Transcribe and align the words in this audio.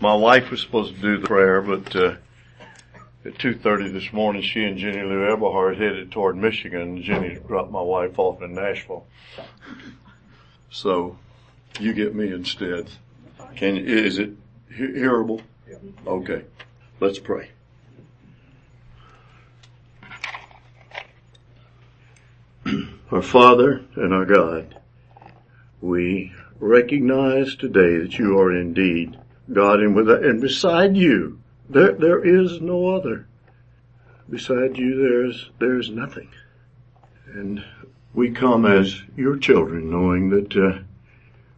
My 0.00 0.14
wife 0.14 0.52
was 0.52 0.60
supposed 0.60 0.94
to 0.94 1.00
do 1.00 1.18
the 1.18 1.26
prayer, 1.26 1.60
but 1.60 1.96
uh, 1.96 2.14
at 3.24 3.34
2.30 3.34 3.92
this 3.92 4.12
morning, 4.12 4.42
she 4.42 4.62
and 4.62 4.78
Jenny 4.78 5.02
Lou 5.02 5.28
Eberhard 5.28 5.76
headed 5.76 6.12
toward 6.12 6.36
Michigan. 6.36 7.02
Jenny 7.02 7.36
dropped 7.48 7.72
my 7.72 7.80
wife 7.80 8.16
off 8.16 8.40
in 8.40 8.54
Nashville. 8.54 9.04
So, 10.70 11.18
you 11.80 11.92
get 11.94 12.14
me 12.14 12.32
instead. 12.32 12.88
Can 13.56 13.76
is 13.76 14.20
it 14.20 14.30
hearable? 14.72 15.42
Okay. 16.06 16.44
Let's 17.00 17.18
pray. 17.18 17.50
Our 23.10 23.22
Father 23.22 23.82
and 23.96 24.12
our 24.12 24.26
God, 24.26 24.78
we 25.80 26.32
recognize 26.60 27.56
today 27.56 27.96
that 27.96 28.18
you 28.18 28.38
are 28.38 28.54
indeed 28.54 29.18
God 29.52 29.80
and 29.80 29.94
with 29.94 30.10
and 30.10 30.40
beside 30.40 30.96
you 30.96 31.40
there 31.70 31.92
there 31.92 32.24
is 32.24 32.60
no 32.60 32.94
other. 32.94 33.26
Beside 34.28 34.76
you 34.76 34.96
there's 34.96 35.50
there's 35.58 35.90
nothing. 35.90 36.28
And 37.32 37.64
we 38.14 38.30
come 38.30 38.66
as 38.66 39.00
your 39.16 39.36
children 39.36 39.90
knowing 39.90 40.30
that 40.30 40.56
uh, 40.56 40.82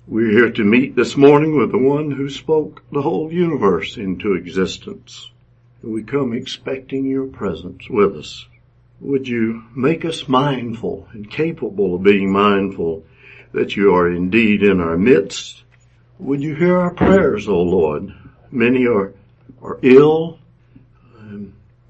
we're 0.07 0.31
here 0.31 0.51
to 0.51 0.65
meet 0.65 0.97
this 0.97 1.17
morning 1.17 1.57
with 1.57 1.71
the 1.71 1.79
one 1.79 2.11
who 2.11 2.29
spoke 2.29 2.83
the 2.91 3.03
whole 3.03 3.33
universe 3.33 3.97
into 3.97 4.35
existence. 4.35 5.31
We 5.83 6.03
come 6.03 6.33
expecting 6.33 7.07
your 7.07 7.27
presence 7.27 7.89
with 7.89 8.17
us. 8.17 8.47
Would 9.01 9.27
you 9.29 9.65
make 9.75 10.05
us 10.05 10.29
mindful 10.29 11.09
and 11.13 11.31
capable 11.31 11.95
of 11.95 12.03
being 12.03 12.33
mindful 12.33 13.05
that 13.53 13.77
you 13.77 13.95
are 13.95 14.11
indeed 14.11 14.63
in 14.63 14.81
our 14.81 14.99
midst? 14.99 15.63
Would 16.21 16.43
you 16.43 16.55
hear 16.55 16.79
our 16.79 16.93
prayers, 16.93 17.49
O 17.49 17.63
Lord? 17.63 18.13
Many 18.51 18.87
are, 18.87 19.15
are 19.63 19.79
ill. 19.83 20.39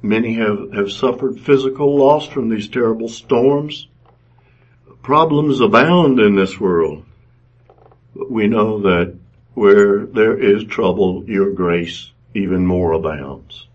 Many 0.02 0.34
have, 0.34 0.72
have 0.72 0.92
suffered 0.92 1.40
physical 1.40 1.96
loss 1.96 2.28
from 2.28 2.48
these 2.48 2.68
terrible 2.68 3.08
storms. 3.08 3.88
Problems 5.02 5.60
abound 5.60 6.20
in 6.20 6.36
this 6.36 6.60
world. 6.60 7.04
But 8.14 8.30
we 8.30 8.46
know 8.46 8.80
that 8.82 9.16
where 9.54 10.06
there 10.06 10.38
is 10.38 10.64
trouble, 10.64 11.24
your 11.28 11.50
grace 11.50 12.12
even 12.32 12.64
more 12.64 12.92
abounds. 12.92 13.66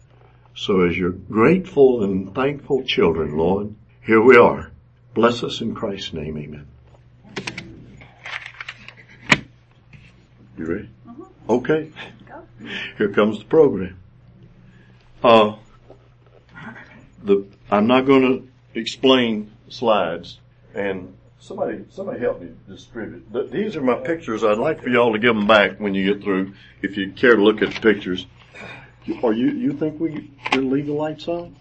So 0.55 0.87
as 0.87 0.97
your 0.97 1.11
grateful 1.11 2.03
and 2.05 2.33
thankful 2.33 2.83
children, 2.83 3.37
Lord, 3.37 3.75
here 4.01 4.21
we 4.21 4.37
are. 4.37 4.71
Bless 5.13 5.43
us 5.43 5.59
in 5.59 5.75
Christ's 5.75 6.13
name, 6.13 6.37
amen. 6.37 6.67
You 10.57 10.65
ready? 10.65 10.89
Okay. 11.49 11.91
Go. 12.27 12.43
Here 12.97 13.09
comes 13.09 13.39
the 13.39 13.45
program. 13.45 13.97
Uh, 15.23 15.55
the, 17.23 17.45
I'm 17.71 17.87
not 17.87 18.05
going 18.05 18.21
to 18.73 18.79
explain 18.79 19.51
slides 19.69 20.39
and 20.73 21.15
somebody, 21.39 21.83
somebody 21.89 22.19
help 22.19 22.41
me 22.41 22.49
distribute. 22.67 23.31
Th- 23.33 23.49
These 23.49 23.75
are 23.75 23.81
my 23.81 23.95
pictures. 23.95 24.43
I'd 24.43 24.57
like 24.57 24.81
for 24.81 24.89
y'all 24.89 25.13
to 25.13 25.19
give 25.19 25.35
them 25.35 25.47
back 25.47 25.79
when 25.79 25.93
you 25.93 26.13
get 26.13 26.23
through, 26.23 26.53
if 26.81 26.95
you 26.97 27.11
care 27.11 27.35
to 27.35 27.43
look 27.43 27.61
at 27.61 27.73
the 27.73 27.79
pictures. 27.81 28.25
Or 29.21 29.33
you, 29.33 29.51
you 29.51 29.73
think 29.73 29.99
we 29.99 30.31
can 30.45 30.71
leave 30.71 30.87
the 30.87 30.93
lights 30.93 31.27
on? 31.27 31.55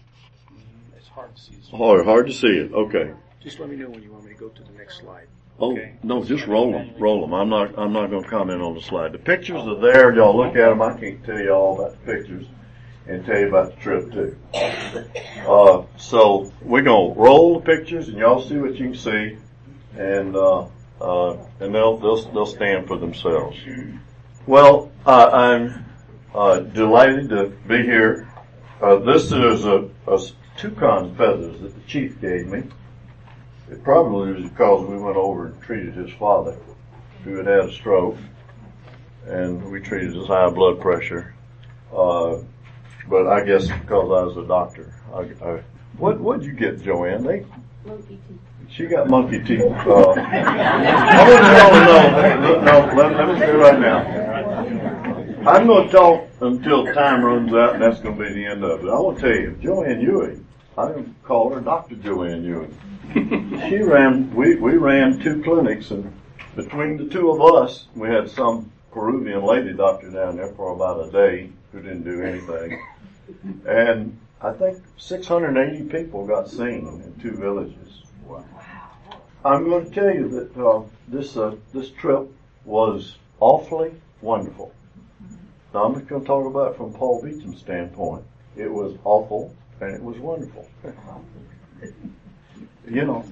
It's 0.97 1.07
hard 1.07 1.35
to 1.35 1.41
see. 1.41 1.53
Hard, 1.75 2.05
hard 2.05 2.27
to 2.27 2.33
see 2.33 2.47
it. 2.47 2.73
Okay. 2.73 3.11
Just 3.41 3.59
let 3.59 3.69
me 3.69 3.75
know 3.75 3.89
when 3.89 4.01
you 4.01 4.11
want 4.11 4.25
me 4.25 4.33
to 4.33 4.39
go 4.39 4.49
to 4.49 4.63
the 4.63 4.71
next 4.77 4.99
slide. 4.99 5.27
Oh, 5.59 5.71
Okay. 5.71 5.93
no, 6.03 6.23
just 6.23 6.47
roll 6.47 6.71
them, 6.73 6.91
roll 6.99 7.21
them. 7.21 7.33
I'm 7.33 7.49
not, 7.49 7.77
I'm 7.79 7.93
not 7.93 8.11
gonna 8.11 8.27
comment 8.27 8.61
on 8.61 8.73
the 8.75 8.81
slide. 8.81 9.13
The 9.13 9.17
pictures 9.19 9.61
are 9.65 9.79
there, 9.79 10.13
y'all 10.13 10.35
look 10.35 10.55
at 10.55 10.69
them, 10.69 10.81
I 10.81 10.97
can't 10.99 11.23
tell 11.23 11.39
you 11.39 11.51
all 11.51 11.79
about 11.79 11.91
the 12.05 12.13
pictures 12.13 12.45
and 13.07 13.25
tell 13.25 13.39
you 13.39 13.47
about 13.47 13.73
the 13.75 13.81
trip 13.81 14.11
too. 14.11 14.37
Uh, 15.47 15.83
so 15.97 16.51
we're 16.61 16.81
gonna 16.81 17.13
roll 17.13 17.59
the 17.59 17.65
pictures 17.65 18.09
and 18.09 18.17
y'all 18.17 18.41
see 18.41 18.57
what 18.57 18.75
you 18.75 18.87
can 18.91 18.95
see 18.95 19.37
and, 19.97 20.35
uh, 20.35 20.65
uh, 20.99 21.37
and 21.61 21.73
they'll, 21.73 21.97
they'll, 21.97 22.21
they'll 22.33 22.45
stand 22.45 22.87
for 22.87 22.97
themselves. 22.97 23.57
Well, 24.47 24.91
uh, 25.05 25.29
I'm, 25.31 25.85
uh, 26.33 26.59
delighted 26.59 27.29
to 27.29 27.45
be 27.67 27.81
here. 27.83 28.27
Uh, 28.81 28.97
this 28.97 29.31
is 29.31 29.63
a, 29.65 29.89
a 30.07 30.19
toucan 30.57 31.15
feathers 31.15 31.61
that 31.61 31.73
the 31.75 31.81
chief 31.87 32.19
gave 32.19 32.47
me. 32.47 32.63
It 33.69 33.83
probably 33.83 34.33
was 34.33 34.43
because 34.43 34.87
we 34.87 34.97
went 34.97 35.17
over 35.17 35.47
and 35.47 35.61
treated 35.61 35.95
his 35.95 36.11
father, 36.13 36.57
who 37.23 37.35
had 37.37 37.47
had 37.47 37.65
a 37.65 37.71
stroke, 37.71 38.17
and 39.25 39.71
we 39.71 39.79
treated 39.79 40.13
his 40.13 40.27
high 40.27 40.49
blood 40.49 40.79
pressure. 40.79 41.33
Uh, 41.91 42.37
but 43.07 43.27
I 43.27 43.43
guess 43.43 43.67
because 43.67 44.11
I 44.11 44.23
was 44.23 44.37
a 44.37 44.47
doctor, 44.47 44.93
I, 45.13 45.19
I 45.43 45.63
what 45.97 46.19
what'd 46.19 46.45
you 46.45 46.53
get, 46.53 46.81
Joanne? 46.83 47.23
They 47.23 47.45
Monkey 47.85 48.19
teeth. 48.27 48.39
she 48.69 48.85
got 48.87 49.09
monkey 49.09 49.39
teeth. 49.43 49.61
Uh, 49.61 50.11
I 50.17 51.29
want 51.29 51.45
you 51.45 51.91
all 51.91 52.21
to 52.21 52.41
know. 52.41 52.61
No, 52.61 52.95
let, 52.95 53.15
let 53.15 53.27
me 53.33 53.39
say 53.39 53.49
it 53.49 53.57
right 53.57 53.79
now. 53.79 55.49
I'm 55.49 55.67
going 55.67 55.85
to 55.85 55.91
talk 55.91 56.27
until 56.41 56.91
time 56.93 57.23
runs 57.23 57.53
out, 57.53 57.75
and 57.75 57.83
that's 57.83 57.99
going 57.99 58.17
to 58.17 58.23
be 58.23 58.33
the 58.33 58.45
end 58.45 58.63
of 58.63 58.83
it. 58.83 58.89
I 58.89 58.99
want 58.99 59.19
to 59.19 59.21
tell 59.21 59.39
you, 59.39 59.55
Joanne 59.61 60.01
Ewing. 60.01 60.45
I 60.75 61.03
call 61.23 61.53
her 61.53 61.61
Dr. 61.61 61.95
Joanne 61.97 62.43
Ewing. 62.43 62.75
She 63.69 63.77
ran. 63.77 64.33
We 64.35 64.55
we 64.55 64.77
ran 64.77 65.19
two 65.19 65.41
clinics, 65.41 65.91
and 65.91 66.11
between 66.55 66.97
the 66.97 67.05
two 67.05 67.31
of 67.31 67.41
us, 67.41 67.87
we 67.95 68.09
had 68.09 68.29
some 68.29 68.71
Peruvian 68.91 69.43
lady 69.43 69.73
doctor 69.73 70.09
down 70.11 70.37
there 70.37 70.53
for 70.53 70.73
about 70.73 71.07
a 71.07 71.11
day 71.11 71.49
who 71.71 71.81
didn't 71.81 72.03
do 72.03 72.21
anything, 72.21 72.81
and 73.67 74.19
I 74.41 74.51
think 74.51 74.83
680 74.97 75.89
people 75.89 76.27
got 76.27 76.49
seen 76.49 76.87
in 77.03 77.15
two 77.21 77.35
villages. 77.35 78.03
Wow. 78.27 78.45
I'm 79.43 79.69
going 79.69 79.85
to 79.85 79.91
tell 79.91 80.13
you 80.13 80.27
that 80.29 80.63
uh, 80.63 80.83
this 81.07 81.37
uh, 81.37 81.55
this 81.73 81.89
trip 81.91 82.29
was 82.65 83.17
awfully 83.39 83.91
wonderful. 84.21 84.73
Now 85.73 85.85
I'm 85.85 85.95
just 85.95 86.07
going 86.07 86.21
to 86.21 86.27
talk 86.27 86.45
about 86.45 86.71
it 86.71 86.77
from 86.77 86.93
Paul 86.93 87.21
Beecham's 87.21 87.59
standpoint. 87.59 88.23
It 88.55 88.71
was 88.71 88.97
awful 89.03 89.53
and 89.81 89.93
it 89.93 90.01
was 90.01 90.17
wonderful. 90.19 90.67
you 92.87 93.05
know, 93.05 93.25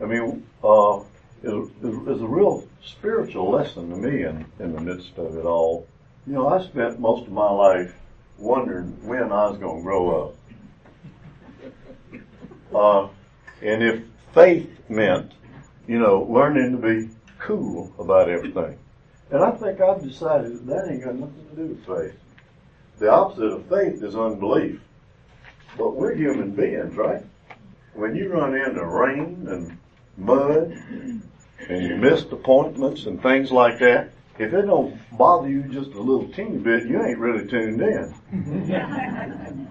I 0.00 0.04
mean, 0.04 0.46
uh, 0.62 1.00
was 1.42 2.22
a 2.22 2.26
real 2.26 2.66
spiritual 2.84 3.50
lesson 3.50 3.90
to 3.90 3.96
me 3.96 4.24
in, 4.24 4.46
in 4.58 4.74
the 4.74 4.80
midst 4.80 5.16
of 5.18 5.36
it 5.36 5.44
all. 5.44 5.86
You 6.26 6.34
know, 6.34 6.48
I 6.48 6.62
spent 6.64 7.00
most 7.00 7.26
of 7.26 7.32
my 7.32 7.50
life 7.50 7.94
wondering 8.38 9.06
when 9.06 9.32
I 9.32 9.50
was 9.50 9.58
going 9.58 9.78
to 9.78 9.82
grow 9.82 10.28
up. 10.28 10.36
Uh, 12.74 13.08
and 13.60 13.82
if 13.82 14.02
faith 14.32 14.70
meant, 14.88 15.32
you 15.86 15.98
know, 15.98 16.22
learning 16.22 16.72
to 16.72 16.78
be 16.78 17.10
cool 17.38 17.92
about 17.98 18.28
everything. 18.28 18.78
And 19.30 19.42
I 19.42 19.50
think 19.52 19.80
I've 19.80 20.02
decided 20.02 20.66
that 20.66 20.88
ain't 20.90 21.04
got 21.04 21.16
nothing 21.16 21.46
to 21.50 21.56
do 21.56 21.66
with 21.66 21.86
faith. 21.86 22.18
The 22.98 23.10
opposite 23.10 23.52
of 23.52 23.66
faith 23.66 24.02
is 24.02 24.14
unbelief. 24.14 24.80
But 25.76 25.96
we're 25.96 26.14
human 26.14 26.52
beings, 26.52 26.94
right? 26.94 27.24
When 27.94 28.16
you 28.16 28.32
run 28.32 28.54
into 28.54 28.84
rain 28.84 29.46
and 29.48 29.78
mud 30.16 30.72
and 31.68 31.82
you 31.82 31.96
missed 31.96 32.32
appointments 32.32 33.06
and 33.06 33.22
things 33.22 33.50
like 33.50 33.78
that, 33.80 34.10
if 34.38 34.52
it 34.52 34.62
don't 34.62 34.98
bother 35.16 35.48
you 35.48 35.62
just 35.64 35.90
a 35.92 36.00
little 36.00 36.28
teeny 36.28 36.58
bit, 36.58 36.86
you 36.86 37.04
ain't 37.04 37.18
really 37.18 37.46
tuned 37.46 37.82
in. 37.82 38.14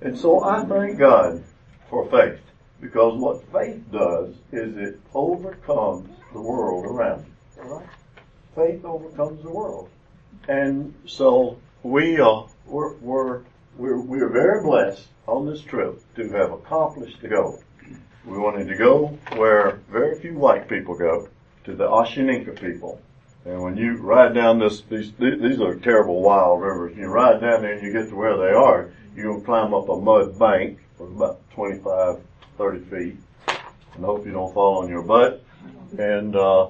and 0.00 0.18
so 0.18 0.44
I 0.44 0.64
thank 0.64 0.98
God 0.98 1.42
for 1.90 2.08
faith 2.10 2.40
because 2.80 3.18
what 3.18 3.42
faith 3.52 3.82
does 3.90 4.34
is 4.52 4.76
it 4.76 5.00
overcomes 5.14 6.10
the 6.32 6.40
world 6.40 6.84
around 6.84 7.26
you. 7.26 7.62
All 7.62 7.78
right? 7.78 7.88
Faith 8.54 8.84
overcomes 8.84 9.42
the 9.42 9.50
world. 9.50 9.88
And 10.48 10.94
so 11.06 11.58
we 11.82 12.20
are, 12.20 12.46
we're, 12.66 12.94
we're, 12.94 13.40
we're, 13.76 14.00
we're 14.00 14.28
very 14.28 14.62
blessed 14.62 15.06
on 15.26 15.46
this 15.46 15.60
trip 15.60 16.00
to 16.16 16.28
have 16.30 16.52
accomplished 16.52 17.20
the 17.20 17.28
goal. 17.28 17.62
We 18.24 18.38
wanted 18.38 18.68
to 18.68 18.76
go 18.76 19.18
where 19.36 19.80
very 19.90 20.18
few 20.18 20.34
white 20.34 20.68
people 20.68 20.96
go, 20.96 21.28
to 21.64 21.74
the 21.74 21.84
Ashaninka 21.84 22.60
people. 22.60 23.00
And 23.44 23.62
when 23.62 23.76
you 23.76 23.96
ride 23.96 24.34
down 24.34 24.58
this, 24.58 24.82
these, 24.88 25.12
these 25.18 25.60
are 25.60 25.74
terrible 25.76 26.22
wild 26.22 26.62
rivers. 26.62 26.96
You 26.96 27.06
ride 27.06 27.40
down 27.40 27.62
there 27.62 27.74
and 27.74 27.82
you 27.82 27.92
get 27.92 28.08
to 28.08 28.14
where 28.14 28.36
they 28.36 28.52
are, 28.54 28.90
you'll 29.14 29.40
climb 29.40 29.74
up 29.74 29.88
a 29.88 29.96
mud 29.96 30.38
bank 30.38 30.78
for 30.96 31.06
about 31.06 31.40
25, 31.52 32.20
30 32.56 32.78
feet 32.84 33.16
and 33.94 34.04
hope 34.04 34.24
you 34.24 34.32
don't 34.32 34.52
fall 34.54 34.82
on 34.82 34.88
your 34.88 35.02
butt. 35.02 35.44
And, 35.98 36.34
uh, 36.34 36.68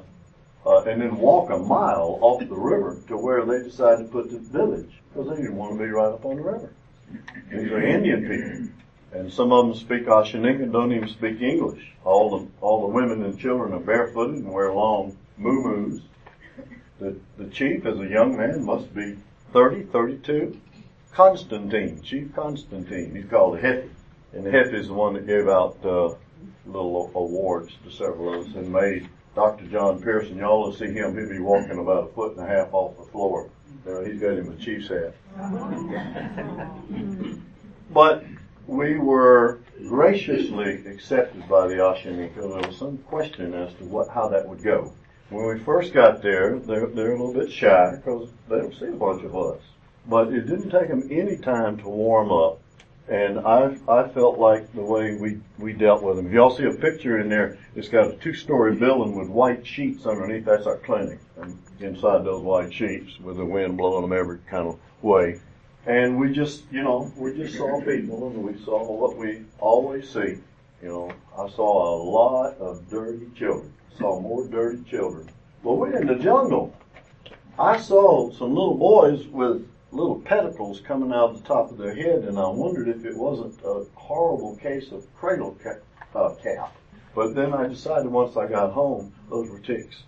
uh, 0.67 0.83
and 0.85 1.01
then 1.01 1.17
walk 1.17 1.51
a 1.51 1.59
mile 1.59 2.19
off 2.21 2.41
the 2.41 2.55
river 2.55 2.99
to 3.09 3.17
where 3.17 3.45
they 3.45 3.63
decided 3.63 4.07
to 4.07 4.11
put 4.11 4.31
the 4.31 4.39
village 4.39 4.91
because 5.13 5.29
they 5.29 5.37
didn't 5.37 5.57
want 5.57 5.73
to 5.73 5.79
be 5.79 5.91
right 5.91 6.13
up 6.13 6.25
on 6.25 6.37
the 6.37 6.43
river. 6.43 6.73
These 7.51 7.71
are 7.71 7.83
Indian 7.83 8.21
people. 8.23 8.75
And 9.13 9.33
some 9.33 9.53
of 9.53 9.67
them 9.67 9.75
speak 9.77 10.07
Ashaninka 10.07 10.65
and 10.65 10.73
don't 10.73 10.93
even 10.93 11.09
speak 11.09 11.41
English. 11.41 11.93
All 12.05 12.39
the, 12.39 12.49
all 12.61 12.83
the 12.83 12.89
women 12.89 13.23
and 13.23 13.39
children 13.39 13.73
are 13.73 13.81
barefooted 13.81 14.37
and 14.37 14.53
wear 14.53 14.73
long 14.73 15.17
moo-moos. 15.37 16.03
The, 16.99 17.17
the 17.39 17.47
chief, 17.47 17.87
as 17.87 17.99
a 18.01 18.07
young 18.07 18.37
man, 18.37 18.65
must 18.65 18.93
be 18.95 19.17
30, 19.53 19.85
32. 19.85 20.61
Constantine, 21.13 22.03
Chief 22.03 22.35
Constantine. 22.35 23.15
He's 23.15 23.31
called 23.31 23.59
the 23.59 23.63
Jefe. 23.63 23.91
And 24.33 24.45
the 24.45 24.51
Jefe 24.51 24.75
is 24.75 24.89
the 24.89 24.95
one 24.95 25.15
that 25.15 25.27
gave 25.29 25.49
out 25.49 25.79
uh, 25.85 26.15
little 26.67 27.13
awards 27.15 27.73
to 27.85 27.91
several 27.93 28.35
of 28.35 28.49
us 28.49 28.55
and 28.57 28.73
made 28.73 29.09
Dr. 29.37 29.67
John 29.67 30.03
Pearson. 30.03 30.39
You 30.39 30.45
all 30.45 30.63
will 30.65 30.73
see 30.73 30.87
him. 30.87 31.17
He'll 31.17 31.29
be 31.29 31.39
walking 31.39 31.79
about 31.79 32.11
a 32.11 32.13
foot 32.15 32.37
and 32.37 32.45
a 32.45 32.49
half 32.49 32.73
off 32.73 32.97
the 32.99 33.05
floor. 33.13 33.49
Uh, 33.87 34.01
he's 34.01 34.21
got 34.21 34.39
him 34.39 34.51
a 34.51 34.57
chief's 34.57 34.89
hat. 34.89 35.15
but 37.91 38.25
we 38.67 38.99
were 38.99 39.61
graciously 39.89 40.87
accepted 40.87 41.47
by 41.49 41.67
the 41.67 41.75
Ashaninka. 41.75 42.37
There 42.37 42.69
was 42.69 42.79
some 42.79 42.99
question 42.99 43.55
as 43.55 43.75
to 43.75 43.85
what 43.85 44.09
how 44.09 44.29
that 44.29 44.49
would 44.49 44.63
go. 44.63 44.93
When 45.31 45.47
we 45.47 45.65
first 45.65 45.93
got 45.93 46.23
there, 46.23 46.59
they're, 46.59 46.87
they're 46.87 47.15
a 47.15 47.19
little 47.19 47.35
bit 47.35 47.51
shy 47.51 47.97
because 47.97 48.31
they 48.49 48.59
don't 48.59 48.79
see 48.79 48.87
a 48.87 48.93
bunch 48.93 49.25
of 49.25 49.37
us. 49.37 49.61
But 50.07 50.29
it 50.29 50.47
didn't 50.47 50.71
take 50.71 50.89
them 50.89 51.09
any 51.11 51.37
time 51.37 51.79
to 51.79 51.89
warm 51.89 52.31
up. 52.31 52.61
And 53.09 53.41
I, 53.41 53.77
I 53.87 54.09
felt 54.09 54.39
like 54.39 54.73
the 54.73 54.81
way 54.81 55.17
we, 55.17 55.39
we 55.59 55.75
dealt 55.75 56.03
with 56.03 56.17
them. 56.17 56.27
If 56.27 56.33
y'all 56.33 56.57
see 56.57 56.65
a 56.65 56.73
picture 56.73 57.19
in 57.19 57.29
there, 57.29 57.59
it's 57.75 57.89
got 57.89 58.09
a 58.09 58.17
two-story 58.17 58.77
building 58.77 59.15
with 59.15 59.29
white 59.29 59.67
sheets 59.67 60.07
underneath. 60.07 60.47
That's 60.47 60.67
our 60.67 60.79
clinic. 60.79 61.19
And 61.37 61.59
inside 61.81 62.25
those 62.25 62.43
white 62.43 62.73
sheets 62.73 63.19
with 63.21 63.37
the 63.37 63.45
wind 63.45 63.77
blowing 63.77 64.09
them 64.09 64.19
every 64.19 64.39
kind 64.51 64.69
of 64.69 64.79
way. 65.03 65.41
And 65.87 66.19
we 66.19 66.33
just, 66.33 66.63
you 66.73 66.83
know, 66.83 67.13
we 67.17 67.37
just 67.37 67.59
saw 67.59 67.79
people 67.83 68.29
and 68.29 68.43
we 68.43 68.59
saw 68.65 68.91
what 68.91 69.19
we 69.19 69.43
always 69.59 70.09
see. 70.09 70.39
You 70.83 70.89
know, 70.89 71.13
I 71.37 71.49
saw 71.51 71.95
a 71.95 72.03
lot 72.03 72.57
of 72.57 72.89
dirty 72.89 73.27
children. 73.37 73.71
Saw 73.99 74.19
more 74.19 74.47
dirty 74.47 74.83
children. 74.91 75.29
Well, 75.63 75.77
we're 75.77 75.97
in 75.97 76.07
the 76.07 76.17
jungle. 76.17 76.75
I 77.59 77.79
saw 77.79 78.33
some 78.33 78.55
little 78.55 78.77
boys 78.77 79.27
with 79.27 79.69
little 79.95 80.21
pedicles 80.21 80.81
coming 80.81 81.13
out 81.13 81.31
of 81.31 81.43
the 81.43 81.49
top 81.49 81.71
of 81.71 81.79
their 81.79 81.95
head, 81.95 82.25
and 82.25 82.39
I 82.39 82.49
wondered 82.49 82.89
if 82.89 83.05
it 83.05 83.17
wasn't 83.17 83.59
a 83.65 83.85
horrible 83.95 84.57
case 84.57 84.91
of 84.91 85.07
cradle 85.15 85.57
cap. 85.63 85.81
Uh, 86.15 86.35
cap. 86.43 86.77
But 87.15 87.35
then 87.35 87.53
I 87.53 87.67
decided 87.67 88.07
once 88.07 88.37
I 88.37 88.47
got 88.47 88.73
home, 88.73 89.13
those 89.31 89.51
were 89.51 89.59
ticks. 89.59 90.03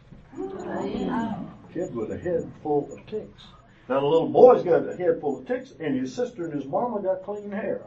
Kid 1.73 1.95
with 1.95 2.13
a 2.13 2.19
head 2.19 2.51
full 2.63 2.89
of 2.93 3.07
ticks. 3.07 3.43
Now 3.89 4.01
the 4.01 4.07
little 4.07 4.29
boy's 4.29 4.63
got 4.63 4.89
a 4.89 4.97
head 4.97 5.21
full 5.21 5.41
of 5.41 5.47
ticks, 5.47 5.73
and 5.79 5.99
his 5.99 6.15
sister 6.15 6.45
and 6.45 6.53
his 6.53 6.65
mama 6.65 7.01
got 7.03 7.25
clean 7.25 7.51
hair. 7.51 7.83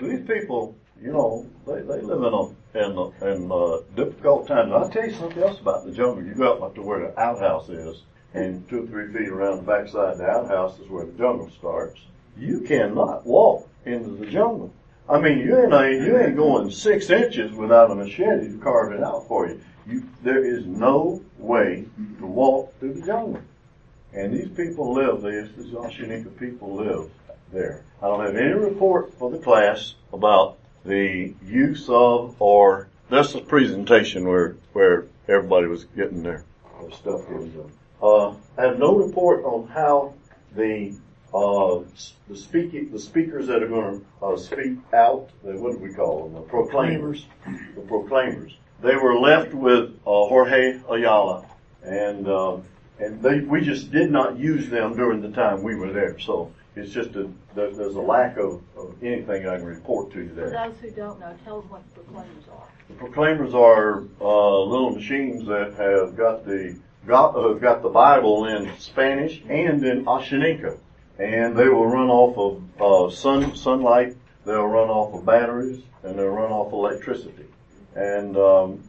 These 0.00 0.26
people, 0.26 0.76
you 1.00 1.12
know, 1.12 1.46
they, 1.66 1.80
they 1.82 2.00
live 2.00 2.22
in 2.22 2.32
a 2.32 2.44
in, 2.74 3.12
in 3.22 3.52
uh, 3.52 3.78
difficult 3.94 4.48
times. 4.48 4.72
And 4.72 4.74
I'll 4.74 4.88
tell 4.88 5.06
you 5.06 5.14
something 5.14 5.42
else 5.42 5.60
about 5.60 5.84
the 5.84 5.92
jungle. 5.92 6.24
You 6.24 6.34
go 6.34 6.58
up 6.58 6.74
to 6.74 6.82
where 6.82 7.00
the 7.00 7.20
outhouse 7.20 7.68
is, 7.68 8.02
and 8.34 8.68
two 8.68 8.82
or 8.82 8.86
three 8.86 9.12
feet 9.12 9.28
around 9.28 9.58
the 9.58 9.62
backside 9.62 10.12
of 10.12 10.18
the 10.18 10.26
outhouse 10.26 10.78
is 10.80 10.88
where 10.88 11.06
the 11.06 11.12
jungle 11.12 11.48
starts. 11.50 12.00
You 12.36 12.60
cannot 12.60 13.24
walk 13.24 13.68
into 13.86 14.10
the 14.10 14.26
jungle. 14.26 14.72
I 15.08 15.20
mean, 15.20 15.38
you 15.38 15.56
ain't 15.56 16.02
you 16.02 16.18
ain't 16.18 16.36
going 16.36 16.70
six 16.70 17.10
inches 17.10 17.52
without 17.52 17.90
a 17.90 17.94
machete 17.94 18.48
to 18.48 18.58
carve 18.58 18.92
it 18.92 19.02
out 19.02 19.28
for 19.28 19.48
you. 19.48 19.60
You 19.86 20.08
there 20.22 20.44
is 20.44 20.66
no 20.66 21.22
way 21.38 21.84
to 22.18 22.26
walk 22.26 22.78
through 22.80 22.94
the 22.94 23.06
jungle. 23.06 23.42
And 24.12 24.32
these 24.32 24.48
people 24.48 24.94
live, 24.94 25.22
these, 25.22 25.54
these 25.56 25.74
Ashaninka 25.74 26.38
people 26.38 26.76
live 26.76 27.10
there. 27.52 27.84
I 28.00 28.06
don't 28.06 28.24
have 28.24 28.36
any 28.36 28.52
report 28.52 29.12
for 29.18 29.30
the 29.30 29.38
class 29.38 29.94
about 30.12 30.56
the 30.84 31.34
use 31.44 31.86
of 31.88 32.36
or 32.40 32.88
that's 33.10 33.34
a 33.34 33.40
presentation 33.40 34.26
where 34.26 34.56
where 34.72 35.06
everybody 35.28 35.66
was 35.66 35.84
getting 35.84 36.22
their, 36.22 36.44
their 36.80 36.90
stuff 36.92 37.26
to 37.26 37.32
them. 37.34 37.72
Uh, 38.02 38.34
I 38.58 38.62
have 38.62 38.78
no 38.78 38.96
report 38.96 39.44
on 39.44 39.68
how 39.68 40.14
the 40.54 40.96
uh, 41.32 41.80
the 42.28 42.36
speaking 42.36 42.90
the 42.92 42.98
speakers 42.98 43.46
that 43.48 43.62
are 43.62 43.68
going 43.68 44.00
to 44.00 44.26
uh, 44.26 44.36
speak 44.36 44.78
out. 44.92 45.30
What 45.42 45.72
do 45.72 45.78
we 45.78 45.92
call 45.92 46.24
them? 46.24 46.34
The 46.34 46.40
proclaimers. 46.40 47.26
The 47.74 47.80
proclaimers. 47.82 48.56
They 48.82 48.96
were 48.96 49.18
left 49.18 49.52
with 49.54 49.90
uh, 50.06 50.10
Jorge 50.10 50.80
Ayala, 50.90 51.46
and 51.82 52.28
uh, 52.28 52.58
and 52.98 53.22
they 53.22 53.40
we 53.40 53.62
just 53.62 53.90
did 53.90 54.10
not 54.10 54.38
use 54.38 54.68
them 54.68 54.96
during 54.96 55.20
the 55.20 55.30
time 55.30 55.62
we 55.62 55.74
were 55.74 55.92
there. 55.92 56.18
So 56.18 56.52
it's 56.76 56.92
just 56.92 57.16
a 57.16 57.30
there's 57.54 57.78
a 57.78 58.00
lack 58.00 58.36
of, 58.36 58.62
of 58.76 58.94
anything 59.02 59.48
I 59.48 59.56
can 59.56 59.64
report 59.64 60.12
to 60.12 60.22
you 60.22 60.34
there. 60.34 60.46
For 60.46 60.50
those 60.50 60.76
who 60.80 60.90
don't 60.90 61.20
know, 61.20 61.36
tell 61.44 61.58
us 61.60 61.64
what 61.68 61.82
the 61.94 62.00
proclaimers 62.00 62.44
are. 62.52 62.66
The 62.88 62.94
proclaimers 62.94 63.54
are 63.54 64.04
uh, 64.20 64.60
little 64.60 64.90
machines 64.90 65.46
that 65.46 65.74
have 65.78 66.16
got 66.16 66.44
the 66.44 66.76
got, 67.06 67.36
uh, 67.36 67.52
got 67.54 67.82
the 67.82 67.88
Bible 67.88 68.46
in 68.46 68.70
Spanish 68.78 69.42
and 69.48 69.84
in 69.84 70.04
Ashaninka, 70.04 70.78
and 71.18 71.56
they 71.56 71.68
will 71.68 71.86
run 71.86 72.08
off 72.08 72.36
of 72.36 72.80
uh, 72.80 73.14
sun 73.14 73.54
sunlight. 73.56 74.16
They'll 74.44 74.66
run 74.66 74.88
off 74.88 75.14
of 75.14 75.24
batteries 75.24 75.82
and 76.02 76.18
they'll 76.18 76.28
run 76.28 76.52
off 76.52 76.72
electricity, 76.72 77.46
and 77.94 78.36
um, 78.36 78.82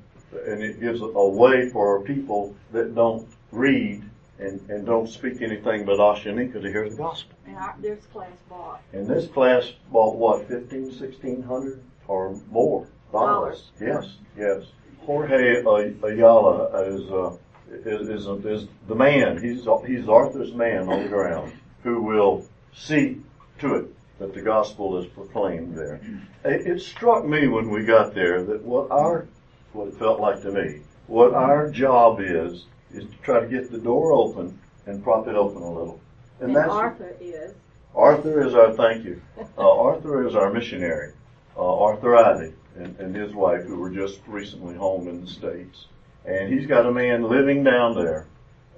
and 0.45 0.61
it 0.61 0.81
gives 0.81 1.01
a, 1.01 1.05
way 1.05 1.69
for 1.69 2.01
people 2.01 2.55
that 2.73 2.93
don't 2.93 3.27
read 3.51 4.03
and, 4.37 4.59
and 4.69 4.85
don't 4.85 5.07
speak 5.07 5.41
anything 5.41 5.85
but 5.85 5.97
Ashaninka 5.97 6.61
to 6.61 6.69
hear 6.69 6.89
the 6.89 6.95
gospel. 6.95 7.37
And 7.45 7.55
our, 7.55 7.75
this 7.79 8.05
class 8.07 8.31
bought. 8.49 8.81
And 8.91 9.07
this 9.07 9.27
class 9.27 9.71
bought 9.91 10.17
what, 10.17 10.47
fifteen, 10.47 10.91
sixteen 10.91 11.41
hundred 11.41 11.81
or 12.07 12.37
more 12.51 12.87
dollars? 13.11 13.71
Yes, 13.79 14.15
yes. 14.37 14.63
Jorge 15.05 15.63
Ayala 15.63 16.81
is, 16.83 17.09
uh, 17.11 17.37
is, 17.71 18.09
is, 18.09 18.27
is 18.45 18.67
the 18.87 18.95
man. 18.95 19.41
He's, 19.41 19.67
he's 19.87 20.07
Arthur's 20.07 20.53
man 20.53 20.89
on 20.89 21.03
the 21.03 21.09
ground 21.09 21.53
who 21.83 22.01
will 22.01 22.45
see 22.73 23.21
to 23.59 23.75
it 23.75 23.95
that 24.19 24.33
the 24.33 24.41
gospel 24.41 24.97
is 24.97 25.05
proclaimed 25.07 25.75
there. 25.75 25.99
It, 26.43 26.67
it 26.67 26.81
struck 26.81 27.25
me 27.25 27.47
when 27.47 27.69
we 27.69 27.85
got 27.85 28.13
there 28.13 28.43
that 28.43 28.63
what 28.63 28.89
our, 28.91 29.27
what 29.73 29.89
it 29.89 29.95
felt 29.95 30.19
like 30.19 30.41
to 30.43 30.51
me, 30.51 30.81
what 31.07 31.33
our 31.33 31.69
job 31.69 32.19
is, 32.21 32.65
is 32.93 33.05
to 33.05 33.15
try 33.23 33.39
to 33.41 33.47
get 33.47 33.71
the 33.71 33.77
door 33.77 34.13
open 34.13 34.57
and 34.85 35.03
prop 35.03 35.27
it 35.27 35.35
open 35.35 35.61
a 35.61 35.71
little. 35.71 35.99
And, 36.39 36.55
and 36.55 36.69
Arthur 36.69 37.15
is? 37.19 37.53
Arthur 37.93 38.45
is 38.45 38.53
our, 38.53 38.73
thank 38.73 39.05
you. 39.05 39.21
Uh, 39.57 39.79
Arthur 39.79 40.27
is 40.27 40.35
our 40.35 40.51
missionary. 40.51 41.13
Uh, 41.55 41.83
Arthur 41.83 42.17
Ivy 42.17 42.53
and, 42.75 42.99
and 42.99 43.15
his 43.15 43.33
wife 43.33 43.63
who 43.63 43.77
were 43.77 43.89
just 43.89 44.19
recently 44.27 44.75
home 44.75 45.07
in 45.07 45.21
the 45.21 45.27
States. 45.27 45.85
And 46.27 46.53
he's 46.53 46.67
got 46.67 46.85
a 46.85 46.91
man 46.91 47.23
living 47.23 47.63
down 47.63 47.95
there. 47.95 48.25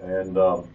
And, 0.02 0.38
um, 0.38 0.68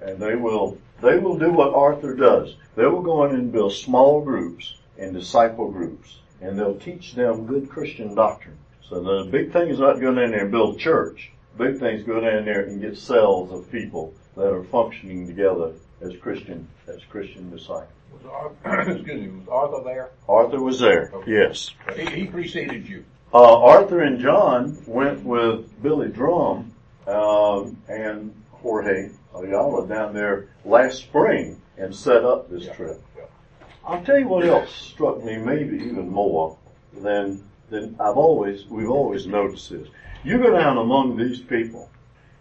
and 0.00 0.18
they 0.18 0.34
will, 0.34 0.78
they 1.00 1.18
will 1.18 1.38
do 1.38 1.50
what 1.50 1.74
Arthur 1.74 2.14
does. 2.14 2.56
They 2.74 2.86
will 2.86 3.02
go 3.02 3.24
in 3.24 3.34
and 3.34 3.52
build 3.52 3.72
small 3.72 4.20
groups 4.20 4.76
and 4.98 5.14
disciple 5.14 5.70
groups. 5.70 6.18
And 6.40 6.58
they'll 6.58 6.78
teach 6.78 7.14
them 7.14 7.46
good 7.46 7.68
Christian 7.70 8.14
doctrine. 8.14 8.58
So 8.88 9.00
the 9.00 9.30
big 9.30 9.52
thing 9.52 9.68
is 9.68 9.78
not 9.78 10.00
going 10.00 10.18
in 10.18 10.30
there 10.30 10.42
and 10.42 10.50
build 10.50 10.76
a 10.76 10.78
church. 10.78 11.32
Big 11.58 11.78
thing 11.78 11.96
is 11.96 12.04
go 12.04 12.20
down 12.20 12.44
there 12.44 12.62
and 12.62 12.80
get 12.80 12.96
cells 12.98 13.50
of 13.50 13.70
people 13.72 14.12
that 14.36 14.52
are 14.52 14.64
functioning 14.64 15.26
together 15.26 15.72
as 16.00 16.12
Christian 16.20 16.68
as 16.86 17.02
Christian 17.08 17.50
disciples. 17.50 17.88
Was 18.12 18.22
Arthur, 18.30 18.80
excuse 18.92 19.20
me, 19.22 19.28
was 19.28 19.48
Arthur 19.48 19.84
there? 19.84 20.10
Arthur 20.28 20.62
was 20.62 20.78
there. 20.78 21.10
Okay. 21.14 21.32
Yes. 21.32 21.70
He, 21.96 22.04
he, 22.06 22.26
preceded 22.26 22.88
you. 22.88 23.04
Uh, 23.36 23.60
Arthur 23.64 24.00
and 24.00 24.18
John 24.18 24.78
went 24.86 25.22
with 25.22 25.82
Billy 25.82 26.08
Drum 26.08 26.72
um, 27.06 27.76
and 27.86 28.34
Jorge 28.50 29.10
Ayala 29.34 29.86
down 29.86 30.14
there 30.14 30.48
last 30.64 31.00
spring 31.00 31.60
and 31.76 31.94
set 31.94 32.24
up 32.24 32.48
this 32.48 32.64
yeah. 32.64 32.72
trip. 32.72 33.02
Yeah. 33.14 33.24
I'll 33.84 34.02
tell 34.02 34.18
you 34.18 34.26
what 34.26 34.46
else 34.46 34.74
struck 34.74 35.22
me, 35.22 35.36
maybe 35.36 35.76
even 35.76 36.08
more 36.08 36.56
than 36.94 37.44
than 37.68 37.94
I've 38.00 38.16
always 38.16 38.64
we've 38.70 38.88
always 38.88 39.26
noticed 39.26 39.68
this. 39.68 39.86
You 40.24 40.38
go 40.38 40.56
down 40.56 40.78
among 40.78 41.18
these 41.18 41.40
people, 41.40 41.90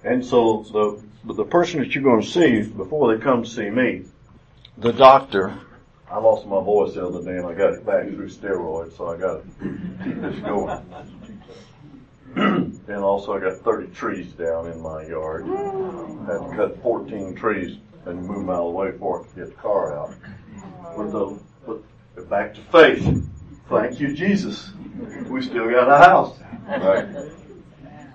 and 0.06 0.26
so 0.26 0.64
the 0.72 1.34
the 1.34 1.44
person 1.44 1.82
that 1.82 1.94
you're 1.94 2.06
going 2.06 2.22
to 2.22 2.26
see 2.26 2.62
before 2.62 3.14
they 3.14 3.22
come 3.22 3.44
to 3.44 3.50
see 3.50 3.70
me, 3.70 4.06
the 4.78 4.94
doctor. 4.94 5.60
I 6.12 6.20
lost 6.20 6.46
my 6.46 6.62
voice 6.62 6.94
the 6.94 7.06
other 7.06 7.24
day 7.24 7.38
and 7.38 7.48
I 7.48 7.54
got 7.54 7.74
it 7.74 7.86
back 7.86 8.08
through 8.08 8.30
steroids, 8.30 8.96
so 8.96 9.08
I 9.08 9.18
got 9.18 9.42
to 9.42 10.04
keep 10.04 10.22
this 10.22 10.40
going. 10.42 10.86
and 12.36 12.98
also 12.98 13.34
I 13.34 13.40
got 13.40 13.58
30 13.58 13.94
trees 13.94 14.34
down 14.34 14.68
in 14.72 14.82
my 14.82 15.06
yard. 15.06 15.46
I 15.48 16.34
had 16.34 16.50
to 16.50 16.54
cut 16.56 16.82
14 16.84 17.36
trees 17.36 17.78
and 18.06 18.24
move 18.24 18.40
them 18.40 18.50
out 18.50 18.62
of 18.62 18.66
the 18.66 18.72
way 18.72 18.92
for 18.98 19.22
it 19.22 19.30
to 19.30 19.36
get 19.36 19.48
the 19.48 19.62
car 19.62 19.98
out. 19.98 20.14
But 20.96 21.12
the, 21.12 21.40
but 21.66 22.30
back 22.30 22.54
to 22.56 22.62
faith. 22.62 23.28
Thank 23.70 24.00
you, 24.00 24.14
Jesus. 24.14 24.72
We 25.28 25.42
still 25.42 25.70
got 25.70 25.90
a 25.90 25.98
house. 25.98 26.38
Right? 26.68 27.08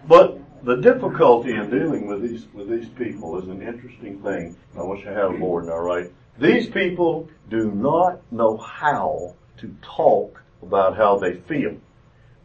But 0.07 0.39
the 0.65 0.77
difficulty 0.77 1.55
in 1.55 1.71
dealing 1.71 2.07
with 2.07 2.23
these 2.23 2.47
with 2.53 2.69
these 2.69 2.89
people 2.89 3.39
is 3.41 3.49
an 3.49 3.63
interesting 3.63 4.21
thing. 4.23 4.57
I 4.79 4.83
wish 4.83 5.07
I 5.07 5.11
had 5.11 5.25
a 5.25 5.33
board 5.33 5.67
now, 5.67 5.79
right? 5.79 6.11
These 6.41 6.69
people 6.71 7.29
do 7.51 7.71
not 7.71 8.21
know 8.33 8.57
how 8.57 9.35
to 9.59 9.77
talk 9.83 10.43
about 10.63 10.97
how 10.97 11.19
they 11.19 11.35
feel. 11.35 11.77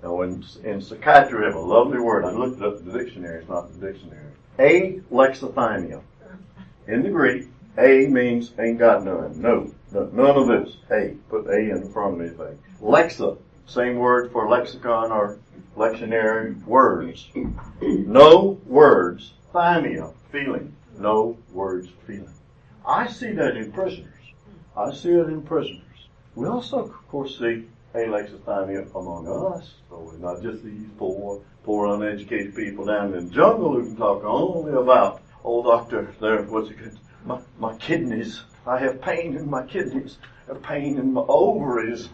Now, 0.03 0.21
in, 0.23 0.43
in 0.65 0.81
psychiatry, 0.81 1.39
we 1.39 1.45
have 1.45 1.55
a 1.55 1.59
lovely 1.59 1.99
word. 1.99 2.25
I 2.25 2.31
looked 2.31 2.61
it 2.61 2.65
up 2.65 2.79
in 2.79 2.91
the 2.91 2.99
dictionary. 2.99 3.39
It's 3.39 3.49
not 3.49 3.71
the 3.71 3.93
dictionary. 3.93 4.33
Alexithymia. 4.59 6.01
In 6.89 7.03
the 7.03 7.09
Greek, 7.09 7.47
A 7.77 8.07
means 8.07 8.51
ain't 8.59 8.79
got 8.79 9.05
none. 9.05 9.41
No, 9.41 9.73
no 9.93 10.05
none 10.07 10.37
of 10.37 10.47
this. 10.47 10.75
A. 10.91 11.15
Put 11.29 11.47
A 11.47 11.57
in 11.57 11.89
front 11.89 12.15
of 12.15 12.21
anything. 12.21 12.59
Lexa. 12.81 13.37
Same 13.65 13.95
word 13.95 14.29
for 14.33 14.49
lexicon 14.49 15.11
or 15.11 15.39
lectionary 15.77 16.61
words. 16.65 17.29
No 17.81 18.59
words. 18.65 19.33
Thymia. 19.53 20.13
Feeling. 20.33 20.75
No 20.99 21.37
words. 21.53 21.87
Feeling. 22.05 22.34
I 22.87 23.07
see 23.07 23.31
that 23.33 23.57
in 23.57 23.71
prisoners. 23.71 24.11
I 24.77 24.93
see 24.93 25.11
it 25.11 25.27
in 25.27 25.41
prisoners. 25.41 25.81
We 26.35 26.47
also, 26.47 26.79
of 26.79 27.07
course, 27.07 27.39
see 27.39 27.65
alexithymia 27.95 28.93
among 28.95 29.27
us. 29.27 29.73
So 29.89 29.99
we're 29.99 30.17
not 30.17 30.43
just 30.43 30.63
these 30.63 30.87
poor, 30.97 31.41
poor 31.63 31.95
uneducated 31.95 32.55
people 32.55 32.85
down 32.85 33.13
in 33.13 33.27
the 33.27 33.33
jungle 33.33 33.73
who 33.73 33.85
can 33.85 33.95
talk 33.95 34.23
only 34.23 34.73
about, 34.73 35.21
oh 35.43 35.63
doctor, 35.63 36.13
there, 36.19 36.43
what's 36.43 36.69
it, 36.69 36.77
my, 37.25 37.39
my 37.57 37.75
kidneys, 37.77 38.43
I 38.67 38.79
have 38.79 39.01
pain 39.01 39.35
in 39.35 39.49
my 39.49 39.65
kidneys, 39.65 40.17
I 40.47 40.53
have 40.53 40.63
pain 40.63 40.99
in 40.99 41.13
my 41.13 41.23
ovaries, 41.27 42.09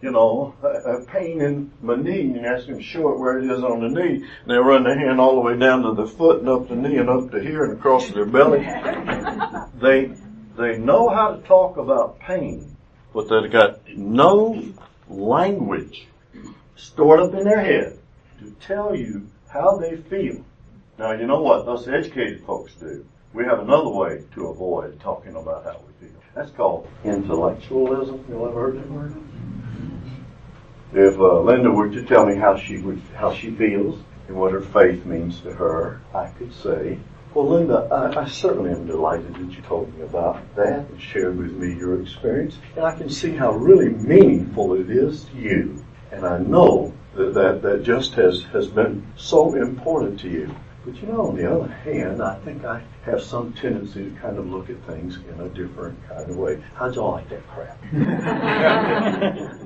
you 0.00 0.10
know, 0.12 0.54
have 0.62 1.08
pain 1.08 1.40
in 1.40 1.72
my 1.82 1.96
knee, 1.96 2.20
and 2.20 2.36
you 2.36 2.42
ask 2.42 2.66
them 2.66 2.80
show 2.80 3.12
it 3.12 3.18
where 3.18 3.38
it 3.38 3.50
is 3.50 3.64
on 3.64 3.80
the 3.80 3.88
knee, 3.88 4.16
and 4.16 4.50
they 4.50 4.56
run 4.56 4.84
their 4.84 4.98
hand 4.98 5.20
all 5.20 5.34
the 5.34 5.40
way 5.40 5.58
down 5.58 5.82
to 5.82 5.92
the 5.94 6.06
foot 6.06 6.40
and 6.40 6.48
up 6.48 6.68
the 6.68 6.76
knee 6.76 6.98
and 6.98 7.10
up 7.10 7.30
to 7.32 7.40
here 7.40 7.64
and 7.64 7.72
across 7.72 8.08
their 8.10 8.26
belly. 8.26 8.60
they, 9.80 10.12
they 10.56 10.78
know 10.78 11.08
how 11.08 11.34
to 11.34 11.42
talk 11.42 11.76
about 11.76 12.18
pain, 12.18 12.76
but 13.12 13.28
they've 13.28 13.50
got 13.50 13.80
no 13.88 14.62
language 15.08 16.06
stored 16.76 17.20
up 17.20 17.34
in 17.34 17.44
their 17.44 17.60
head 17.60 17.98
to 18.40 18.50
tell 18.60 18.94
you 18.94 19.26
how 19.48 19.76
they 19.76 19.96
feel. 19.96 20.44
Now, 20.98 21.12
you 21.12 21.26
know 21.26 21.42
what 21.42 21.68
us 21.68 21.88
educated 21.88 22.44
folks 22.44 22.74
do? 22.74 23.04
We 23.32 23.44
have 23.44 23.60
another 23.60 23.90
way 23.90 24.24
to 24.34 24.48
avoid 24.48 24.98
talking 25.00 25.36
about 25.36 25.64
how 25.64 25.80
we 25.86 26.06
feel. 26.06 26.16
That's 26.34 26.50
called 26.50 26.88
intellectualism. 27.04 28.24
You 28.28 28.48
ever 28.48 28.60
heard 28.60 28.78
that 28.78 28.90
word? 28.90 29.14
If 30.92 31.18
uh, 31.18 31.40
Linda 31.40 31.70
were 31.70 31.90
to 31.90 32.02
tell 32.04 32.24
me 32.24 32.36
how 32.36 32.56
she 32.56 32.78
would, 32.78 33.02
how 33.14 33.34
she 33.34 33.50
feels 33.50 34.00
and 34.28 34.36
what 34.36 34.52
her 34.52 34.60
faith 34.60 35.04
means 35.04 35.40
to 35.40 35.52
her, 35.52 36.00
I 36.14 36.28
could 36.28 36.54
say, 36.54 36.98
well, 37.36 37.50
Linda, 37.50 37.86
I, 37.92 38.22
I, 38.22 38.24
certainly 38.26 38.70
am 38.70 38.86
delighted 38.86 39.34
that 39.34 39.52
you 39.52 39.60
told 39.60 39.94
me 39.94 40.04
about 40.04 40.40
that 40.54 40.88
and 40.88 40.98
shared 40.98 41.36
with 41.36 41.52
me 41.52 41.74
your 41.74 42.00
experience. 42.00 42.56
And 42.76 42.86
I 42.86 42.96
can 42.96 43.10
see 43.10 43.32
how 43.32 43.52
really 43.52 43.90
meaningful 43.90 44.72
it 44.72 44.88
is 44.88 45.24
to 45.24 45.36
you. 45.36 45.84
And 46.12 46.24
I 46.24 46.38
know 46.38 46.94
that 47.14 47.34
that, 47.34 47.60
that 47.60 47.82
just 47.82 48.14
has, 48.14 48.44
has 48.54 48.68
been 48.68 49.06
so 49.16 49.54
important 49.54 50.18
to 50.20 50.30
you. 50.30 50.56
But 50.82 50.96
you 50.96 51.08
know, 51.08 51.28
on 51.28 51.36
the 51.36 51.54
other 51.54 51.68
hand, 51.68 52.22
I 52.22 52.36
think 52.36 52.64
I 52.64 52.82
have 53.04 53.20
some 53.20 53.52
tendency 53.52 54.04
to 54.04 54.16
kind 54.18 54.38
of 54.38 54.46
look 54.46 54.70
at 54.70 54.82
things 54.86 55.18
in 55.28 55.38
a 55.38 55.50
different 55.50 55.98
kind 56.08 56.30
of 56.30 56.38
way. 56.38 56.64
How'd 56.74 56.94
y'all 56.94 57.12
like 57.12 57.28
that 57.28 57.46
crap? 57.48 57.78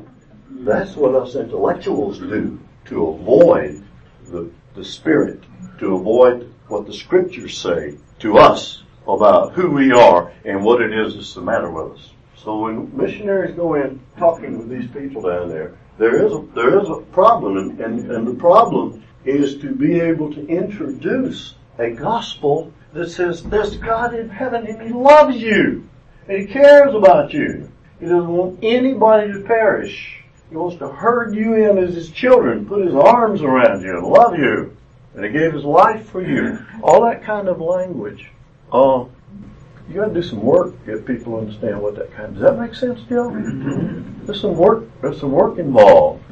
That's 0.51 0.97
what 0.97 1.15
us 1.15 1.37
intellectuals 1.37 2.19
do 2.19 2.59
to 2.87 3.07
avoid 3.07 3.85
the, 4.25 4.51
the 4.75 4.85
spirit, 4.85 5.45
to 5.79 5.95
avoid 5.95 6.53
what 6.71 6.87
the 6.87 6.95
scriptures 6.95 7.59
say 7.59 7.97
to 8.21 8.39
us 8.39 8.83
about 9.07 9.53
who 9.55 9.71
we 9.71 9.93
are 9.93 10.33
and 10.45 10.65
what 10.65 10.81
it 10.81 10.93
is 10.93 11.15
that's 11.15 11.35
the 11.35 11.41
matter 11.41 11.71
with 11.71 11.99
us. 11.99 12.11
So 12.37 12.61
when 12.61 12.97
missionaries 12.97 13.55
go 13.55 13.75
in 13.75 14.01
talking 14.19 14.57
with 14.57 14.69
these 14.69 14.91
people 14.91 15.23
down 15.23 15.49
there, 15.49 15.77
there 15.99 16.25
is 16.25 16.33
a, 16.33 16.47
there 16.55 16.81
is 16.81 16.89
a 16.89 17.03
problem 17.13 17.57
and, 17.57 17.81
and, 17.81 18.11
and 18.11 18.27
the 18.27 18.35
problem 18.35 19.05
is 19.25 19.59
to 19.59 19.75
be 19.75 20.01
able 20.01 20.33
to 20.33 20.47
introduce 20.47 21.55
a 21.79 21.91
gospel 21.91 22.73
that 22.93 23.11
says 23.11 23.43
there's 23.43 23.77
God 23.77 24.15
in 24.15 24.29
heaven 24.29 24.67
and 24.67 24.81
He 24.81 24.93
loves 24.93 25.37
you 25.37 25.89
and 26.29 26.41
He 26.41 26.47
cares 26.47 26.95
about 26.95 27.33
you. 27.33 27.71
He 27.99 28.07
doesn't 28.07 28.29
want 28.29 28.61
anybody 28.63 29.33
to 29.33 29.41
perish. 29.41 30.23
He 30.49 30.57
wants 30.57 30.79
to 30.79 30.89
herd 30.89 31.35
you 31.35 31.55
in 31.55 31.79
as 31.79 31.95
His 31.95 32.11
children, 32.11 32.67
put 32.67 32.87
His 32.87 32.95
arms 32.95 33.43
around 33.43 33.83
you 33.83 33.97
and 33.99 34.07
love 34.07 34.39
you. 34.39 34.77
And 35.15 35.25
He 35.25 35.31
gave 35.31 35.53
His 35.53 35.65
life 35.65 36.09
for 36.09 36.23
you. 36.23 36.59
All 36.83 37.03
that 37.05 37.23
kind 37.23 37.49
of 37.49 37.61
language. 37.61 38.31
Uh, 38.73 39.05
you 39.91 39.97
gotta 39.97 40.15
do 40.15 40.23
some 40.23 40.41
work 40.41 40.79
to 40.85 40.97
get 40.97 41.05
people 41.07 41.33
to 41.33 41.39
understand 41.41 41.83
what 41.83 41.97
that 41.97 42.13
kind 42.13 42.29
of, 42.29 42.35
does 42.35 42.43
that 42.43 42.61
make 42.61 42.75
sense, 42.75 43.01
Joe? 43.09 43.31
There's 44.25 44.41
some 44.41 44.57
work, 44.57 44.85
there's 45.01 45.19
some 45.19 45.33
work 45.33 45.59
involved. 45.59 46.23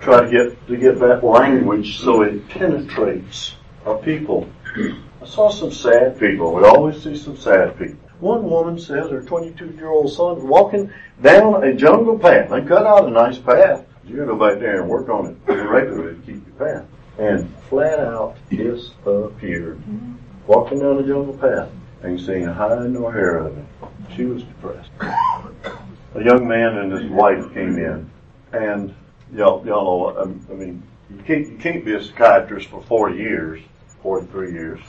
Try 0.00 0.24
to 0.24 0.30
get, 0.30 0.66
to 0.66 0.76
get 0.76 0.98
that 0.98 1.24
language 1.24 1.98
so 1.98 2.22
it 2.22 2.46
penetrates 2.48 3.54
our 3.86 3.96
people. 3.96 4.50
I 4.76 5.26
saw 5.26 5.48
some 5.48 5.72
sad 5.72 6.18
people. 6.18 6.54
We 6.54 6.64
always 6.64 7.02
see 7.02 7.16
some 7.16 7.36
sad 7.36 7.78
people. 7.78 7.98
One 8.18 8.50
woman 8.50 8.78
says 8.78 9.10
her 9.10 9.22
22 9.22 9.76
year 9.76 9.88
old 9.88 10.12
son 10.12 10.36
was 10.36 10.44
walking 10.44 10.92
down 11.22 11.64
a 11.64 11.74
jungle 11.74 12.18
path. 12.18 12.50
They 12.50 12.62
cut 12.62 12.86
out 12.86 13.06
a 13.06 13.10
nice 13.10 13.38
path. 13.38 13.86
You 14.04 14.16
gotta 14.16 14.32
go 14.32 14.36
back 14.36 14.60
there 14.60 14.80
and 14.80 14.90
work 14.90 15.08
on 15.08 15.26
it 15.48 15.52
regularly 15.52 16.16
to 16.16 16.20
keep 16.20 16.46
your 16.46 16.68
path. 16.68 16.86
And 17.20 17.54
flat 17.68 18.00
out 18.00 18.38
disappeared. 18.48 19.82
Walking 20.46 20.78
down 20.78 20.98
a 20.98 21.02
jungle 21.02 21.36
path. 21.36 21.68
Ain't 22.02 22.20
seen 22.20 22.48
a 22.48 22.54
hide 22.54 22.90
nor 22.90 23.12
hair 23.12 23.36
of 23.38 23.58
it. 23.58 23.64
She 24.16 24.24
was 24.24 24.42
depressed. 24.42 24.88
A 26.14 26.24
young 26.24 26.48
man 26.48 26.78
and 26.78 26.90
his 26.90 27.10
wife 27.10 27.52
came 27.52 27.76
in, 27.76 28.10
and 28.52 28.94
y'all, 29.34 29.64
y'all 29.66 29.84
know 29.84 29.96
what, 29.96 30.16
um, 30.16 30.46
I 30.50 30.54
mean, 30.54 30.82
you 31.10 31.22
can't, 31.22 31.46
you 31.46 31.58
can't 31.58 31.84
be 31.84 31.94
a 31.94 32.02
psychiatrist 32.02 32.68
for 32.68 32.82
40 32.82 33.18
years, 33.18 33.60
43 34.02 34.52
years, 34.52 34.80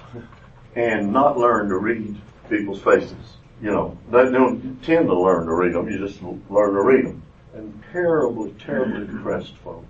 and 0.75 1.11
not 1.11 1.37
learn 1.37 1.67
to 1.67 1.77
read 1.77 2.15
people's 2.49 2.81
faces. 2.81 3.35
You 3.61 3.71
know, 3.71 3.97
they 4.09 4.31
don't 4.31 4.81
tend 4.81 5.07
to 5.07 5.19
learn 5.19 5.47
to 5.47 5.53
read 5.53 5.73
them, 5.73 5.89
you 5.89 5.99
just 5.99 6.21
learn 6.21 6.73
to 6.73 6.81
read 6.81 7.05
them. 7.05 7.23
And 7.53 7.83
terribly, 7.91 8.53
terribly 8.53 9.05
depressed 9.05 9.57
folk. 9.57 9.85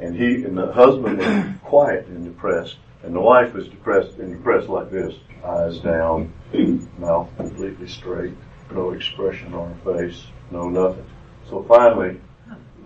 And 0.00 0.16
he, 0.16 0.44
and 0.44 0.56
the 0.56 0.72
husband 0.72 1.18
was 1.18 1.56
quiet 1.62 2.06
and 2.06 2.24
depressed, 2.24 2.76
and 3.02 3.14
the 3.14 3.20
wife 3.20 3.52
was 3.52 3.68
depressed 3.68 4.18
and 4.18 4.32
depressed 4.32 4.68
like 4.68 4.90
this. 4.90 5.14
Eyes 5.44 5.78
down, 5.78 6.32
mouth 6.98 7.28
completely 7.36 7.88
straight, 7.88 8.34
no 8.72 8.90
expression 8.90 9.54
on 9.54 9.74
her 9.74 9.96
face, 9.96 10.24
no 10.50 10.68
nothing. 10.68 11.04
So 11.48 11.62
finally, 11.64 12.20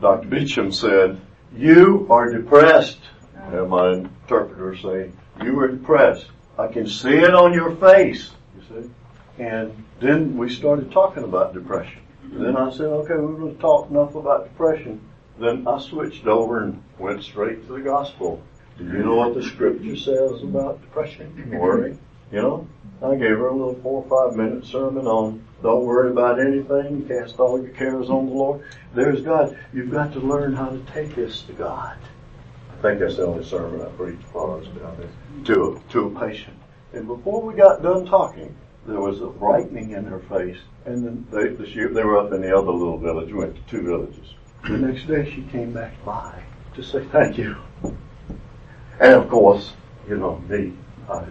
Dr. 0.01 0.29
Beecham 0.29 0.73
said, 0.73 1.21
you 1.57 2.07
are 2.11 2.33
depressed. 2.33 2.99
And 3.37 3.69
my 3.69 3.93
interpreter 3.93 4.77
say, 4.77 5.13
you 5.43 5.59
are 5.61 5.69
depressed. 5.69 6.27
I 6.59 6.69
can 6.69 6.87
see 6.87 7.17
it 7.17 7.35
on 7.35 7.53
your 7.53 7.77
face, 7.77 8.31
you 8.57 8.63
see. 8.83 8.91
And 9.43 9.85
then 10.01 10.37
we 10.37 10.49
started 10.49 10.93
talking 10.93 11.25
about 11.25 11.53
depression. 11.53 12.01
And 12.23 12.45
Then 12.45 12.57
I 12.57 12.71
said, 12.71 12.87
okay, 12.87 13.15
we're 13.15 13.35
going 13.35 13.55
to 13.55 13.61
talk 13.61 13.91
enough 13.91 14.15
about 14.15 14.45
depression. 14.45 15.01
Then 15.39 15.67
I 15.67 15.79
switched 15.81 16.27
over 16.27 16.63
and 16.63 16.83
went 16.99 17.23
straight 17.23 17.67
to 17.67 17.75
the 17.75 17.81
gospel. 17.81 18.43
Do 18.79 18.85
you 18.85 19.05
know 19.05 19.17
what 19.17 19.35
the 19.35 19.43
scripture 19.43 19.97
says 19.97 20.43
about 20.43 20.81
depression? 20.81 21.51
Worry. 21.59 21.97
You 22.33 22.43
know, 22.43 22.69
I 23.03 23.15
gave 23.15 23.37
her 23.39 23.49
a 23.49 23.57
little 23.57 23.75
four 23.83 24.05
or 24.05 24.31
five 24.31 24.37
minute 24.37 24.65
sermon 24.65 25.07
on 25.07 25.45
don't 25.63 25.87
worry 25.87 26.11
about 26.11 26.41
anything, 26.41 27.09
cast 27.09 27.41
all 27.41 27.59
your 27.59 27.73
cares 27.73 28.11
on 28.11 28.27
the 28.27 28.33
Lord. 28.33 28.65
There's 28.95 29.23
God. 29.23 29.59
You've 29.73 29.91
got 29.91 30.13
to 30.13 30.21
learn 30.21 30.53
how 30.55 30.69
to 30.69 30.79
take 30.93 31.15
this 31.15 31.41
to 31.43 31.53
God. 31.55 31.97
I 32.71 32.83
think 32.83 33.01
that's 33.01 33.17
the 33.17 33.27
only 33.27 33.45
sermon 33.45 33.81
I 33.81 33.87
preached 33.87 34.25
for 34.25 34.61
us. 34.61 34.67
To 35.47 35.63
a, 35.89 35.93
to 35.93 36.07
a 36.07 36.21
patient. 36.21 36.57
And 36.93 37.07
before 37.07 37.41
we 37.41 37.55
got 37.55 37.83
done 37.83 38.05
talking, 38.05 38.55
there 38.87 39.01
was 39.01 39.23
a 39.23 39.27
brightening 39.29 39.93
in 39.93 40.05
her 40.05 40.21
face. 40.21 40.59
And 40.85 41.05
then 41.05 41.27
they, 41.31 41.49
the, 41.49 41.67
sheep, 41.67 41.95
they 41.95 42.05
were 42.05 42.19
up 42.19 42.33
in 42.33 42.43
the 42.43 42.55
other 42.55 42.71
little 42.71 42.99
village. 42.99 43.33
We 43.33 43.39
went 43.39 43.57
to 43.57 43.63
two 43.63 43.83
villages. 43.83 44.35
The 44.65 44.79
next 44.79 45.07
day 45.07 45.31
she 45.31 45.43
came 45.53 45.75
back 45.75 45.93
by 46.07 46.43
to 46.75 46.83
say 46.83 47.05
thank 47.13 47.37
you. 47.37 47.55
And 48.99 49.13
of 49.13 49.29
course, 49.29 49.75
you 50.09 50.17
know, 50.17 50.39
me, 50.49 50.73
I, 51.07 51.27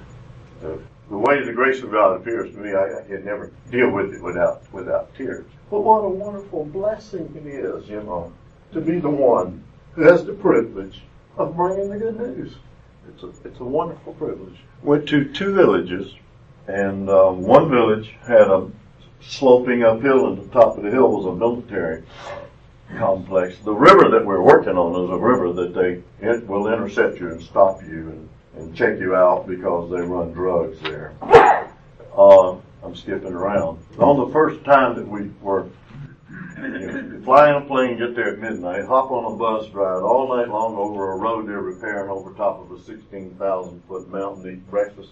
the, 0.62 0.80
the 1.10 1.18
way 1.18 1.44
the 1.44 1.52
grace 1.52 1.82
of 1.82 1.92
God 1.92 2.22
appears 2.22 2.54
to 2.54 2.60
me, 2.60 2.74
I, 2.74 3.00
I 3.00 3.02
can 3.02 3.26
never 3.26 3.52
deal 3.72 3.90
with 3.90 4.14
it 4.14 4.22
without 4.22 4.72
without 4.72 5.16
tears. 5.16 5.48
But 5.72 5.82
what 5.82 6.02
a 6.02 6.10
wonderful 6.10 6.66
blessing 6.66 7.34
it 7.36 7.48
is, 7.48 7.90
you 7.90 8.04
know, 8.04 8.32
to 8.72 8.80
be 8.80 9.00
the 9.00 9.10
one 9.10 9.64
who 9.94 10.04
has 10.04 10.24
the 10.26 10.34
privilege 10.34 11.02
of 11.36 11.56
bringing 11.56 11.90
the 11.90 11.98
good 11.98 12.20
news. 12.20 12.54
It's 13.10 13.24
a 13.24 13.30
it's 13.48 13.60
a 13.60 13.66
wonderful 13.66 14.14
privilege. 14.14 14.60
Went 14.84 15.10
to 15.10 15.26
two 15.34 15.56
villages, 15.56 16.14
and 16.68 17.10
um, 17.10 17.42
one 17.42 17.68
village 17.72 18.16
had 18.28 18.48
a 18.48 18.70
sloping 19.22 19.84
uphill, 19.84 20.28
and 20.28 20.38
the 20.38 20.54
top 20.54 20.78
of 20.78 20.84
the 20.84 20.92
hill 20.92 21.10
was 21.10 21.26
a 21.26 21.36
military 21.36 22.04
complex. 22.98 23.58
The 23.60 23.74
river 23.74 24.10
that 24.10 24.26
we're 24.26 24.42
working 24.42 24.78
on 24.78 25.04
is 25.04 25.10
a 25.10 25.18
river 25.18 25.54
that 25.54 25.74
they 25.74 26.02
it 26.26 26.48
will 26.48 26.72
intercept 26.72 27.20
you 27.20 27.30
and 27.30 27.42
stop 27.42 27.82
you 27.84 28.10
and 28.10 28.30
and 28.56 28.76
check 28.76 29.00
you 29.00 29.16
out 29.16 29.48
because 29.48 29.90
they 29.92 30.02
run 30.02 30.32
drugs 30.32 30.80
there. 30.82 31.14
Uh, 32.16 32.56
I'm 32.84 32.96
skipping 32.96 33.34
around. 33.34 33.80
On 33.98 34.18
the 34.18 34.32
first 34.32 34.64
time 34.64 34.96
that 34.96 35.08
we 35.08 35.32
were 35.42 35.68
you 36.58 36.68
know, 36.68 37.22
flying 37.24 37.64
a 37.64 37.66
plane, 37.66 37.98
get 37.98 38.16
there 38.16 38.34
at 38.34 38.40
midnight, 38.40 38.86
hop 38.86 39.12
on 39.12 39.34
a 39.34 39.36
bus, 39.36 39.68
drive 39.70 40.04
all 40.04 40.36
night 40.36 40.50
long 40.50 40.76
over 40.76 41.14
a 41.14 41.18
road 41.18 41.48
they're 41.48 41.62
repairing 41.62 42.10
over 42.10 42.34
top 42.34 42.60
of 42.60 42.72
a 42.72 42.82
16,000 42.84 43.82
foot 43.88 44.10
mountain, 44.10 44.52
eat 44.52 44.70
breakfast 44.70 45.12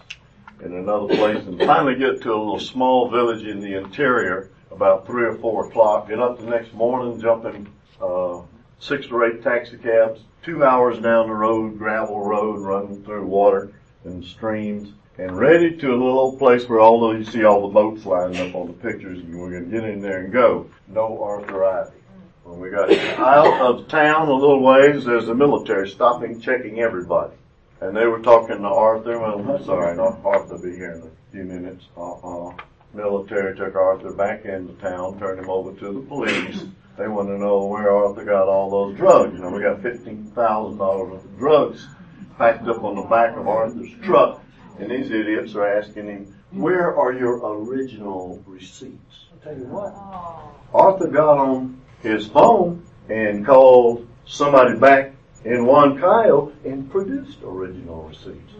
in 0.62 0.74
another 0.74 1.08
place, 1.16 1.44
and 1.44 1.58
finally 1.60 1.96
get 1.96 2.22
to 2.22 2.32
a 2.32 2.36
little 2.36 2.60
small 2.60 3.10
village 3.10 3.44
in 3.44 3.60
the 3.60 3.76
interior 3.76 4.50
about 4.72 5.06
three 5.06 5.24
or 5.24 5.34
four 5.36 5.66
o'clock. 5.68 6.08
Get 6.08 6.18
up 6.18 6.38
the 6.38 6.46
next 6.46 6.72
morning, 6.72 7.20
jump 7.20 7.44
in 7.44 7.68
uh, 8.00 8.40
six 8.78 9.06
or 9.10 9.26
eight 9.26 9.42
taxi 9.42 9.76
cabs, 9.76 10.20
two 10.42 10.64
hours 10.64 10.98
down 10.98 11.28
the 11.28 11.34
road, 11.34 11.78
gravel 11.78 12.20
road, 12.20 12.60
running 12.60 13.04
through 13.04 13.26
water 13.26 13.72
and 14.04 14.24
streams, 14.24 14.92
and 15.18 15.38
ready 15.38 15.76
to 15.76 15.90
a 15.90 15.92
little 15.92 16.18
old 16.18 16.38
place 16.38 16.68
where 16.68 16.80
although 16.80 17.12
you 17.12 17.24
see 17.24 17.44
all 17.44 17.68
the 17.68 17.74
boats 17.74 18.04
lining 18.04 18.48
up 18.48 18.54
on 18.54 18.66
the 18.66 18.72
pictures, 18.72 19.18
and 19.18 19.38
we're 19.38 19.50
going 19.50 19.70
to 19.70 19.70
get 19.70 19.88
in 19.88 20.00
there 20.00 20.20
and 20.24 20.32
go. 20.32 20.68
No 20.88 21.22
Arthur 21.22 21.64
Ivy. 21.64 21.96
When 22.44 22.58
we 22.58 22.70
got 22.70 22.90
out 23.18 23.60
of 23.60 23.86
town 23.86 24.28
a 24.28 24.32
little 24.32 24.60
ways, 24.60 25.04
there's 25.04 25.26
the 25.26 25.34
military 25.34 25.88
stopping, 25.88 26.40
checking 26.40 26.80
everybody. 26.80 27.34
And 27.80 27.96
they 27.96 28.06
were 28.06 28.20
talking 28.20 28.58
to 28.58 28.68
Arthur. 28.68 29.18
Well, 29.20 29.42
that's 29.42 29.68
all 29.68 29.78
right. 29.80 29.98
Arthur 29.98 30.54
will 30.54 30.62
be 30.62 30.74
here 30.74 30.92
in 30.92 31.02
a 31.02 31.32
few 31.32 31.44
minutes. 31.44 31.84
Uh-uh. 31.96 32.54
Military 32.94 33.56
took 33.56 33.74
Arthur 33.74 34.12
back 34.12 34.44
into 34.44 34.74
town, 34.74 35.18
turned 35.18 35.40
him 35.40 35.48
over 35.48 35.72
to 35.72 35.92
the 35.92 36.00
police. 36.00 36.64
They 36.98 37.08
want 37.08 37.28
to 37.28 37.38
know 37.38 37.64
where 37.64 37.90
Arthur 37.90 38.24
got 38.24 38.48
all 38.48 38.70
those 38.70 38.96
drugs. 38.98 39.34
You 39.34 39.40
know, 39.40 39.50
we 39.50 39.62
got 39.62 39.80
fifteen 39.80 40.30
thousand 40.34 40.78
dollars 40.78 41.10
worth 41.10 41.24
of 41.24 41.38
drugs 41.38 41.88
packed 42.36 42.68
up 42.68 42.84
on 42.84 42.96
the 42.96 43.02
back 43.02 43.36
of 43.36 43.48
Arthur's 43.48 43.92
truck, 44.02 44.42
and 44.78 44.90
these 44.90 45.10
idiots 45.10 45.54
are 45.54 45.66
asking 45.66 46.06
him, 46.06 46.34
"Where 46.50 46.94
are 46.94 47.12
your 47.12 47.38
original 47.56 48.42
receipts?" 48.46 49.24
I'll 49.32 49.38
tell 49.38 49.58
you 49.58 49.66
what. 49.68 49.94
Oh. 49.96 50.50
Arthur 50.74 51.08
got 51.08 51.38
on 51.38 51.80
his 52.02 52.26
phone 52.26 52.84
and 53.08 53.46
called 53.46 54.06
somebody 54.26 54.78
back 54.78 55.12
in 55.44 55.64
Huancayo 55.64 56.52
and 56.64 56.90
produced 56.90 57.38
original 57.42 58.02
receipts. 58.02 58.52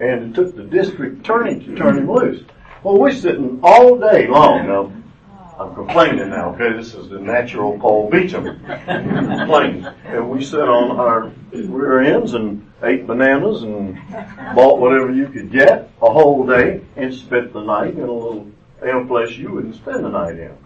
And 0.00 0.24
it 0.24 0.34
took 0.34 0.56
the 0.56 0.64
district 0.64 1.20
attorney 1.20 1.60
to 1.64 1.76
turn 1.76 1.98
him 1.98 2.10
loose. 2.10 2.42
Well, 2.86 2.98
we're 2.98 3.10
sitting 3.10 3.58
all 3.64 3.98
day 3.98 4.28
long. 4.28 4.68
Now, 4.68 4.92
I'm 5.58 5.74
complaining 5.74 6.30
now, 6.30 6.54
okay? 6.54 6.76
This 6.76 6.94
is 6.94 7.08
the 7.08 7.18
natural 7.18 7.76
Paul 7.80 8.08
Beecham 8.08 8.44
complaining. 8.44 9.84
And 10.04 10.30
we 10.30 10.44
sit 10.44 10.60
on 10.60 10.92
our 10.92 11.32
rear 11.52 11.98
ends 12.02 12.34
and 12.34 12.70
ate 12.84 13.08
bananas 13.08 13.64
and 13.64 13.98
bought 14.54 14.78
whatever 14.78 15.10
you 15.10 15.26
could 15.26 15.50
get 15.50 15.90
a 16.00 16.08
whole 16.08 16.46
day 16.46 16.80
and 16.94 17.12
spent 17.12 17.52
the 17.52 17.60
night 17.60 17.94
in 17.94 18.02
a 18.02 18.12
little 18.12 18.46
place 19.08 19.36
you 19.36 19.50
wouldn't 19.50 19.74
spend 19.74 20.04
the 20.04 20.08
night 20.08 20.38
in. 20.38 20.56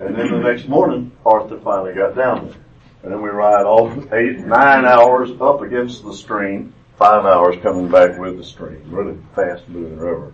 And 0.00 0.16
then 0.16 0.30
the 0.30 0.38
next 0.38 0.66
morning, 0.66 1.12
Arthur 1.26 1.60
finally 1.60 1.92
got 1.92 2.16
down 2.16 2.46
there. 2.46 2.56
And 3.02 3.12
then 3.12 3.20
we 3.20 3.28
ride 3.28 3.66
all 3.66 3.90
eight, 4.14 4.38
nine 4.38 4.86
hours 4.86 5.30
up 5.42 5.60
against 5.60 6.04
the 6.04 6.14
stream, 6.14 6.72
five 6.96 7.26
hours 7.26 7.56
coming 7.62 7.90
back 7.90 8.18
with 8.18 8.38
the 8.38 8.44
stream. 8.44 8.82
Really 8.86 9.18
fast 9.34 9.68
moving 9.68 9.98
river. 9.98 10.32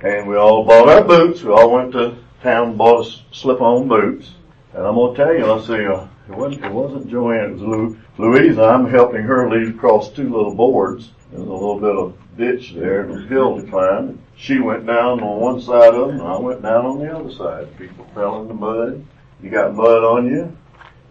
And 0.00 0.28
we 0.28 0.36
all 0.36 0.64
bought 0.64 0.88
our 0.88 1.02
boots. 1.02 1.42
We 1.42 1.50
all 1.50 1.72
went 1.72 1.92
to 1.92 2.16
town 2.42 2.68
and 2.68 2.78
bought 2.78 3.06
us 3.06 3.22
slip-on 3.32 3.88
boots. 3.88 4.30
And 4.72 4.86
I'm 4.86 4.94
gonna 4.94 5.16
tell 5.16 5.34
you, 5.34 5.50
I 5.50 5.60
see, 5.60 5.86
uh, 5.86 6.06
it 6.28 6.36
wasn't, 6.36 6.64
it 6.66 6.72
wasn't 6.72 7.08
Joanne, 7.08 7.50
it 7.50 7.52
was 7.54 7.62
Lou, 7.62 7.98
Louisa. 8.18 8.62
I'm 8.62 8.88
helping 8.88 9.22
her 9.22 9.50
lead 9.50 9.74
across 9.74 10.10
two 10.10 10.30
little 10.30 10.54
boards. 10.54 11.10
There's 11.32 11.42
a 11.42 11.52
little 11.52 11.80
bit 11.80 11.96
of 11.96 12.14
ditch 12.36 12.74
there 12.74 13.02
and 13.02 13.24
a 13.24 13.26
hill 13.26 13.60
to 13.60 13.68
climb. 13.68 14.20
She 14.36 14.60
went 14.60 14.86
down 14.86 15.20
on 15.20 15.40
one 15.40 15.60
side 15.60 15.94
of 15.94 16.08
them, 16.08 16.20
and 16.20 16.28
I 16.28 16.38
went 16.38 16.62
down 16.62 16.86
on 16.86 17.00
the 17.00 17.12
other 17.12 17.32
side. 17.32 17.76
People 17.76 18.06
fell 18.14 18.40
in 18.42 18.48
the 18.48 18.54
mud. 18.54 19.04
You 19.42 19.50
got 19.50 19.74
mud 19.74 20.04
on 20.04 20.26
you. 20.26 20.56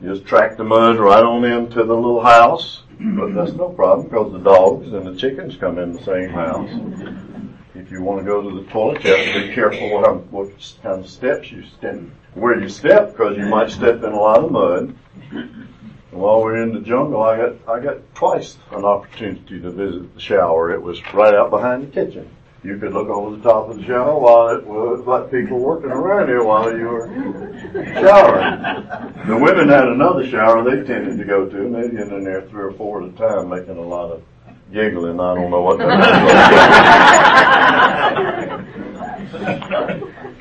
You 0.02 0.14
just 0.14 0.26
track 0.26 0.56
the 0.56 0.64
mud 0.64 0.98
right 0.98 1.24
on 1.24 1.44
into 1.44 1.84
the 1.84 1.94
little 1.94 2.24
house. 2.24 2.84
But 3.00 3.36
that's 3.36 3.54
no 3.54 3.70
problem 3.70 4.08
because 4.08 4.32
the 4.32 4.40
dogs 4.40 4.92
and 4.94 5.06
the 5.06 5.16
chickens 5.16 5.56
come 5.58 5.78
in 5.78 5.94
the 5.94 6.04
same 6.04 6.30
house. 6.30 6.70
If 7.78 7.92
you 7.92 8.02
want 8.02 8.20
to 8.20 8.26
go 8.26 8.42
to 8.42 8.60
the 8.60 8.70
toilet, 8.72 9.04
you 9.04 9.16
have 9.16 9.36
to 9.36 9.48
be 9.48 9.54
careful 9.54 9.92
what, 9.92 10.26
what 10.32 10.50
kind 10.82 11.00
of 11.04 11.08
steps 11.08 11.52
you 11.52 11.64
step, 11.78 12.00
where 12.34 12.60
you 12.60 12.70
step, 12.70 13.12
because 13.12 13.38
you 13.38 13.46
might 13.46 13.70
step 13.70 13.98
in 13.98 14.12
a 14.12 14.20
lot 14.20 14.44
of 14.44 14.52
mud. 14.52 14.96
And 15.32 15.68
while 16.12 16.42
we're 16.42 16.62
in 16.64 16.74
the 16.74 16.80
jungle, 16.80 17.22
I 17.22 17.38
got 17.38 17.56
I 17.70 17.80
got 17.80 17.98
twice 18.16 18.58
an 18.72 18.84
opportunity 18.84 19.62
to 19.62 19.70
visit 19.70 20.16
the 20.16 20.20
shower. 20.20 20.72
It 20.72 20.82
was 20.82 21.00
right 21.14 21.36
out 21.36 21.52
behind 21.52 21.84
the 21.84 21.92
kitchen. 21.92 22.28
You 22.64 22.80
could 22.80 22.94
look 22.94 23.10
over 23.10 23.36
the 23.36 23.44
top 23.44 23.70
of 23.70 23.78
the 23.78 23.86
shower 23.86 24.18
while 24.20 24.50
it 24.50 24.66
was 24.66 25.06
like 25.06 25.30
people 25.30 25.60
working 25.60 25.92
around 25.92 26.28
here 26.30 26.44
while 26.44 26.76
you 26.76 26.88
were 26.88 27.08
showering. 27.94 29.28
The 29.28 29.38
women 29.38 29.70
had 29.70 29.88
another 29.88 30.28
shower 30.28 30.64
they 30.64 30.84
tended 30.84 31.20
to 31.20 31.26
go 31.26 31.48
to, 31.48 31.58
and 31.58 31.76
they'd 31.76 31.92
get 31.92 32.08
in 32.08 32.24
there 32.24 32.42
three 32.42 32.64
or 32.64 32.72
four 32.72 33.04
at 33.04 33.10
a 33.10 33.12
time, 33.12 33.50
making 33.50 33.78
a 33.78 33.82
lot 33.82 34.12
of 34.12 34.24
giggling. 34.72 35.20
I 35.20 35.36
don't 35.36 35.52
know 35.52 35.62
what 35.62 35.78
that 35.80 35.88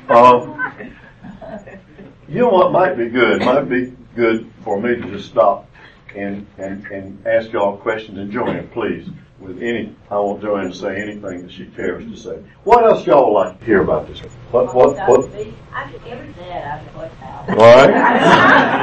um, 0.09 0.55
You 2.27 2.39
know 2.39 2.49
what 2.49 2.71
might 2.71 2.97
be 2.97 3.09
good? 3.09 3.41
Might 3.41 3.69
be 3.69 3.93
good 4.15 4.51
for 4.63 4.79
me 4.81 4.95
to 4.95 5.11
just 5.11 5.29
stop 5.29 5.69
and, 6.15 6.45
and, 6.57 6.85
and 6.87 7.27
ask 7.27 7.51
y'all 7.51 7.77
questions. 7.77 8.17
And 8.17 8.31
Joanne, 8.31 8.67
please, 8.69 9.09
with 9.39 9.61
any, 9.61 9.95
I 10.09 10.15
want 10.19 10.41
Joanne 10.41 10.71
to 10.71 10.75
say 10.75 11.01
anything 11.01 11.43
that 11.43 11.51
she 11.51 11.65
cares 11.67 12.03
to 12.05 12.17
say. 12.17 12.43
What 12.63 12.83
else 12.83 13.05
y'all 13.05 13.33
like 13.33 13.59
to 13.59 13.65
hear 13.65 13.81
about 13.81 14.07
this? 14.07 14.19
What, 14.51 14.73
what, 14.73 14.95
what? 15.07 15.31
I 15.73 15.91
could 15.91 16.01
every 16.07 16.33
day 16.33 16.53
I've 16.53 16.95
watched 16.95 17.21
out. 17.21 17.49
All 17.49 17.55
right. 17.55 18.73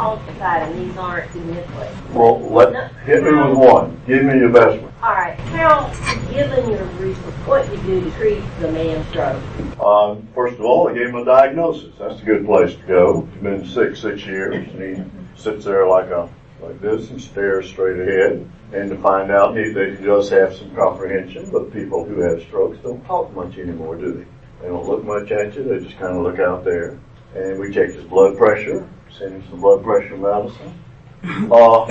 Actually, 0.00 0.20
I 0.20 0.20
mean, 0.20 0.20
on 0.20 0.26
the 0.26 0.38
side, 0.38 0.62
and 0.62 0.90
these 0.90 0.96
aren't 0.96 1.32
significant. 1.32 2.14
Well, 2.14 2.40
let, 2.40 2.92
hit 3.04 3.22
me 3.22 3.32
with 3.32 3.56
one. 3.56 4.00
Give 4.06 4.24
me 4.24 4.38
your 4.38 4.50
best 4.50 4.82
one. 4.82 4.92
All 5.02 5.14
right, 5.14 5.38
how, 5.38 5.88
given 6.30 6.70
your 6.70 6.84
research, 6.84 7.34
what 7.46 7.70
you 7.70 7.76
do 7.82 8.00
to 8.04 8.10
treat 8.16 8.42
the 8.60 8.70
man's 8.72 9.06
stroke? 9.08 9.42
Um, 9.80 10.28
first 10.34 10.54
of 10.54 10.64
all, 10.64 10.88
I 10.88 10.94
gave 10.94 11.08
him 11.08 11.16
a 11.16 11.24
diagnosis. 11.24 11.94
That's 11.98 12.20
a 12.20 12.24
good 12.24 12.46
place 12.46 12.74
to 12.74 12.82
go. 12.86 13.28
He's 13.32 13.42
been 13.42 13.66
sick 13.66 13.96
six 13.96 14.24
years, 14.26 14.54
and 14.54 14.82
he 14.82 15.40
sits 15.40 15.64
there 15.64 15.86
like 15.86 16.10
a 16.10 16.28
like 16.62 16.80
this 16.82 17.08
and 17.08 17.20
stares 17.20 17.68
straight 17.68 18.00
ahead. 18.00 18.50
And 18.72 18.90
to 18.90 18.96
find 18.98 19.30
out 19.30 19.56
he, 19.56 19.72
that 19.72 19.96
he 19.98 20.04
does 20.04 20.28
have 20.30 20.54
some 20.54 20.74
comprehension, 20.74 21.50
but 21.50 21.72
people 21.72 22.04
who 22.04 22.20
have 22.20 22.42
strokes 22.42 22.78
don't 22.82 23.04
talk 23.06 23.32
much 23.34 23.58
anymore, 23.58 23.96
do 23.96 24.12
they? 24.12 24.26
They 24.62 24.68
don't 24.68 24.86
look 24.86 25.02
much 25.04 25.30
at 25.32 25.54
you. 25.56 25.64
They 25.64 25.82
just 25.82 25.98
kind 25.98 26.16
of 26.16 26.22
look 26.22 26.38
out 26.38 26.64
there. 26.64 26.98
And 27.34 27.58
we 27.58 27.72
checked 27.72 27.94
his 27.94 28.04
blood 28.04 28.36
pressure, 28.36 28.86
him 29.18 29.42
some 29.48 29.60
blood 29.60 29.82
pressure 29.82 30.16
medicine. 30.16 30.74
Uh, 31.52 31.86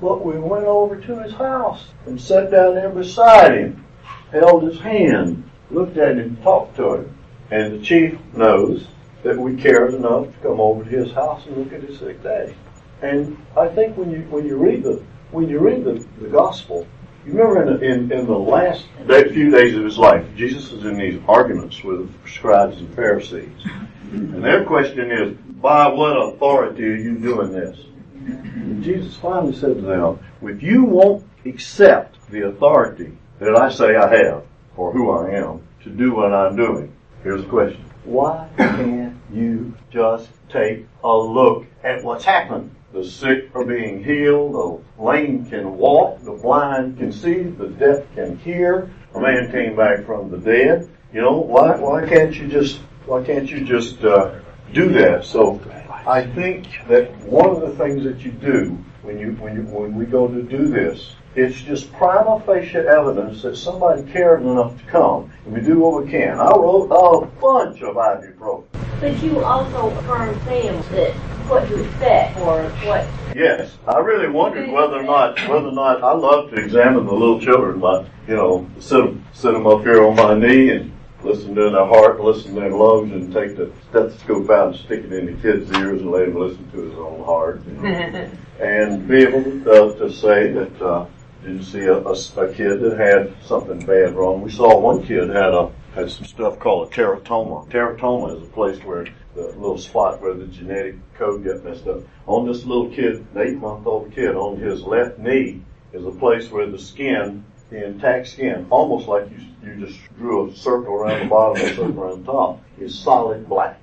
but 0.00 0.24
we 0.24 0.38
went 0.38 0.64
over 0.64 1.00
to 1.00 1.22
his 1.22 1.32
house 1.32 1.88
and 2.06 2.20
sat 2.20 2.50
down 2.50 2.74
there 2.74 2.90
beside 2.90 3.56
him, 3.56 3.84
held 4.32 4.62
his 4.62 4.78
hand, 4.80 5.48
looked 5.70 5.96
at 5.96 6.16
him, 6.16 6.36
talked 6.42 6.76
to 6.76 6.94
him. 6.94 7.18
And 7.50 7.80
the 7.80 7.84
chief 7.84 8.18
knows 8.34 8.86
that 9.22 9.38
we 9.38 9.56
cared 9.56 9.94
enough 9.94 10.26
to 10.26 10.38
come 10.42 10.60
over 10.60 10.84
to 10.84 10.90
his 10.90 11.12
house 11.12 11.46
and 11.46 11.56
look 11.56 11.72
at 11.72 11.82
his 11.82 11.98
sick 11.98 12.22
daddy. 12.22 12.54
And 13.02 13.36
I 13.56 13.68
think 13.68 13.96
when 13.96 14.10
you 14.10 14.20
when 14.30 14.46
you 14.46 14.56
read 14.56 14.82
the 14.82 15.02
when 15.30 15.48
you 15.48 15.58
read 15.58 15.84
the, 15.84 16.06
the 16.20 16.28
gospel, 16.28 16.86
you 17.24 17.32
remember 17.32 17.82
in, 17.82 18.10
in, 18.10 18.12
in 18.12 18.26
the 18.26 18.38
last 18.38 18.86
day, 19.06 19.32
few 19.32 19.50
days 19.50 19.76
of 19.76 19.84
his 19.84 19.98
life, 19.98 20.26
Jesus 20.36 20.72
is 20.72 20.84
in 20.84 20.96
these 20.96 21.20
arguments 21.28 21.82
with 21.84 22.10
the 22.10 22.30
scribes 22.30 22.78
and 22.78 22.94
Pharisees. 22.94 23.52
And 24.12 24.42
their 24.42 24.64
question 24.64 25.10
is, 25.10 25.36
by 25.60 25.88
what 25.88 26.16
authority 26.16 26.84
are 26.84 26.96
you 26.96 27.18
doing 27.18 27.52
this? 27.52 27.78
And 28.14 28.82
Jesus 28.82 29.16
finally 29.16 29.54
said 29.54 29.76
to 29.76 29.82
them, 29.82 30.18
if 30.42 30.62
you 30.62 30.84
won't 30.84 31.26
accept 31.44 32.16
the 32.30 32.46
authority 32.48 33.16
that 33.38 33.56
I 33.56 33.70
say 33.70 33.96
I 33.96 34.14
have, 34.16 34.44
or 34.76 34.92
who 34.92 35.10
I 35.10 35.30
am, 35.34 35.62
to 35.82 35.90
do 35.90 36.14
what 36.14 36.32
I'm 36.32 36.56
doing, 36.56 36.92
here's 37.22 37.42
the 37.42 37.48
question. 37.48 37.84
Why 38.04 38.48
can't 38.56 39.16
you 39.32 39.74
just 39.90 40.30
take 40.48 40.86
a 41.04 41.12
look 41.12 41.66
at 41.82 42.02
what's 42.02 42.24
happened? 42.24 42.74
The 42.92 43.04
sick 43.04 43.50
are 43.54 43.64
being 43.64 44.02
healed, 44.02 44.54
the 44.54 45.02
lame 45.02 45.46
can 45.46 45.76
walk, 45.76 46.22
the 46.22 46.32
blind 46.32 46.98
can 46.98 47.12
see, 47.12 47.42
the 47.42 47.68
deaf 47.68 48.04
can 48.14 48.36
hear, 48.38 48.90
a 49.14 49.20
man 49.20 49.50
came 49.50 49.76
back 49.76 50.04
from 50.04 50.30
the 50.30 50.38
dead. 50.38 50.90
You 51.12 51.20
know, 51.20 51.38
why, 51.38 51.76
why 51.76 52.06
can't 52.06 52.34
you 52.34 52.48
just, 52.48 52.78
why 53.06 53.22
can't 53.22 53.50
you 53.50 53.64
just, 53.64 54.02
uh, 54.02 54.40
do 54.72 54.88
that? 54.92 55.24
So, 55.24 55.60
I 56.06 56.26
think 56.26 56.68
that 56.88 57.14
one 57.20 57.50
of 57.50 57.60
the 57.60 57.76
things 57.76 58.04
that 58.04 58.20
you 58.20 58.32
do 58.32 58.78
when 59.02 59.18
you, 59.18 59.32
when 59.32 59.56
you, 59.56 59.62
when 59.62 59.94
we 59.94 60.04
go 60.04 60.28
to 60.28 60.42
do 60.42 60.68
this, 60.68 61.14
it's 61.34 61.60
just 61.60 61.92
prima 61.92 62.42
facie 62.44 62.78
evidence 62.78 63.42
that 63.42 63.56
somebody 63.56 64.02
cared 64.10 64.42
enough 64.42 64.76
to 64.78 64.84
come. 64.90 65.32
And 65.44 65.54
we 65.54 65.60
do 65.60 65.78
what 65.78 66.04
we 66.04 66.10
can. 66.10 66.38
I 66.38 66.50
wrote 66.50 66.90
a 66.90 67.26
bunch 67.40 67.82
of 67.82 67.96
ibuprofen. 67.96 68.64
But 69.00 69.22
you 69.22 69.42
also 69.42 69.90
affirm 69.96 70.38
them 70.44 70.82
that 70.92 71.14
what 71.48 71.66
to 71.68 71.84
expect 71.84 72.36
or 72.38 72.64
what. 72.84 73.06
Yes, 73.34 73.76
I 73.86 73.98
really 73.98 74.28
wondered 74.28 74.70
whether 74.70 74.96
or 74.96 75.02
not, 75.02 75.38
whether 75.48 75.68
or 75.68 75.72
not, 75.72 76.02
I 76.02 76.12
love 76.12 76.50
to 76.50 76.56
examine 76.56 77.06
the 77.06 77.12
little 77.12 77.40
children, 77.40 77.80
but, 77.80 78.06
you 78.26 78.36
know, 78.36 78.68
sit 78.78 78.98
them, 78.98 79.24
sit 79.32 79.52
them 79.52 79.66
up 79.66 79.82
here 79.82 80.04
on 80.04 80.16
my 80.16 80.34
knee 80.34 80.70
and 80.70 80.92
listen 81.22 81.54
to 81.54 81.70
their 81.70 81.86
heart, 81.86 82.20
listen 82.20 82.54
to 82.54 82.60
their 82.60 82.70
lungs, 82.70 83.12
and 83.12 83.32
take 83.32 83.56
the 83.56 83.70
stethoscope 83.88 84.50
out 84.50 84.68
and 84.68 84.76
stick 84.76 85.04
it 85.04 85.12
in 85.12 85.26
the 85.26 85.42
kid's 85.42 85.70
ears 85.78 86.00
and 86.00 86.10
let 86.10 86.28
him 86.28 86.36
listen 86.36 86.70
to 86.72 86.82
his 86.82 86.98
own 86.98 87.24
heart. 87.24 87.60
And, 87.64 88.38
and 88.60 89.08
be 89.08 89.22
able 89.22 89.42
to, 89.42 89.70
uh, 89.70 89.98
to 89.98 90.12
say 90.12 90.52
that, 90.52 90.82
uh, 90.82 91.06
didn't 91.42 91.64
see 91.64 91.84
a, 91.84 91.98
a, 91.98 92.12
a 92.12 92.52
kid 92.52 92.80
that 92.80 92.98
had 92.98 93.34
something 93.44 93.78
bad 93.80 94.14
wrong. 94.14 94.42
We 94.42 94.50
saw 94.50 94.78
one 94.78 95.06
kid 95.06 95.30
had 95.30 95.54
a 95.54 95.72
had 95.94 96.10
some 96.10 96.24
stuff 96.24 96.58
called 96.58 96.92
a 96.92 96.94
teratoma. 96.94 97.68
Teratoma 97.68 98.36
is 98.36 98.42
a 98.42 98.50
place 98.52 98.78
where 98.84 99.06
the 99.34 99.42
little 99.42 99.78
spot 99.78 100.20
where 100.20 100.34
the 100.34 100.46
genetic 100.46 100.96
code 101.14 101.44
got 101.44 101.64
messed 101.64 101.86
up. 101.86 102.02
On 102.26 102.46
this 102.46 102.64
little 102.64 102.90
kid, 102.90 103.26
an 103.34 103.38
eight 103.38 103.56
month 103.56 103.86
old 103.86 104.12
kid, 104.14 104.36
on 104.36 104.58
his 104.58 104.82
left 104.82 105.18
knee 105.18 105.62
is 105.92 106.04
a 106.04 106.12
place 106.12 106.50
where 106.50 106.66
the 106.66 106.78
skin, 106.78 107.44
the 107.70 107.86
intact 107.86 108.28
skin, 108.28 108.66
almost 108.70 109.08
like 109.08 109.30
you 109.30 109.38
you 109.62 109.86
just 109.86 109.98
drew 110.16 110.50
a 110.50 110.54
circle 110.54 110.94
around 110.94 111.20
the 111.20 111.26
bottom 111.26 111.62
and 111.62 111.72
a 111.72 111.76
circle 111.76 112.00
around 112.00 112.24
the 112.24 112.32
top, 112.32 112.62
is 112.78 112.98
solid 112.98 113.48
black. 113.48 113.80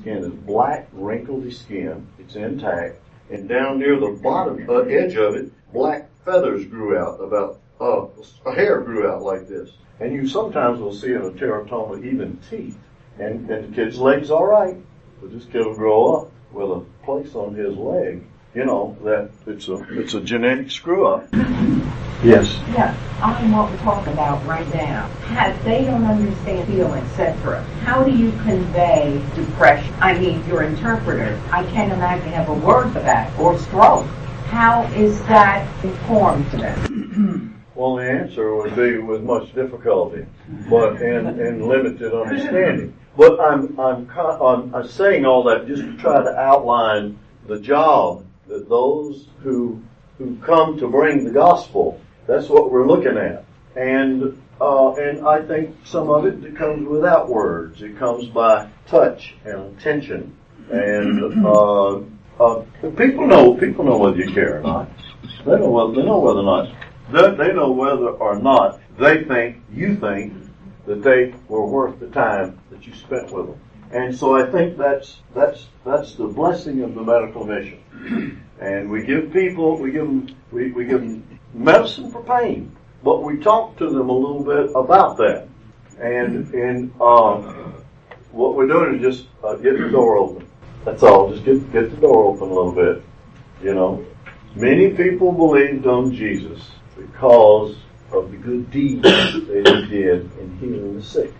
Skin 0.00 0.18
is 0.18 0.32
black, 0.32 0.90
wrinkledy 0.94 1.52
skin. 1.52 2.06
It's 2.18 2.36
intact, 2.36 3.00
and 3.30 3.48
down 3.48 3.78
near 3.78 3.98
the 3.98 4.18
bottom 4.22 4.68
uh, 4.68 4.80
edge 4.82 5.16
of 5.16 5.34
it, 5.34 5.50
black 5.72 6.08
feathers 6.24 6.66
grew 6.66 6.98
out. 6.98 7.20
About 7.20 7.60
uh, 7.80 8.06
a 8.46 8.54
hair 8.54 8.80
grew 8.80 9.10
out 9.10 9.22
like 9.22 9.48
this. 9.48 9.70
And 9.98 10.12
you 10.12 10.26
sometimes 10.28 10.80
will 10.80 10.94
see 10.94 11.12
in 11.12 11.22
a 11.22 11.30
teratoma 11.30 12.04
even 12.04 12.38
teeth. 12.50 12.78
And, 13.18 13.50
and 13.50 13.72
the 13.72 13.74
kid's 13.74 13.98
leg's 13.98 14.30
all 14.30 14.44
right, 14.44 14.76
but 15.20 15.32
this 15.32 15.46
kid 15.46 15.64
will 15.64 15.74
grow 15.74 16.16
up 16.16 16.32
with 16.52 16.70
a 16.70 16.84
place 17.04 17.34
on 17.34 17.54
his 17.54 17.74
leg. 17.76 18.22
You 18.54 18.64
know 18.64 18.96
that 19.04 19.30
it's 19.46 19.68
a 19.68 19.84
it's 19.98 20.14
a 20.14 20.20
genetic 20.20 20.70
screw 20.70 21.06
up. 21.06 21.28
Yes. 22.22 22.60
Yeah, 22.70 22.96
I'm 23.20 23.52
what 23.52 23.70
we're 23.70 23.76
talking 23.78 24.12
about 24.12 24.44
right 24.46 24.66
now. 24.74 25.08
How, 25.22 25.52
they 25.64 25.84
don't 25.84 26.04
understand 26.04 26.66
feel, 26.68 26.94
etc. 26.94 27.62
How 27.82 28.02
do 28.02 28.10
you 28.10 28.30
convey 28.42 29.22
depression? 29.34 29.94
I 30.00 30.18
mean, 30.18 30.46
your 30.46 30.62
interpreter. 30.62 31.40
I 31.52 31.64
can't 31.64 31.92
imagine 31.92 32.28
have 32.30 32.48
a 32.48 32.54
word 32.54 32.92
for 32.92 33.00
that 33.00 33.38
or 33.38 33.58
stroke. 33.58 34.06
How 34.46 34.84
is 34.94 35.20
that 35.24 35.66
informed 35.84 36.50
to 36.52 36.56
them? 36.58 37.52
Well, 37.76 37.96
the 37.96 38.10
answer 38.10 38.54
would 38.54 38.74
be 38.74 38.96
with 38.96 39.22
much 39.22 39.54
difficulty, 39.54 40.24
but 40.70 41.02
and, 41.02 41.38
and 41.38 41.68
limited 41.68 42.14
understanding. 42.14 42.96
But 43.18 43.38
I'm 43.38 43.78
I'm, 43.78 44.10
I'm 44.10 44.74
I'm 44.74 44.88
saying 44.88 45.26
all 45.26 45.42
that 45.42 45.66
just 45.66 45.82
to 45.82 45.94
try 45.98 46.22
to 46.24 46.34
outline 46.38 47.18
the 47.46 47.60
job 47.60 48.24
that 48.48 48.70
those 48.70 49.28
who 49.42 49.82
who 50.16 50.36
come 50.36 50.78
to 50.78 50.88
bring 50.88 51.24
the 51.24 51.30
gospel. 51.30 52.00
That's 52.26 52.48
what 52.48 52.70
we're 52.70 52.86
looking 52.86 53.16
at, 53.16 53.44
and 53.76 54.42
uh, 54.60 54.94
and 54.94 55.26
I 55.26 55.42
think 55.42 55.76
some 55.84 56.10
of 56.10 56.26
it 56.26 56.56
comes 56.56 56.88
without 56.88 57.28
words. 57.28 57.82
It 57.82 57.98
comes 57.98 58.26
by 58.26 58.68
touch 58.86 59.34
and 59.44 59.76
attention, 59.78 60.36
and 60.70 61.46
uh, 61.46 62.00
uh, 62.40 62.64
people 62.96 63.26
know 63.26 63.54
people 63.54 63.84
know 63.84 63.98
whether 63.98 64.16
you 64.16 64.32
care 64.32 64.58
or 64.58 64.62
not. 64.62 64.90
They 65.44 65.56
know 65.56 65.70
whether 65.70 65.92
they 65.94 66.02
know 66.02 66.18
whether 66.18 66.40
or 66.40 66.42
not 66.42 66.74
they, 67.10 67.34
they 67.34 67.52
know 67.52 67.70
whether 67.70 68.08
or 68.08 68.38
not 68.38 68.80
they 68.98 69.24
think 69.24 69.62
you 69.72 69.96
think 69.96 70.34
that 70.86 71.02
they 71.02 71.34
were 71.48 71.66
worth 71.66 72.00
the 72.00 72.08
time 72.08 72.58
that 72.70 72.86
you 72.86 72.94
spent 72.94 73.30
with 73.32 73.46
them. 73.46 73.60
And 73.92 74.16
so 74.16 74.36
I 74.36 74.50
think 74.50 74.76
that's 74.76 75.18
that's 75.34 75.66
that's 75.84 76.14
the 76.14 76.26
blessing 76.26 76.82
of 76.82 76.94
the 76.94 77.02
medical 77.02 77.44
mission. 77.44 78.42
And 78.58 78.90
we 78.90 79.04
give 79.04 79.32
people 79.32 79.78
we 79.78 79.92
give 79.92 80.06
them 80.06 80.34
we, 80.50 80.72
we 80.72 80.84
give 80.86 81.00
them 81.00 81.35
medicine 81.56 82.10
for 82.10 82.22
pain, 82.22 82.76
but 83.02 83.22
we 83.22 83.38
talk 83.38 83.76
to 83.78 83.88
them 83.88 84.08
a 84.08 84.12
little 84.12 84.44
bit 84.44 84.70
about 84.74 85.16
that. 85.18 85.48
And 85.98 86.52
and 86.52 87.00
um, 87.00 87.82
what 88.32 88.54
we're 88.54 88.66
doing 88.66 88.96
is 88.96 89.16
just 89.16 89.28
uh, 89.42 89.54
get 89.54 89.78
the 89.78 89.88
door 89.88 90.18
open. 90.18 90.46
That's 90.84 91.02
all. 91.02 91.32
Just 91.32 91.44
get 91.44 91.72
get 91.72 91.90
the 91.90 91.96
door 91.96 92.26
open 92.26 92.50
a 92.50 92.54
little 92.54 92.72
bit. 92.72 93.02
You 93.62 93.74
know, 93.74 94.06
many 94.54 94.90
people 94.90 95.32
believed 95.32 95.86
on 95.86 96.14
Jesus 96.14 96.70
because 96.96 97.76
of 98.12 98.30
the 98.30 98.36
good 98.36 98.70
deeds 98.70 99.02
that 99.02 99.88
he 99.90 99.96
did 99.96 100.30
in 100.38 100.58
healing 100.58 100.96
the 100.96 101.02
sick. 101.02 101.32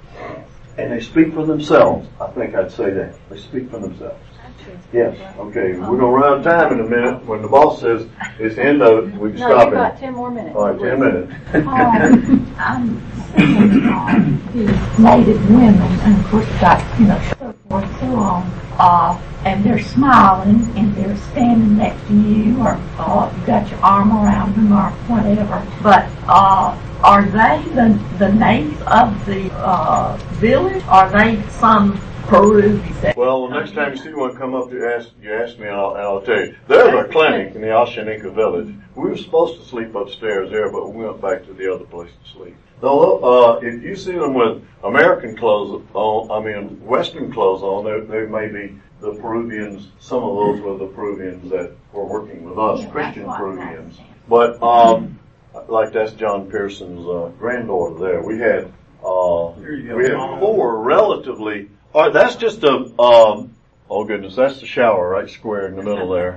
And 0.78 0.92
they 0.92 1.00
speak 1.00 1.32
for 1.32 1.46
themselves. 1.46 2.08
I 2.20 2.28
think 2.28 2.54
I'd 2.54 2.72
say 2.72 2.90
that. 2.90 3.16
They 3.30 3.38
speak 3.38 3.70
for 3.70 3.78
themselves. 3.78 4.22
Yes. 4.92 5.16
Okay. 5.38 5.72
We're 5.78 5.96
gonna 5.98 6.06
run 6.08 6.24
out 6.24 6.38
of 6.38 6.44
time 6.44 6.72
in 6.72 6.80
a 6.80 6.88
minute. 6.88 7.24
When 7.26 7.42
the 7.42 7.48
boss 7.48 7.80
says 7.80 8.06
it's 8.38 8.56
the 8.56 8.64
end 8.64 8.82
of 8.82 9.08
it, 9.08 9.14
we 9.20 9.30
can 9.32 9.40
No, 9.40 9.48
stop 9.50 9.64
you've 9.66 9.74
got 9.74 9.94
it. 9.94 9.98
ten 9.98 10.14
more 10.14 10.30
minutes. 10.30 10.56
All 10.56 10.70
right, 10.72 10.80
ten 10.80 11.00
minutes. 11.00 11.32
Um, 11.54 12.52
I'm 12.58 13.00
thinking 13.34 13.88
of 13.88 14.52
these 14.52 14.98
native 14.98 15.50
women, 15.50 15.80
and 15.80 16.18
of 16.18 16.26
course, 16.30 16.46
got, 16.60 17.00
you 17.00 17.06
know, 17.06 17.20
so 17.38 17.54
forth, 17.68 18.00
so 18.00 18.06
on, 18.16 18.42
uh, 18.78 19.20
and 19.44 19.62
they're 19.64 19.78
smiling, 19.78 20.64
and 20.76 20.94
they're 20.96 21.16
standing 21.32 21.76
next 21.76 22.06
to 22.08 22.14
you, 22.14 22.58
or, 22.60 22.80
uh, 22.98 23.32
you 23.38 23.46
got 23.46 23.68
your 23.70 23.80
arm 23.80 24.10
around 24.12 24.54
them, 24.56 24.72
or 24.72 24.90
whatever, 25.08 25.66
but, 25.82 26.06
uh, 26.28 26.76
are 27.04 27.24
they 27.24 27.62
the, 27.74 28.00
the 28.18 28.32
natives 28.32 28.80
of 28.86 29.26
the, 29.26 29.52
uh, 29.54 30.16
village? 30.34 30.82
Are 30.88 31.10
they 31.10 31.42
some 31.50 32.00
Peruvian? 32.26 32.82
Well, 33.16 33.48
the 33.48 33.58
next 33.58 33.72
time 33.72 33.92
you 33.92 33.98
see 33.98 34.12
one 34.12 34.36
come 34.36 34.54
up, 34.54 34.70
you 34.72 34.86
ask 34.88 35.10
you 35.22 35.32
ask 35.32 35.58
me, 35.58 35.66
and 35.66 35.76
I'll, 35.76 35.94
and 35.94 36.00
I'll 36.02 36.20
tell 36.20 36.38
you. 36.38 36.56
There's 36.66 37.06
a 37.06 37.08
clinic 37.08 37.54
in 37.54 37.60
the 37.60 37.68
Ashaninka 37.68 38.34
village. 38.34 38.74
We 38.94 39.10
were 39.10 39.16
supposed 39.16 39.60
to 39.60 39.68
sleep 39.68 39.94
upstairs 39.94 40.50
there, 40.50 40.70
but 40.70 40.92
we 40.92 41.04
went 41.04 41.20
back 41.20 41.44
to 41.46 41.52
the 41.52 41.72
other 41.72 41.84
place 41.84 42.10
to 42.24 42.30
sleep. 42.32 42.56
Though, 42.80 43.18
uh, 43.18 43.60
if 43.62 43.82
you 43.82 43.96
see 43.96 44.12
them 44.12 44.34
with 44.34 44.62
American 44.84 45.36
clothes 45.36 45.82
on, 45.94 46.30
I 46.30 46.44
mean 46.44 46.84
Western 46.84 47.32
clothes 47.32 47.62
on, 47.62 47.84
they, 47.84 48.18
they 48.18 48.26
may 48.26 48.48
be 48.48 48.78
the 49.00 49.14
Peruvians. 49.14 49.88
Some 49.98 50.22
of 50.22 50.36
those 50.36 50.60
were 50.60 50.76
the 50.76 50.92
Peruvians 50.92 51.50
that 51.50 51.72
were 51.92 52.04
working 52.04 52.44
with 52.44 52.58
us, 52.58 52.80
Yeah, 52.80 52.90
Christian 52.90 53.26
that's 53.26 53.40
what 53.40 53.50
I'm 53.50 53.56
Peruvians. 53.56 53.98
But 54.28 54.62
um, 54.62 55.18
like 55.68 55.92
that's 55.92 56.12
John 56.12 56.50
Pearson's 56.50 57.06
uh, 57.06 57.30
granddaughter 57.38 57.98
there. 57.98 58.22
We 58.22 58.38
had 58.38 58.72
uh, 59.04 59.52
we 59.56 60.04
had 60.04 60.40
four 60.40 60.82
relatively. 60.82 61.70
All 61.96 62.02
right, 62.02 62.12
that's 62.12 62.36
just 62.36 62.62
a. 62.62 62.92
Um, 63.00 63.54
oh 63.88 64.04
goodness, 64.04 64.36
that's 64.36 64.60
the 64.60 64.66
shower 64.66 65.08
right 65.08 65.30
square 65.30 65.66
in 65.66 65.76
the 65.76 65.82
middle 65.82 66.10
there, 66.10 66.32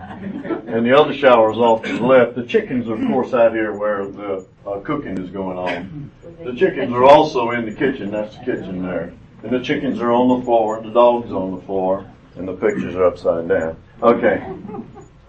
and 0.67 0.85
the 0.85 0.97
other 0.97 1.13
shower 1.13 1.51
is 1.51 1.57
off 1.57 1.83
to 1.83 1.97
the 1.97 2.01
left. 2.01 2.35
The 2.35 2.45
chickens, 2.45 2.87
are, 2.87 2.93
of 2.93 3.05
course, 3.09 3.33
out 3.33 3.51
here 3.51 3.73
where 3.73 4.05
the 4.05 4.45
uh, 4.65 4.79
cooking 4.79 5.17
is 5.17 5.29
going 5.31 5.57
on. 5.57 6.11
The 6.45 6.53
chickens 6.53 6.93
are 6.93 7.03
also 7.03 7.51
in 7.51 7.65
the 7.65 7.73
kitchen. 7.73 8.09
That's 8.09 8.37
the 8.37 8.45
kitchen 8.45 8.81
there, 8.81 9.11
and 9.43 9.51
the 9.51 9.59
chickens 9.59 9.99
are 9.99 10.13
on 10.13 10.39
the 10.39 10.45
floor, 10.45 10.81
the 10.81 10.91
dog's 10.91 11.33
on 11.33 11.53
the 11.53 11.61
floor, 11.63 12.09
and 12.37 12.47
the 12.47 12.53
pictures 12.53 12.95
are 12.95 13.03
upside 13.03 13.49
down. 13.49 13.75
Okay. 14.01 14.41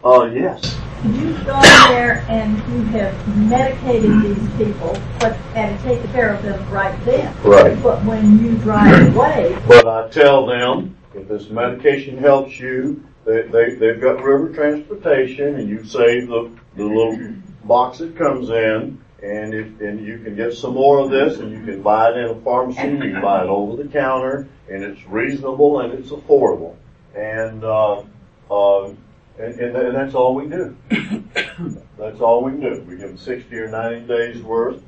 Uh, 0.04 0.24
yes. 0.32 0.78
You 1.04 1.32
go 1.44 1.56
in 1.56 1.92
there 1.92 2.24
and 2.28 2.56
you 2.72 2.82
have 2.98 3.36
medicated 3.36 4.22
these 4.22 4.56
people, 4.56 4.96
but, 5.18 5.36
and 5.54 5.78
taken 5.82 6.10
care 6.12 6.34
of 6.34 6.42
them 6.42 6.70
right 6.70 6.98
then. 7.04 7.34
Right. 7.42 7.82
But 7.82 8.04
when 8.04 8.38
you 8.38 8.56
drive 8.58 9.14
away, 9.14 9.58
But 9.66 9.86
I 9.86 10.08
tell 10.08 10.46
them, 10.46 10.96
if 11.14 11.28
this 11.28 11.48
medication 11.50 12.18
helps 12.18 12.58
you, 12.58 13.04
they, 13.24 13.42
they, 13.42 13.74
they've 13.74 14.00
got 14.00 14.22
river 14.22 14.50
transportation 14.52 15.56
and 15.56 15.68
you 15.68 15.84
save 15.84 16.28
the, 16.28 16.50
the 16.76 16.84
little 16.84 17.34
box 17.64 17.98
that 17.98 18.16
comes 18.16 18.48
in 18.48 19.02
and 19.22 19.54
if, 19.54 19.80
and 19.80 20.06
you 20.06 20.18
can 20.18 20.34
get 20.34 20.54
some 20.54 20.74
more 20.74 20.98
of 21.00 21.10
this 21.10 21.38
and 21.38 21.52
you 21.52 21.62
can 21.64 21.82
buy 21.82 22.10
it 22.10 22.16
in 22.16 22.24
a 22.24 22.34
pharmacy, 22.40 22.80
you 22.88 22.98
can 22.98 23.20
buy 23.20 23.42
it 23.42 23.48
over 23.48 23.82
the 23.82 23.88
counter 23.88 24.48
and 24.70 24.82
it's 24.82 25.04
reasonable 25.06 25.80
and 25.80 25.92
it's 25.92 26.10
affordable. 26.10 26.76
And, 27.14 27.64
uh, 27.64 28.02
uh, 28.50 28.94
and, 29.38 29.60
and, 29.60 29.76
and 29.76 29.94
that's 29.94 30.14
all 30.14 30.34
we 30.34 30.46
do. 30.46 30.76
That's 31.98 32.20
all 32.20 32.42
we 32.42 32.52
do. 32.52 32.82
We 32.88 32.96
give 32.96 33.08
them 33.08 33.18
60 33.18 33.54
or 33.58 33.68
90 33.68 34.06
days 34.06 34.42
worth. 34.42 34.82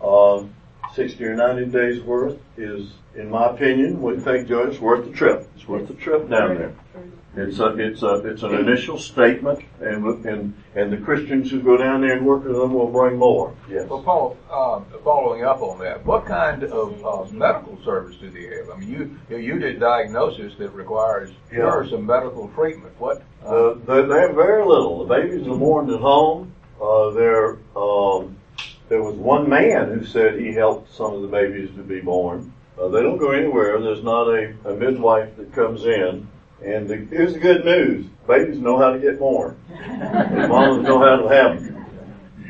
Uh, 0.00 0.44
60 0.94 1.24
or 1.24 1.34
90 1.34 1.66
days 1.66 2.00
worth 2.02 2.38
is, 2.56 2.92
in 3.16 3.30
my 3.30 3.50
opinion, 3.50 4.00
would 4.00 4.22
think 4.22 4.48
Judge, 4.48 4.74
it's 4.74 4.78
worth 4.78 5.04
the 5.04 5.12
trip. 5.12 5.50
It's 5.56 5.66
worth 5.66 5.88
the 5.88 5.94
trip 5.94 6.28
down 6.28 6.54
there. 6.56 6.74
It's 7.34 7.58
a, 7.60 7.68
it's 7.78 8.02
a, 8.02 8.14
it's 8.26 8.42
an 8.42 8.54
initial 8.54 8.98
statement, 8.98 9.60
and 9.80 10.04
and 10.26 10.54
and 10.74 10.92
the 10.92 10.98
Christians 10.98 11.50
who 11.50 11.62
go 11.62 11.78
down 11.78 12.02
there 12.02 12.16
and 12.18 12.26
work 12.26 12.44
with 12.44 12.54
them 12.56 12.74
will 12.74 12.90
bring 12.90 13.16
more. 13.16 13.54
Yes. 13.70 13.88
Well, 13.88 14.02
Paul, 14.02 14.36
uh, 14.50 14.80
following 15.02 15.42
up 15.42 15.62
on 15.62 15.78
that, 15.78 16.04
what 16.04 16.26
kind 16.26 16.62
of 16.64 17.02
uh, 17.02 17.32
medical 17.32 17.78
service 17.84 18.16
do 18.16 18.28
they 18.28 18.54
have? 18.56 18.68
I 18.68 18.76
mean, 18.78 18.90
you 18.90 19.18
you, 19.30 19.36
you 19.38 19.58
did 19.58 19.80
diagnosis 19.80 20.54
that 20.58 20.70
requires 20.74 21.30
Yeah. 21.50 21.58
sure 21.60 21.86
some 21.88 22.04
medical 22.04 22.48
treatment. 22.48 22.92
What? 22.98 23.22
Uh, 23.42 23.48
Uh, 23.48 23.74
they, 23.86 24.02
they 24.02 24.20
have 24.20 24.34
very 24.34 24.64
little. 24.66 25.06
The 25.06 25.14
babies 25.14 25.46
are 25.48 25.56
born 25.56 25.88
at 25.88 26.00
home. 26.00 26.52
Uh, 26.80 27.10
there, 27.10 27.58
um, 27.76 28.36
there 28.90 29.02
was 29.02 29.14
one 29.16 29.48
man 29.48 29.88
who 29.98 30.04
said 30.04 30.38
he 30.38 30.52
helped 30.52 30.92
some 30.94 31.14
of 31.14 31.22
the 31.22 31.28
babies 31.28 31.70
to 31.76 31.82
be 31.82 32.00
born. 32.00 32.52
Uh, 32.78 32.88
they 32.88 33.00
don't 33.02 33.18
go 33.18 33.30
anywhere. 33.30 33.80
There's 33.80 34.02
not 34.04 34.28
a, 34.28 34.54
a 34.66 34.74
midwife 34.76 35.34
that 35.38 35.52
comes 35.54 35.84
in. 35.86 36.28
And 36.64 36.88
the, 36.88 36.96
here's 37.10 37.34
the 37.34 37.40
good 37.40 37.64
news: 37.64 38.06
babies 38.26 38.58
know 38.58 38.78
how 38.78 38.92
to 38.92 38.98
get 38.98 39.18
born. 39.18 39.60
and 39.70 40.48
mamas 40.48 40.86
know 40.86 40.98
how 40.98 41.16
to 41.16 41.28
have 41.28 41.62
them. 41.62 41.78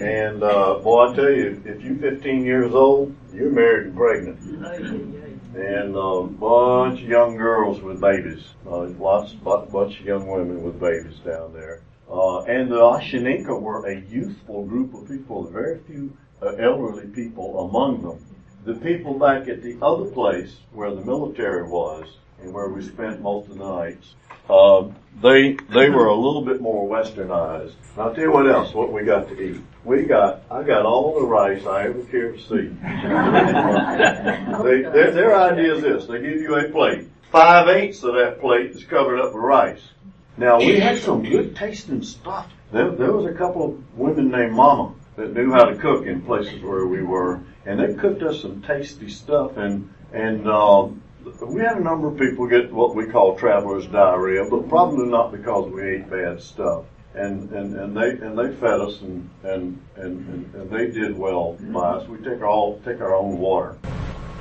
And 0.01 0.43
uh, 0.43 0.81
boy, 0.83 1.13
I 1.13 1.15
tell 1.15 1.31
you, 1.31 1.63
if 1.65 1.81
you're 1.83 1.97
15 1.97 2.45
years 2.45 2.75
old, 2.75 3.15
you're 3.33 3.51
married 3.51 3.87
and 3.89 3.97
pregnant 3.97 5.33
and 5.55 5.95
a 5.95 6.23
bunch 6.23 7.03
of 7.03 7.09
young 7.09 7.37
girls 7.37 7.83
with 7.83 8.01
babies. 8.01 8.43
Uh, 8.67 8.85
lots, 8.99 9.33
bu- 9.35 9.67
bunch 9.67 10.01
of 10.01 10.07
young 10.07 10.27
women 10.27 10.63
with 10.63 10.81
babies 10.81 11.19
down 11.19 11.53
there. 11.53 11.83
Uh, 12.11 12.41
and 12.43 12.71
the 12.71 12.77
Ashaninka 12.77 13.61
were 13.61 13.87
a 13.87 14.01
youthful 14.01 14.65
group 14.65 14.95
of 14.95 15.09
people, 15.09 15.45
very 15.45 15.81
few 15.87 16.17
uh, 16.43 16.55
elderly 16.57 17.07
people 17.09 17.69
among 17.69 18.03
them. 18.03 18.25
The 18.65 18.75
people 18.75 19.19
back 19.19 19.49
at 19.49 19.63
the 19.63 19.77
other 19.83 20.07
place 20.07 20.57
where 20.73 20.95
the 20.95 21.05
military 21.05 21.65
was 21.65 22.07
and 22.43 22.53
where 22.53 22.69
we 22.69 22.83
spent 22.83 23.21
most 23.21 23.51
of 23.51 23.59
the 23.59 23.65
nights, 23.65 24.15
uh, 24.51 24.89
they 25.23 25.57
they 25.73 25.89
were 25.91 26.07
a 26.07 26.15
little 26.15 26.45
bit 26.45 26.61
more 26.61 26.89
westernized. 26.89 27.75
And 27.95 28.03
I'll 28.03 28.15
tell 28.15 28.25
you 28.25 28.33
what 28.33 28.49
else, 28.49 28.75
what 28.75 28.93
we 28.93 29.05
got 29.05 29.29
to 29.29 29.41
eat. 29.41 29.61
We 29.85 30.05
got, 30.05 30.43
I 30.51 30.63
got 30.63 30.87
all 30.87 31.21
the 31.21 31.27
rice 31.27 31.67
I 31.67 31.85
ever 31.85 32.03
cared 32.05 32.39
to 32.39 32.43
see. 32.43 32.69
they, 34.63 34.83
their, 34.83 35.11
their 35.11 35.37
idea 35.37 35.75
is 35.75 35.83
this, 35.83 36.07
they 36.07 36.21
give 36.21 36.41
you 36.41 36.55
a 36.55 36.69
plate. 36.71 37.09
Five 37.31 37.69
eighths 37.69 38.03
of 38.05 38.15
that 38.15 38.41
plate 38.41 38.71
is 38.71 38.85
covered 38.85 39.19
up 39.19 39.35
with 39.35 39.43
rice. 39.43 39.83
Now 40.37 40.59
we 40.59 40.79
had 40.79 40.99
some 40.99 41.23
good 41.23 41.57
tasting 41.57 42.03
stuff. 42.03 42.51
There, 42.71 42.91
there 42.93 43.13
was 43.13 43.27
a 43.27 43.35
couple 43.37 43.65
of 43.65 43.99
women 43.99 44.31
named 44.31 44.53
Mama 44.53 44.95
that 45.17 45.35
knew 45.35 45.51
how 45.53 45.65
to 45.65 45.77
cook 45.77 46.07
in 46.07 46.23
places 46.23 46.63
where 46.63 46.87
we 46.87 47.03
were, 47.03 47.41
and 47.67 47.79
they 47.79 47.95
cooked 47.95 48.23
us 48.23 48.41
some 48.41 48.63
tasty 48.63 49.11
stuff. 49.11 49.57
And 49.57 49.93
and 50.13 50.47
um, 50.49 51.03
we 51.43 51.61
had 51.61 51.77
a 51.77 51.83
number 51.83 52.09
of 52.09 52.19
people 52.19 52.47
get 52.47 52.73
what 52.73 52.95
we 52.95 53.07
call 53.07 53.37
travelers 53.37 53.87
diarrhea, 53.87 54.45
but 54.49 54.69
probably 54.69 55.07
not 55.07 55.33
because 55.33 55.71
we 55.71 55.83
ate 55.83 56.11
bad 56.11 56.41
stuff. 56.43 56.85
And 57.15 57.51
and 57.51 57.77
and 57.79 57.97
they 57.97 58.11
and 58.11 58.39
they 58.39 58.55
fed 58.57 58.81
us 58.81 59.03
and 59.03 59.29
and 59.43 59.79
and, 59.97 60.55
and, 60.55 60.71
they 60.71 60.91
did 60.91 61.17
well 61.17 61.59
by 61.61 61.81
us. 61.81 62.09
We 62.09 62.17
take 62.19 62.41
our 62.41 62.47
all 62.47 62.81
take 62.87 63.03
our 63.03 63.15
own 63.15 63.39
water. 63.39 63.77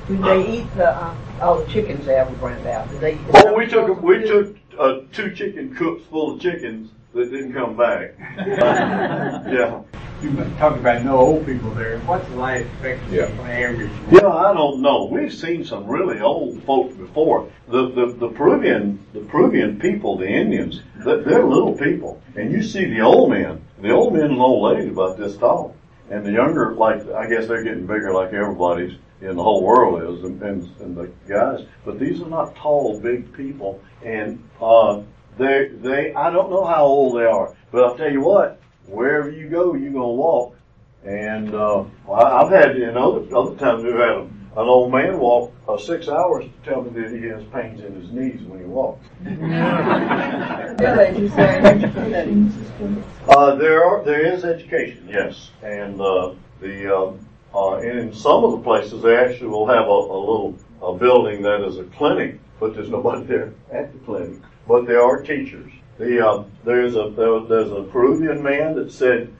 Did 0.08 0.22
they 0.24 0.58
eat 0.58 0.74
the, 0.76 0.88
uh, 0.88 1.14
all 1.42 1.62
the 1.62 1.70
chickens 1.70 2.06
they 2.06 2.14
ever 2.14 2.32
brought 2.36 2.66
out? 2.66 2.88
Did 2.88 3.00
they? 3.00 3.18
Oh, 3.34 3.54
we 3.54 3.66
took 3.66 4.00
we 4.00 4.22
took 4.22 4.56
uh, 4.78 5.00
two 5.12 5.34
chicken 5.34 5.76
coops 5.76 6.04
full 6.08 6.34
of 6.34 6.40
chickens 6.40 6.90
that 7.12 7.30
didn't 7.30 7.52
come 7.52 7.76
back. 7.76 8.14
yeah. 8.38 9.82
You 10.22 10.30
talked 10.56 10.78
about 10.78 11.04
no 11.04 11.16
old 11.18 11.46
people 11.46 11.70
there. 11.70 11.98
What's 12.00 12.28
the 12.28 12.36
life 12.36 12.64
expectancy 12.74 13.16
Yeah. 13.16 13.24
on 13.40 13.50
average? 13.50 13.90
Yeah, 14.10 14.28
I 14.28 14.54
don't 14.54 14.80
know. 14.80 15.06
We've 15.10 15.34
seen 15.34 15.64
some 15.64 15.86
really 15.88 16.20
old 16.20 16.62
folks 16.62 16.94
before. 16.94 17.50
The 17.68 17.88
the, 17.90 18.06
the 18.18 18.28
Peruvian 18.28 19.04
the 19.12 19.20
Peruvian 19.20 19.80
people, 19.80 20.16
the 20.16 20.28
Indians, 20.28 20.80
they're, 21.04 21.22
they're 21.22 21.44
little 21.44 21.76
people, 21.76 22.22
and 22.36 22.52
you 22.52 22.62
see 22.62 22.84
the 22.84 23.00
old 23.00 23.30
men. 23.30 23.62
The 23.80 23.90
old 23.90 24.12
men 24.14 24.26
and 24.30 24.40
old 24.40 24.62
ladies 24.76 24.92
about 24.92 25.16
this 25.18 25.36
tall, 25.36 25.74
and 26.08 26.24
the 26.24 26.30
younger, 26.30 26.72
like 26.74 27.04
I 27.10 27.28
guess 27.28 27.48
they're 27.48 27.64
getting 27.64 27.86
bigger, 27.86 28.14
like 28.14 28.32
everybody's 28.32 28.96
in 29.22 29.36
the 29.36 29.42
whole 29.42 29.64
world 29.64 30.02
is, 30.18 30.24
and, 30.24 30.40
and, 30.42 30.70
and 30.80 30.96
the 30.96 31.10
guys. 31.28 31.66
But 31.84 31.98
these 31.98 32.20
are 32.20 32.28
not 32.28 32.54
tall, 32.54 33.00
big 33.00 33.32
people, 33.32 33.80
and 34.04 34.40
uh, 34.60 35.02
they 35.36 35.70
they 35.82 36.14
I 36.14 36.30
don't 36.30 36.50
know 36.50 36.64
how 36.64 36.84
old 36.84 37.18
they 37.18 37.24
are, 37.24 37.56
but 37.72 37.82
I'll 37.82 37.96
tell 37.96 38.12
you 38.12 38.20
what. 38.20 38.60
Wherever 38.92 39.30
you 39.30 39.48
go, 39.48 39.74
you're 39.74 39.92
gonna 39.92 40.06
walk. 40.08 40.54
And 41.04 41.54
uh, 41.54 41.84
I- 42.10 42.42
I've 42.42 42.50
had 42.50 42.76
in 42.76 42.96
other 42.96 43.24
other 43.34 43.56
times 43.56 43.82
we've 43.82 43.94
had 43.94 44.10
a, 44.10 44.20
an 44.20 44.68
old 44.68 44.92
man 44.92 45.18
walk 45.18 45.50
uh, 45.66 45.78
six 45.78 46.08
hours 46.08 46.44
to 46.44 46.70
tell 46.70 46.82
me 46.82 46.90
that 47.00 47.10
he 47.10 47.22
has 47.26 47.42
pains 47.52 47.80
in 47.80 47.94
his 48.00 48.12
knees 48.12 48.40
when 48.42 48.58
he 48.60 48.66
walks. 48.66 49.04
Really, 49.24 51.18
you 51.18 51.28
say, 51.30 51.60
Uh, 53.28 53.54
there 53.56 53.82
are 53.84 54.04
there 54.04 54.20
is 54.32 54.44
education, 54.44 55.08
yes, 55.08 55.50
and 55.62 55.98
uh, 56.00 56.34
the 56.60 56.94
um, 56.94 57.26
uh, 57.54 57.76
and 57.78 57.98
in 57.98 58.12
some 58.14 58.44
of 58.44 58.52
the 58.52 58.58
places 58.58 59.02
they 59.02 59.16
actually 59.16 59.48
will 59.48 59.66
have 59.66 59.86
a, 59.86 59.90
a 59.90 60.20
little 60.30 60.54
a 60.82 60.92
building 60.94 61.42
that 61.42 61.64
is 61.66 61.78
a 61.78 61.84
clinic, 61.84 62.38
but 62.60 62.74
there's 62.74 62.90
nobody 62.90 63.24
there 63.24 63.52
at 63.72 63.92
the 63.92 63.98
clinic. 64.00 64.38
But 64.68 64.86
there 64.86 65.02
are 65.02 65.22
teachers. 65.22 65.72
The 66.02 66.26
uh, 66.26 66.44
there's 66.64 66.96
a 66.96 67.12
there's 67.48 67.70
a 67.70 67.84
Peruvian 67.84 68.42
man 68.42 68.74
that 68.74 68.90
said, 68.90 69.32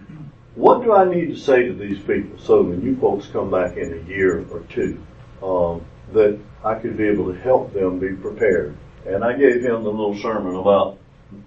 "What 0.54 0.84
do 0.84 0.92
I 0.92 1.04
need 1.12 1.30
to 1.30 1.36
say 1.36 1.66
to 1.66 1.74
these 1.74 1.98
people 1.98 2.38
so 2.38 2.62
when 2.62 2.82
you 2.82 2.94
folks 2.98 3.26
come 3.26 3.50
back 3.50 3.76
in 3.76 3.92
a 3.92 4.08
year 4.08 4.46
or 4.48 4.60
two, 4.68 5.02
um, 5.42 5.84
that 6.12 6.38
I 6.64 6.76
could 6.76 6.96
be 6.96 7.08
able 7.08 7.32
to 7.32 7.40
help 7.40 7.72
them 7.72 7.98
be 7.98 8.12
prepared?" 8.12 8.76
And 9.04 9.24
I 9.24 9.32
gave 9.32 9.60
him 9.60 9.82
the 9.82 9.90
little 9.90 10.16
sermon 10.16 10.54
about 10.54 10.98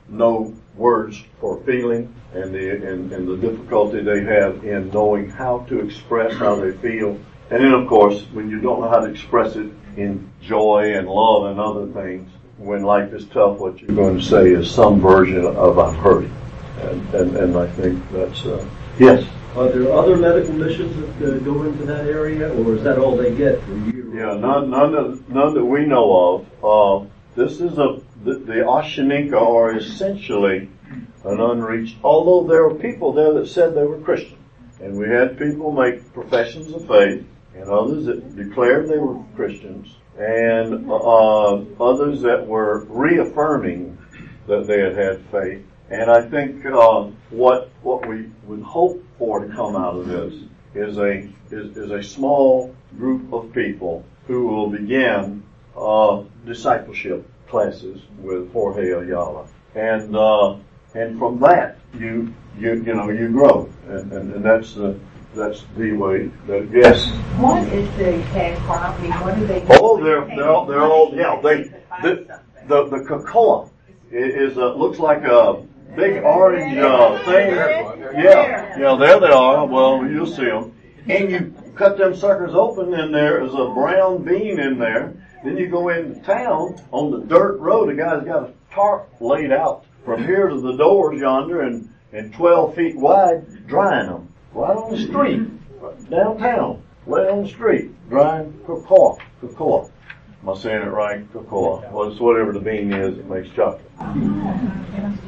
no 0.09 0.53
words 0.75 1.23
for 1.39 1.63
feeling 1.63 2.13
and 2.33 2.53
the 2.53 2.71
and, 2.71 3.09
and 3.13 3.25
the 3.25 3.37
difficulty 3.37 4.01
they 4.01 4.21
have 4.25 4.65
in 4.65 4.89
knowing 4.89 5.29
how 5.29 5.59
to 5.69 5.79
express 5.79 6.33
how 6.33 6.55
they 6.55 6.73
feel. 6.73 7.17
And 7.51 7.63
then 7.63 7.71
of 7.71 7.87
course, 7.87 8.21
when 8.33 8.49
you 8.49 8.59
don't 8.59 8.81
know 8.81 8.89
how 8.89 8.99
to 8.99 9.11
express 9.11 9.55
it 9.55 9.71
in 9.95 10.29
joy 10.41 10.91
and 10.97 11.07
love 11.07 11.45
and 11.51 11.57
other 11.57 11.87
things, 11.93 12.29
when 12.57 12.83
life 12.83 13.13
is 13.13 13.25
tough, 13.25 13.57
what 13.57 13.81
you're 13.81 13.95
going 13.95 14.17
to 14.17 14.23
say 14.23 14.51
is 14.51 14.69
some 14.69 15.01
version 15.01 15.45
of 15.45 15.77
I've 15.79 15.95
heard 15.95 16.25
it. 16.25 16.31
And 16.81 17.13
and, 17.13 17.37
and 17.37 17.57
I 17.57 17.67
think 17.67 18.01
that's 18.11 18.45
uh, 18.45 18.65
yes. 18.99 19.27
Are 19.55 19.69
there 19.69 19.91
other 19.93 20.17
medical 20.17 20.53
missions 20.53 20.95
that 21.19 21.35
uh, 21.35 21.39
go 21.39 21.63
into 21.63 21.85
that 21.85 22.07
area, 22.07 22.53
or 22.53 22.75
is 22.75 22.83
that 22.83 22.97
all 22.97 23.15
they 23.15 23.33
get 23.33 23.63
for 23.63 23.71
you? 23.71 24.11
Yeah, 24.13 24.35
none, 24.35 24.69
none, 24.69 24.91
that, 24.91 25.29
none 25.29 25.53
that 25.53 25.63
we 25.63 25.85
know 25.85 26.45
of. 26.61 26.63
Uh, 26.63 27.07
this 27.35 27.61
is 27.61 27.77
a 27.77 28.01
the, 28.25 28.35
the 28.39 28.53
Ashaninka 28.53 29.39
are 29.39 29.75
essentially 29.77 30.69
an 31.23 31.39
unreached. 31.39 31.97
Although 32.03 32.47
there 32.47 32.67
were 32.67 32.75
people 32.75 33.13
there 33.13 33.33
that 33.33 33.47
said 33.47 33.75
they 33.75 33.83
were 33.83 33.99
Christian, 33.99 34.37
and 34.81 34.97
we 34.97 35.07
had 35.07 35.37
people 35.37 35.71
make 35.71 36.13
professions 36.13 36.73
of 36.73 36.87
faith, 36.87 37.25
and 37.55 37.69
others 37.69 38.05
that 38.05 38.35
declared 38.35 38.89
they 38.89 38.97
were 38.97 39.23
Christians, 39.35 39.95
and 40.17 40.89
uh, 40.89 41.55
others 41.81 42.21
that 42.21 42.45
were 42.45 42.85
reaffirming 42.85 43.97
that 44.47 44.67
they 44.67 44.79
had 44.79 44.95
had 44.95 45.21
faith. 45.31 45.65
And 45.89 46.09
I 46.09 46.21
think 46.27 46.65
uh, 46.65 47.09
what 47.29 47.69
what 47.81 48.07
we 48.07 48.29
would 48.45 48.61
hope 48.61 49.03
for 49.17 49.45
to 49.45 49.53
come 49.53 49.75
out 49.75 49.95
of 49.95 50.07
this 50.07 50.33
is 50.73 50.97
a 50.97 51.29
is, 51.51 51.77
is 51.77 51.91
a 51.91 52.01
small 52.01 52.75
group 52.97 53.31
of 53.31 53.53
people 53.53 54.03
who 54.27 54.47
will 54.47 54.69
begin 54.69 55.43
uh, 55.77 56.23
discipleship 56.45 57.29
classes 57.47 58.01
with 58.19 58.51
Jorge 58.51 58.91
Ayala, 58.91 59.47
and 59.75 60.15
uh, 60.15 60.55
and 60.95 61.19
from 61.19 61.39
that 61.39 61.77
you 61.93 62.33
you 62.57 62.73
you 62.83 62.93
know 62.95 63.09
you 63.09 63.29
grow, 63.29 63.69
and 63.87 64.11
and, 64.11 64.33
and 64.33 64.45
that's 64.45 64.73
the 64.73 64.99
that's 65.35 65.63
the 65.75 65.91
way 65.93 66.27
that 66.47 66.69
yes. 66.71 67.05
What 67.37 67.63
is 67.67 67.87
the 67.97 68.23
cash 68.31 68.57
crop? 68.65 68.97
I 68.97 69.01
mean, 69.01 69.11
what 69.11 69.35
do 69.35 69.45
they? 69.45 69.65
Oh, 69.69 70.01
they're 70.01 70.25
they're 70.25 70.49
all, 70.49 70.65
they're 70.65 70.81
all 70.81 71.13
yeah 71.13 71.39
they 71.41 71.63
the 72.01 72.39
the, 72.67 72.87
the 72.87 73.05
cocoa 73.05 73.69
is 74.11 74.57
uh, 74.57 74.73
looks 74.75 74.99
like 74.99 75.23
a 75.23 75.61
big 75.95 76.23
orange 76.23 76.77
uh, 76.77 77.23
thing. 77.25 77.53
Yeah, 77.53 78.79
yeah, 78.79 78.95
there 78.97 79.19
they 79.19 79.27
are. 79.27 79.65
Well, 79.65 80.05
you'll 80.07 80.25
see 80.25 80.45
them. 80.45 80.71
And 81.07 81.29
you 81.29 81.53
cut 81.75 81.97
them 81.97 82.15
suckers 82.15 82.55
open, 82.55 82.93
and 82.93 83.13
there 83.13 83.43
is 83.43 83.53
a 83.53 83.71
brown 83.75 84.23
bean 84.23 84.59
in 84.59 84.79
there. 84.79 85.13
Then 85.43 85.57
you 85.57 85.67
go 85.67 85.89
into 85.89 86.19
town 86.21 86.81
on 86.91 87.11
the 87.11 87.19
dirt 87.27 87.59
road. 87.59 87.89
The 87.89 87.93
guy's 87.93 88.25
got 88.25 88.49
a 88.49 88.53
tarp 88.73 89.09
laid 89.19 89.51
out 89.51 89.85
from 90.03 90.23
here 90.23 90.47
to 90.47 90.59
the 90.59 90.77
doors 90.77 91.19
yonder, 91.19 91.61
and 91.61 91.89
and 92.13 92.33
12 92.33 92.75
feet 92.75 92.95
wide, 92.95 93.67
drying 93.67 94.07
them 94.07 94.33
right 94.55 94.75
on 94.75 94.91
the 94.91 94.97
street, 94.97 96.09
downtown, 96.09 96.81
lay 97.05 97.27
on 97.27 97.43
the 97.43 97.49
street, 97.49 97.91
drying 98.09 98.57
cocoa, 98.65 99.17
cocoa. 99.41 99.91
Am 100.41 100.49
I 100.49 100.57
saying 100.57 100.81
it 100.83 100.91
right? 100.91 101.31
Cocoa. 101.33 101.89
Well, 101.91 102.11
it's 102.11 102.19
whatever 102.19 102.53
the 102.53 102.59
bean 102.59 102.93
is 102.93 103.17
that 103.17 103.29
makes 103.29 103.49
chocolate. 103.55 103.81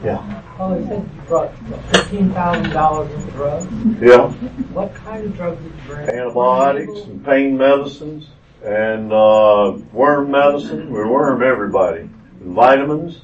Yeah. 0.03 0.43
Oh, 0.59 0.73
it 0.73 0.87
said 0.87 1.09
you 1.15 1.21
brought 1.27 1.51
fifteen 1.91 2.31
thousand 2.31 2.71
dollars 2.71 3.11
in 3.11 3.29
drugs. 3.31 3.67
Yeah. 4.01 4.29
What 4.73 4.93
kind 4.95 5.25
of 5.25 5.35
drugs 5.35 5.61
did 5.61 5.73
you 5.73 5.81
bring? 5.87 6.09
antibiotics 6.09 6.99
and 7.01 7.25
pain 7.25 7.57
medicines 7.57 8.27
and 8.63 9.11
uh, 9.11 9.77
worm 9.91 10.31
medicine. 10.31 10.91
We 10.91 11.03
worm 11.03 11.43
everybody. 11.43 12.01
And 12.01 12.53
vitamins 12.53 13.21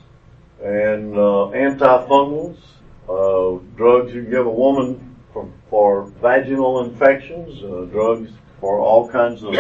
and 0.64 1.14
uh, 1.14 1.52
antifungals, 1.54 2.58
uh, 3.08 3.64
drugs 3.76 4.14
you 4.14 4.24
can 4.24 4.32
give 4.32 4.46
a 4.46 4.52
woman 4.52 5.13
for, 5.34 5.50
for 5.70 6.06
vaginal 6.22 6.86
infections, 6.86 7.62
uh, 7.64 7.86
drugs 7.92 8.32
for 8.62 8.80
all 8.80 9.10
kinds 9.10 9.44
of. 9.44 9.56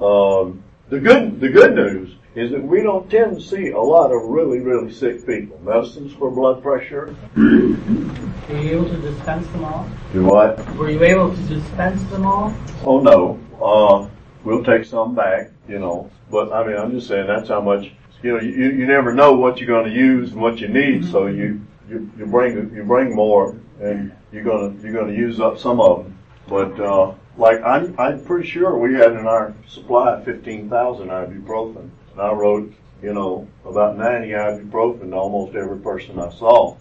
Um, 0.00 0.64
the 0.88 0.98
good 0.98 1.40
the 1.40 1.48
good 1.48 1.74
news 1.74 2.16
is 2.34 2.50
that 2.52 2.62
we 2.62 2.82
don't 2.82 3.10
tend 3.10 3.36
to 3.36 3.42
see 3.42 3.68
a 3.68 3.80
lot 3.80 4.10
of 4.12 4.22
really 4.22 4.60
really 4.60 4.92
sick 4.92 5.26
people. 5.26 5.60
Medicines 5.62 6.12
for 6.14 6.30
blood 6.30 6.62
pressure. 6.62 7.14
Were 7.36 8.58
you 8.58 8.70
able 8.70 8.88
to 8.88 8.96
dispense 8.96 9.46
them 9.48 9.64
all? 9.64 9.88
Do 10.12 10.24
what? 10.24 10.76
Were 10.76 10.90
you 10.90 11.02
able 11.04 11.34
to 11.34 11.42
dispense 11.42 12.02
them 12.04 12.26
all? 12.26 12.54
Oh 12.84 13.00
no, 13.00 13.38
uh, 13.62 14.08
we'll 14.42 14.64
take 14.64 14.84
some 14.84 15.14
back, 15.14 15.50
you 15.68 15.78
know. 15.78 16.10
But 16.30 16.52
I 16.52 16.66
mean, 16.66 16.76
I'm 16.76 16.92
just 16.92 17.08
saying 17.08 17.26
that's 17.26 17.48
how 17.48 17.60
much. 17.60 17.92
You 18.22 18.32
know, 18.32 18.40
you, 18.40 18.50
you 18.50 18.86
never 18.86 19.14
know 19.14 19.32
what 19.32 19.58
you're 19.58 19.66
going 19.66 19.86
to 19.90 19.96
use 19.96 20.32
and 20.32 20.42
what 20.42 20.58
you 20.60 20.68
need, 20.68 21.06
so 21.06 21.26
you, 21.26 21.64
you 21.88 22.10
you 22.18 22.26
bring 22.26 22.54
you 22.74 22.84
bring 22.84 23.14
more, 23.14 23.56
and 23.80 24.12
you're 24.32 24.44
gonna 24.44 24.74
you're 24.82 24.92
gonna 24.92 25.12
use 25.12 25.40
up 25.40 25.58
some 25.58 25.80
of 25.80 26.04
them. 26.04 26.18
But 26.46 26.80
uh, 26.80 27.14
like 27.36 27.62
I'm 27.62 27.98
I'm 27.98 28.24
pretty 28.24 28.48
sure 28.48 28.76
we 28.78 28.94
had 28.94 29.12
in 29.12 29.26
our 29.26 29.54
supply 29.66 30.22
15,000 30.24 31.08
ibuprofen, 31.08 31.90
and 32.12 32.20
I 32.20 32.32
wrote 32.32 32.72
you 33.02 33.14
know 33.14 33.48
about 33.64 33.96
90 33.96 34.28
ibuprofen 34.28 35.10
to 35.10 35.16
almost 35.16 35.56
every 35.56 35.78
person 35.78 36.18
I 36.18 36.30
saw, 36.30 36.76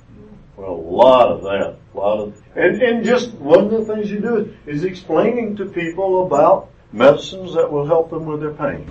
Well, 0.57 0.71
a 0.71 0.73
lot 0.73 1.31
of 1.31 1.43
that, 1.43 1.77
a 1.93 1.97
lot 1.97 2.19
of, 2.19 2.41
and, 2.55 2.81
and 2.81 3.05
just 3.05 3.31
one 3.33 3.65
of 3.65 3.71
the 3.71 3.85
things 3.85 4.11
you 4.11 4.19
do 4.19 4.37
is, 4.65 4.81
is 4.81 4.83
explaining 4.83 5.55
to 5.57 5.65
people 5.65 6.25
about 6.25 6.71
medicines 6.91 7.53
that 7.53 7.71
will 7.71 7.85
help 7.85 8.09
them 8.09 8.25
with 8.25 8.41
their 8.41 8.53
pain. 8.53 8.85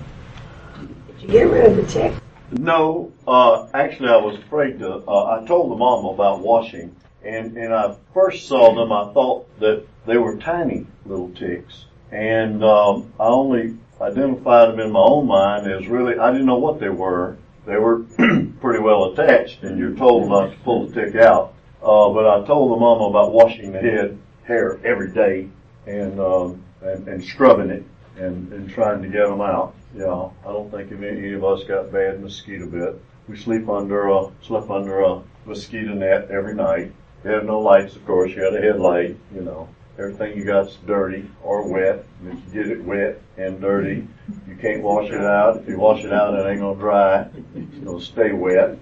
Did 1.21 1.23
you 1.23 1.29
get 1.29 1.51
rid 1.51 1.67
of 1.67 1.77
the 1.77 1.87
tick? 1.87 2.15
No, 2.51 3.13
uh, 3.27 3.67
actually, 3.75 4.09
I 4.09 4.17
was 4.17 4.39
afraid 4.39 4.79
to. 4.79 5.03
Uh, 5.07 5.41
I 5.43 5.47
told 5.47 5.71
the 5.71 5.77
mom 5.77 6.07
about 6.07 6.41
washing, 6.41 6.97
and 7.25 7.57
and 7.57 7.75
I 7.75 7.97
first 8.15 8.47
saw 8.47 8.75
them. 8.75 8.93
I 8.93 9.13
thought 9.13 9.47
that 9.61 9.87
they 10.07 10.17
were 10.17 10.37
tiny 10.37 10.87
little 11.05 11.31
ticks, 11.31 11.85
and 12.11 12.65
um, 12.65 13.13
I 13.19 13.27
only 13.27 13.77
identified 14.01 14.71
them 14.71 14.81
in 14.81 14.93
my 14.93 15.01
own 15.01 15.27
mind 15.27 15.71
as 15.71 15.87
really. 15.87 16.19
I 16.19 16.31
didn't 16.31 16.47
know 16.47 16.59
what 16.59 16.81
they 16.81 16.89
were. 16.89 17.37
They 17.67 17.77
were 17.77 17.99
pretty 18.61 18.81
well 18.81 19.13
attached, 19.13 19.63
and 19.63 19.79
you're 19.79 19.95
told 19.95 20.29
not 20.29 20.53
to 20.53 20.57
pull 20.59 20.87
the 20.87 20.95
tick 20.95 21.17
out. 21.17 21.55
Uh, 21.83 22.09
but 22.11 22.27
I 22.27 22.47
told 22.47 22.73
the 22.73 22.81
mom 22.81 23.03
about 23.03 23.33
washing 23.33 23.73
the 23.73 23.81
head 23.81 24.19
hair 24.45 24.81
every 24.85 25.13
day, 25.13 25.49
and 25.87 26.19
um, 26.21 26.63
and, 26.81 27.07
and 27.09 27.25
scrubbing 27.25 27.71
it, 27.71 27.85
and 28.17 28.53
and 28.53 28.71
trying 28.71 29.03
to 29.03 29.09
get 29.09 29.27
them 29.27 29.41
out. 29.41 29.75
Yeah, 29.95 30.29
I 30.47 30.53
don't 30.53 30.71
think 30.71 30.93
any, 30.93 31.09
any 31.09 31.33
of 31.35 31.45
us 31.45 31.65
got 31.65 31.93
bad 31.93 32.23
mosquito 32.23 32.67
bit. 32.67 33.01
We 33.29 33.37
sleep 33.37 33.69
under 33.69 34.09
a 34.09 34.31
slept 34.43 34.71
under 34.71 35.01
a 35.01 35.23
mosquito 35.45 35.93
net 35.95 36.31
every 36.31 36.55
night. 36.55 36.93
You 37.25 37.31
have 37.31 37.45
no 37.45 37.61
lights, 37.61 37.97
of 37.97 38.07
course. 38.07 38.33
You 38.33 38.43
had 38.43 38.55
a 38.55 38.61
headlight. 38.61 39.17
You 39.35 39.43
know, 39.43 39.69
everything 39.99 40.37
you 40.37 40.45
got's 40.45 40.77
dirty 40.87 41.29
or 41.43 41.67
wet. 41.69 42.05
If 42.25 42.55
you 42.55 42.63
get 42.63 42.73
it 42.73 42.85
wet 42.85 43.21
and 43.37 43.61
dirty, 43.61 44.07
you 44.47 44.57
can't 44.57 44.83
wash 44.83 45.11
it 45.11 45.21
out. 45.21 45.59
If 45.59 45.69
you 45.69 45.79
wash 45.79 46.05
it 46.05 46.13
out, 46.13 46.35
it 46.35 46.49
ain't 46.49 46.61
gonna 46.61 46.79
dry. 46.79 47.29
It's 47.55 47.85
gonna 47.85 48.01
stay 48.01 48.33
wet. 48.33 48.79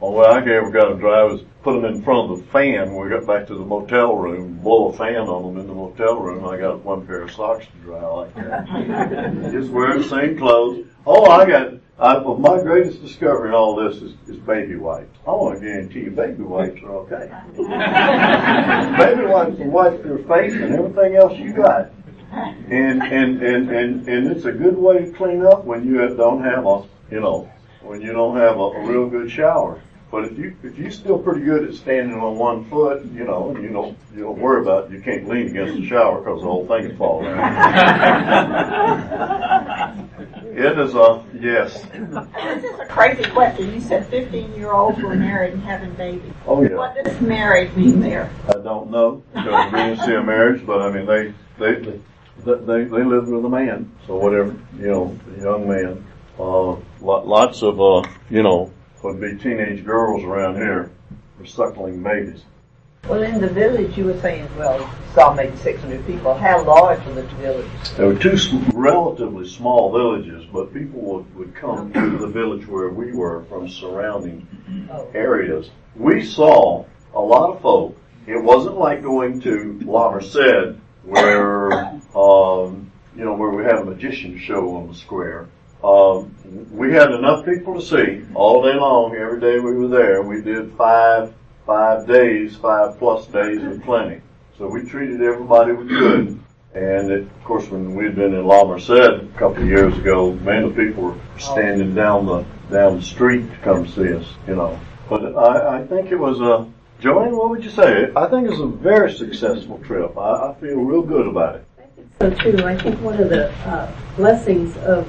Only 0.00 0.18
way 0.18 0.26
I 0.26 0.38
ever 0.38 0.70
got 0.70 0.90
them 0.90 0.98
dry 0.98 1.22
was 1.22 1.42
put 1.62 1.80
them 1.80 1.84
in 1.86 2.02
front 2.02 2.30
of 2.30 2.38
the 2.38 2.44
fan 2.50 2.92
when 2.92 3.04
we 3.04 3.08
got 3.08 3.26
back 3.26 3.46
to 3.46 3.54
the 3.54 3.64
motel 3.64 4.16
room, 4.16 4.58
blow 4.58 4.88
a 4.88 4.92
fan 4.92 5.16
on 5.16 5.54
them 5.54 5.60
in 5.60 5.66
the 5.66 5.72
motel 5.72 6.16
room. 6.20 6.46
I 6.46 6.58
got 6.58 6.84
one 6.84 7.06
pair 7.06 7.22
of 7.22 7.30
socks 7.30 7.64
to 7.64 7.78
dry 7.78 8.06
like 8.06 8.34
that. 8.34 8.66
Just 9.52 9.70
wearing 9.70 10.02
the 10.02 10.08
same 10.08 10.36
clothes. 10.36 10.86
Oh, 11.06 11.24
I 11.30 11.46
got, 11.46 11.74
I, 11.98 12.18
well, 12.18 12.36
my 12.36 12.60
greatest 12.60 13.00
discovery 13.02 13.50
in 13.50 13.54
all 13.54 13.76
this 13.76 14.02
is, 14.02 14.14
is 14.26 14.36
baby 14.38 14.74
wipes. 14.74 15.16
I 15.26 15.30
want 15.30 15.60
to 15.60 15.64
guarantee 15.64 16.00
you 16.00 16.10
baby 16.10 16.42
wipes 16.42 16.82
are 16.82 16.96
okay. 16.96 17.30
baby 18.98 19.26
wipes 19.26 19.58
will 19.58 19.70
wipe 19.70 20.04
your 20.04 20.18
face 20.18 20.54
and 20.54 20.74
everything 20.74 21.14
else 21.14 21.38
you 21.38 21.52
got. 21.52 21.92
And, 22.32 23.00
and, 23.00 23.40
and, 23.40 23.70
and, 23.70 24.08
and 24.08 24.26
it's 24.26 24.44
a 24.44 24.50
good 24.50 24.76
way 24.76 25.04
to 25.04 25.12
clean 25.12 25.46
up 25.46 25.64
when 25.64 25.86
you 25.86 25.98
don't 26.16 26.42
have 26.42 26.66
a, 26.66 26.82
you 27.12 27.20
know, 27.20 27.48
when 27.80 28.00
you 28.00 28.12
don't 28.12 28.36
have 28.38 28.56
a, 28.56 28.60
a 28.60 28.86
real 28.86 29.08
good 29.08 29.30
shower. 29.30 29.80
But 30.10 30.24
if 30.24 30.36
you 30.38 30.56
if 30.62 30.76
you're 30.78 30.90
still 30.92 31.18
pretty 31.18 31.40
good 31.44 31.68
at 31.68 31.74
standing 31.74 32.18
on 32.18 32.36
one 32.38 32.64
foot, 32.66 33.04
you 33.06 33.24
know, 33.24 33.50
and 33.50 33.64
you 33.64 33.70
don't 33.70 33.98
you 34.14 34.22
don't 34.22 34.38
worry 34.38 34.62
about 34.62 34.84
it, 34.84 34.92
you 34.92 35.00
can't 35.00 35.28
lean 35.28 35.48
against 35.48 35.74
the 35.74 35.86
shower 35.88 36.20
because 36.20 36.40
the 36.40 36.46
whole 36.46 36.66
thing 36.68 36.84
is 36.90 36.96
falling 36.96 37.34
down. 37.34 37.40
it 40.56 40.78
is 40.78 40.94
a 40.94 41.24
yes. 41.40 41.82
This 41.82 42.64
is 42.64 42.78
a 42.78 42.86
crazy 42.86 43.24
question. 43.30 43.74
You 43.74 43.80
said 43.80 44.06
15 44.06 44.54
year 44.54 44.72
olds 44.72 45.00
were 45.02 45.16
married 45.16 45.54
and 45.54 45.62
having 45.62 45.92
babies. 45.94 46.32
Oh 46.46 46.62
yeah. 46.62 46.74
What 46.76 46.94
does 46.94 47.20
married 47.20 47.76
mean 47.76 48.00
there? 48.00 48.30
I 48.48 48.52
don't 48.52 48.90
know 48.90 49.22
because 49.34 49.72
we 49.72 49.78
didn't 49.78 50.04
see 50.04 50.14
a 50.14 50.22
marriage, 50.22 50.64
but 50.64 50.80
I 50.80 50.90
mean 50.92 51.06
they 51.06 51.34
they 51.58 51.80
they 51.80 52.00
they, 52.44 52.84
they 52.84 53.04
lived 53.04 53.28
with 53.28 53.44
a 53.44 53.48
man, 53.48 53.90
so 54.06 54.16
whatever 54.16 54.56
you 54.78 54.86
know, 54.86 55.18
a 55.36 55.40
young 55.40 55.68
man. 55.68 56.06
Uh, 56.38 56.76
lots 57.00 57.62
of 57.62 57.80
uh, 57.80 58.02
you 58.30 58.42
know 58.42 58.72
would 59.02 59.20
be 59.20 59.36
teenage 59.36 59.84
girls 59.84 60.24
around 60.24 60.56
here 60.56 60.90
were 61.38 61.46
suckling 61.46 62.02
babies. 62.02 62.42
Well, 63.08 63.22
in 63.22 63.40
the 63.40 63.48
village, 63.48 63.98
you 63.98 64.06
were 64.06 64.18
saying, 64.20 64.48
well, 64.56 64.90
saw 65.14 65.34
maybe 65.34 65.56
600 65.58 66.06
people. 66.06 66.34
How 66.34 66.64
large 66.64 67.04
were 67.04 67.14
the 67.14 67.22
villages? 67.22 67.92
There 67.96 68.06
were 68.06 68.14
two 68.14 68.36
relatively 68.72 69.46
small 69.46 69.92
villages, 69.92 70.44
but 70.50 70.72
people 70.72 71.00
would, 71.00 71.34
would 71.34 71.54
come 71.54 71.92
to 71.92 72.18
the 72.18 72.26
village 72.26 72.66
where 72.66 72.88
we 72.88 73.12
were 73.12 73.44
from 73.44 73.68
surrounding 73.68 74.46
oh. 74.90 75.10
areas. 75.14 75.70
We 75.96 76.24
saw 76.24 76.86
a 77.14 77.20
lot 77.20 77.54
of 77.54 77.60
folk. 77.60 77.96
It 78.26 78.42
wasn't 78.42 78.78
like 78.78 79.02
going 79.02 79.40
to 79.42 79.78
La 79.84 80.10
Merced 80.10 80.78
where, 81.04 81.72
um, 82.16 82.90
you 83.16 83.24
know, 83.24 83.34
where 83.34 83.50
we 83.50 83.64
had 83.64 83.76
a 83.76 83.84
magician 83.84 84.38
show 84.38 84.76
on 84.76 84.88
the 84.88 84.94
square. 84.94 85.48
Um, 85.82 86.34
we 86.72 86.92
had 86.92 87.10
enough 87.10 87.44
people 87.44 87.74
to 87.74 87.82
see 87.82 88.24
all 88.34 88.62
day 88.62 88.74
long. 88.74 89.14
Every 89.14 89.40
day 89.40 89.58
we 89.58 89.74
were 89.74 89.88
there. 89.88 90.22
We 90.22 90.40
did 90.40 90.72
five, 90.72 91.34
five 91.66 92.06
days, 92.06 92.56
five 92.56 92.98
plus 92.98 93.26
days 93.26 93.62
of 93.62 93.82
plenty. 93.82 94.20
So 94.58 94.68
we 94.68 94.82
treated 94.82 95.20
everybody 95.20 95.72
we 95.72 95.88
could. 95.88 96.40
And 96.74 97.10
it, 97.10 97.22
of 97.22 97.44
course, 97.44 97.68
when 97.68 97.94
we'd 97.94 98.16
been 98.16 98.34
in 98.34 98.44
La 98.46 98.64
Merced 98.64 98.90
a 98.90 99.28
couple 99.36 99.62
of 99.62 99.68
years 99.68 99.96
ago, 99.96 100.32
man, 100.32 100.68
the 100.68 100.74
people 100.74 101.04
were 101.04 101.18
standing 101.38 101.94
down 101.94 102.26
the 102.26 102.44
down 102.70 102.96
the 102.96 103.02
street 103.02 103.48
to 103.48 103.56
come 103.58 103.86
see 103.86 104.12
us. 104.12 104.26
You 104.48 104.56
know, 104.56 104.80
but 105.08 105.36
I, 105.36 105.78
I 105.78 105.86
think 105.86 106.10
it 106.10 106.16
was 106.16 106.40
a 106.40 106.68
Joanne. 107.00 107.36
What 107.36 107.50
would 107.50 107.62
you 107.62 107.70
say? 107.70 108.10
I 108.16 108.26
think 108.26 108.46
it 108.46 108.50
was 108.50 108.60
a 108.60 108.66
very 108.66 109.12
successful 109.12 109.78
trip. 109.84 110.18
I, 110.18 110.50
I 110.50 110.54
feel 110.60 110.76
real 110.76 111.02
good 111.02 111.28
about 111.28 111.56
it. 111.56 111.66
So 112.20 112.30
too. 112.30 112.64
I 112.64 112.76
think 112.76 113.00
one 113.00 113.20
of 113.20 113.28
the 113.28 113.52
uh, 113.68 113.92
blessings 114.16 114.76
of 114.78 115.06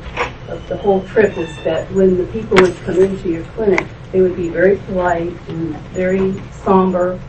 of 0.50 0.68
the 0.68 0.78
whole 0.78 1.06
trip 1.08 1.38
is 1.38 1.56
that 1.64 1.92
when 1.92 2.18
the 2.18 2.26
people 2.28 2.58
would 2.62 2.76
come 2.84 3.00
into 3.00 3.30
your 3.30 3.44
clinic, 3.46 3.86
they 4.12 4.22
would 4.22 4.36
be 4.36 4.50
very 4.50 4.78
polite 4.78 5.34
and 5.50 5.76
very 5.92 6.40
somber 6.52 7.20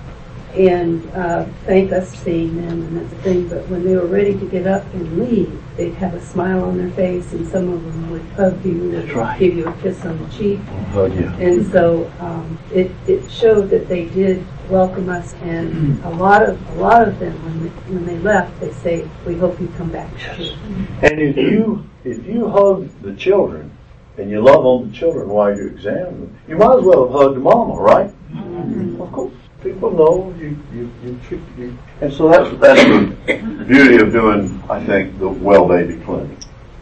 and 0.55 1.07
uh, 1.11 1.45
thank 1.65 1.93
us 1.93 2.11
for 2.11 2.25
seeing 2.25 2.57
them 2.57 2.83
and 2.83 2.97
that's 2.97 3.11
the 3.11 3.23
thing. 3.23 3.49
But 3.49 3.69
when 3.69 3.85
they 3.85 3.95
were 3.95 4.07
ready 4.07 4.39
to 4.39 4.47
get 4.47 4.67
up 4.67 4.85
and 4.95 5.19
leave, 5.19 5.63
they'd 5.77 5.95
have 5.95 6.15
a 6.15 6.25
smile 6.25 6.65
on 6.65 6.79
their 6.79 6.91
face 6.91 7.33
and 7.33 7.47
some 7.49 7.69
of 7.71 7.85
them 7.85 8.11
would 8.11 8.23
hug 8.31 8.65
you 8.65 8.97
and 8.97 9.13
right. 9.13 9.39
give 9.39 9.55
you 9.55 9.69
a 9.69 9.73
kiss 9.79 10.05
on 10.05 10.23
the 10.23 10.31
cheek. 10.31 10.61
Hug 10.93 11.15
you. 11.15 11.29
And 11.39 11.71
so 11.71 12.11
um, 12.21 12.59
it, 12.73 12.91
it 13.07 13.31
showed 13.31 13.69
that 13.71 13.89
they 13.89 14.07
did 14.07 14.47
welcome 14.69 15.09
us 15.09 15.33
and 15.43 16.03
a 16.05 16.11
lot 16.11 16.43
of 16.43 16.71
a 16.71 16.81
lot 16.81 17.07
of 17.07 17.19
them 17.21 17.33
when 17.45 17.63
they, 17.63 17.69
when 17.93 18.05
they 18.05 18.19
left 18.19 18.59
they 18.61 18.73
say 18.73 19.09
we 19.25 19.37
hope 19.37 19.61
you 19.61 19.69
come 19.77 19.91
back 19.91 20.11
yes. 20.19 20.57
and 21.03 21.21
if 21.21 21.37
you 21.37 21.89
if 22.05 22.27
you 22.27 22.49
hug 22.49 22.89
the 23.03 23.15
children 23.15 23.71
and 24.19 24.29
you 24.29 24.41
love 24.41 24.67
on 24.67 24.89
the 24.91 24.97
children 24.97 25.29
while 25.29 25.57
you 25.57 25.69
examine 25.69 26.21
them 26.21 26.39
you 26.49 26.57
might 26.57 26.79
as 26.79 26.85
well 26.85 27.05
have 27.07 27.13
hugged 27.13 27.39
mama 27.39 27.75
right 27.75 28.11
mm-hmm. 28.33 29.01
of 29.01 29.13
course 29.13 29.35
people 29.63 29.91
know 29.93 30.35
you 30.39 30.59
you 30.73 30.91
you 31.05 31.21
treat 31.29 31.41
you 31.57 31.79
and 32.01 32.13
so 32.13 32.29
that's 32.29 32.51
that's 32.59 32.83
the 32.83 33.65
beauty 33.69 34.03
of 34.03 34.13
doing 34.13 34.63
I 34.69 34.85
think 34.85 35.19
the 35.21 35.29
well 35.29 35.69
baby 35.69 35.97
clinic 36.05 36.39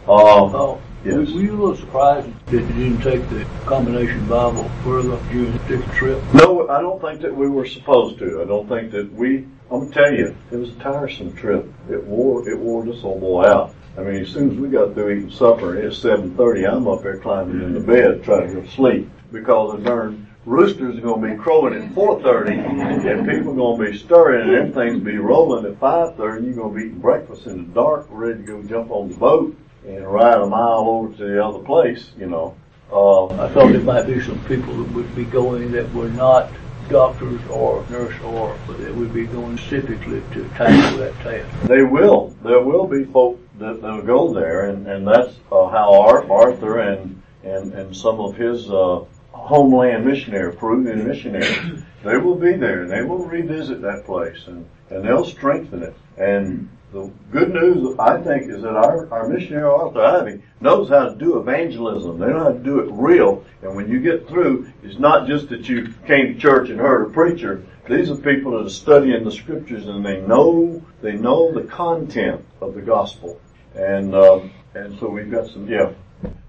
um, 0.07 0.55
oh. 0.55 0.81
Yes. 1.05 1.29
Were 1.33 1.41
you 1.41 1.51
a 1.51 1.61
little 1.61 1.75
surprised 1.75 2.27
that 2.47 2.53
you 2.53 2.73
didn't 2.73 3.01
take 3.01 3.29
the 3.29 3.45
combination 3.67 4.27
Bible 4.27 4.67
further 4.83 5.19
during 5.31 5.55
the 5.67 5.93
trip? 5.93 6.19
No, 6.33 6.67
I 6.67 6.81
don't 6.81 6.99
think 6.99 7.21
that 7.21 7.35
we 7.35 7.47
were 7.47 7.67
supposed 7.67 8.17
to. 8.17 8.41
I 8.41 8.45
don't 8.45 8.67
think 8.67 8.91
that 8.91 9.13
we. 9.13 9.45
I'm 9.69 9.81
gonna 9.81 9.91
tell 9.91 10.11
you, 10.11 10.35
it 10.49 10.55
was 10.55 10.69
a 10.69 10.79
tiresome 10.79 11.35
trip. 11.35 11.71
It 11.91 12.03
wore 12.05 12.49
it 12.49 12.57
wore 12.57 12.83
this 12.83 13.03
old 13.03 13.21
boy 13.21 13.43
out. 13.43 13.75
I 13.99 14.01
mean, 14.01 14.15
as 14.15 14.29
soon 14.29 14.53
as 14.53 14.57
we 14.57 14.67
got 14.67 14.95
through 14.95 15.11
eating 15.11 15.29
supper, 15.29 15.75
it's 15.75 15.99
7:30. 15.99 16.67
I'm 16.73 16.87
up 16.87 17.03
there 17.03 17.19
climbing 17.19 17.61
in 17.61 17.75
the 17.75 17.81
bed 17.81 18.23
trying 18.23 18.47
to 18.47 18.53
go 18.55 18.61
to 18.61 18.71
sleep 18.71 19.07
because 19.31 19.77
the 19.77 19.83
darn 19.87 20.25
roosters 20.47 20.97
are 20.97 21.01
to 21.01 21.17
be 21.17 21.35
crowing 21.35 21.73
at 21.73 21.89
4.30 21.93 23.05
and 23.05 23.27
people 23.27 23.51
are 23.51 23.55
going 23.55 23.79
to 23.79 23.91
be 23.91 23.97
stirring 23.97 24.47
and 24.47 24.55
everything's 24.55 25.03
gonna 25.03 25.11
be 25.11 25.17
rolling 25.17 25.65
at 25.65 25.79
5.30 25.79 26.45
you're 26.45 26.53
going 26.53 26.73
to 26.73 26.79
be 26.79 26.85
eating 26.85 26.99
breakfast 26.99 27.47
in 27.47 27.57
the 27.57 27.73
dark 27.73 28.05
ready 28.11 28.41
to 28.41 28.43
go 28.43 28.61
jump 28.61 28.91
on 28.91 29.09
the 29.09 29.15
boat 29.17 29.57
and 29.87 30.11
ride 30.11 30.39
a 30.39 30.47
mile 30.47 30.85
over 30.87 31.15
to 31.17 31.23
the 31.23 31.43
other 31.43 31.59
place, 31.59 32.11
you 32.17 32.27
know. 32.27 32.55
Uh, 32.91 33.25
I 33.25 33.49
thought 33.49 33.71
there 33.71 33.81
might 33.81 34.05
be 34.05 34.21
some 34.21 34.43
people 34.45 34.77
that 34.77 34.93
would 34.93 35.15
be 35.15 35.25
going 35.25 35.71
that 35.71 35.91
were 35.93 36.09
not 36.09 36.51
doctors 36.89 37.41
or 37.49 37.83
nurse 37.89 38.13
or, 38.21 38.57
but 38.67 38.77
they 38.77 38.91
would 38.91 39.13
be 39.13 39.25
going 39.25 39.57
specifically 39.57 40.21
to 40.33 40.47
tackle 40.49 40.99
that 40.99 41.13
task. 41.15 41.67
They 41.67 41.83
will. 41.83 42.35
There 42.43 42.61
will 42.61 42.87
be 42.87 43.05
folk 43.05 43.39
that 43.57 43.81
will 43.81 44.01
go 44.01 44.33
there, 44.33 44.69
and, 44.69 44.87
and 44.87 45.07
that's 45.07 45.33
uh, 45.51 45.67
how 45.67 46.23
Arthur 46.29 46.79
and, 46.79 47.21
and, 47.43 47.73
and 47.73 47.95
some 47.95 48.19
of 48.19 48.35
his 48.35 48.69
uh, 48.69 49.03
homeland 49.31 50.05
missionary, 50.05 50.53
Peruvian 50.55 51.07
missionaries, 51.07 51.81
they 52.03 52.17
will 52.17 52.35
be 52.35 52.53
there, 52.53 52.83
and 52.83 52.91
they 52.91 53.01
will 53.01 53.25
revisit 53.25 53.81
that 53.81 54.05
place, 54.05 54.43
and, 54.47 54.67
and 54.89 55.03
they'll 55.03 55.25
strengthen 55.25 55.83
it. 55.83 55.95
And 56.17 56.69
the 56.95 57.11
good 57.29 57.53
news, 57.53 57.99
I 57.99 58.21
think, 58.21 58.49
is 58.49 58.61
that 58.61 58.73
our, 58.73 59.11
our 59.11 59.27
missionary 59.27 59.65
Arthur 59.65 60.01
Ivy 60.01 60.41
knows 60.61 60.87
how 60.87 61.09
to 61.09 61.15
do 61.15 61.37
evangelism. 61.37 62.17
They 62.17 62.27
know 62.27 62.45
how 62.45 62.53
to 62.53 62.59
do 62.59 62.79
it 62.79 62.89
real. 62.91 63.43
And 63.61 63.75
when 63.75 63.89
you 63.89 63.99
get 63.99 64.29
through, 64.29 64.71
it's 64.81 64.97
not 64.97 65.27
just 65.27 65.49
that 65.49 65.67
you 65.67 65.93
came 66.07 66.33
to 66.33 66.39
church 66.39 66.69
and 66.69 66.79
heard 66.79 67.07
a 67.07 67.09
preacher. 67.11 67.65
These 67.89 68.09
are 68.09 68.15
people 68.15 68.53
that 68.53 68.65
are 68.65 68.69
studying 68.69 69.25
the 69.25 69.31
scriptures 69.31 69.87
and 69.87 70.05
they 70.05 70.21
know, 70.21 70.81
they 71.01 71.13
know 71.13 71.51
the 71.51 71.63
content 71.63 72.43
of 72.61 72.75
the 72.75 72.81
gospel. 72.81 73.41
And, 73.75 74.15
um, 74.15 74.51
and 74.73 74.97
so 74.97 75.09
we've 75.09 75.29
got 75.29 75.49
some, 75.49 75.67
yeah. 75.67 75.91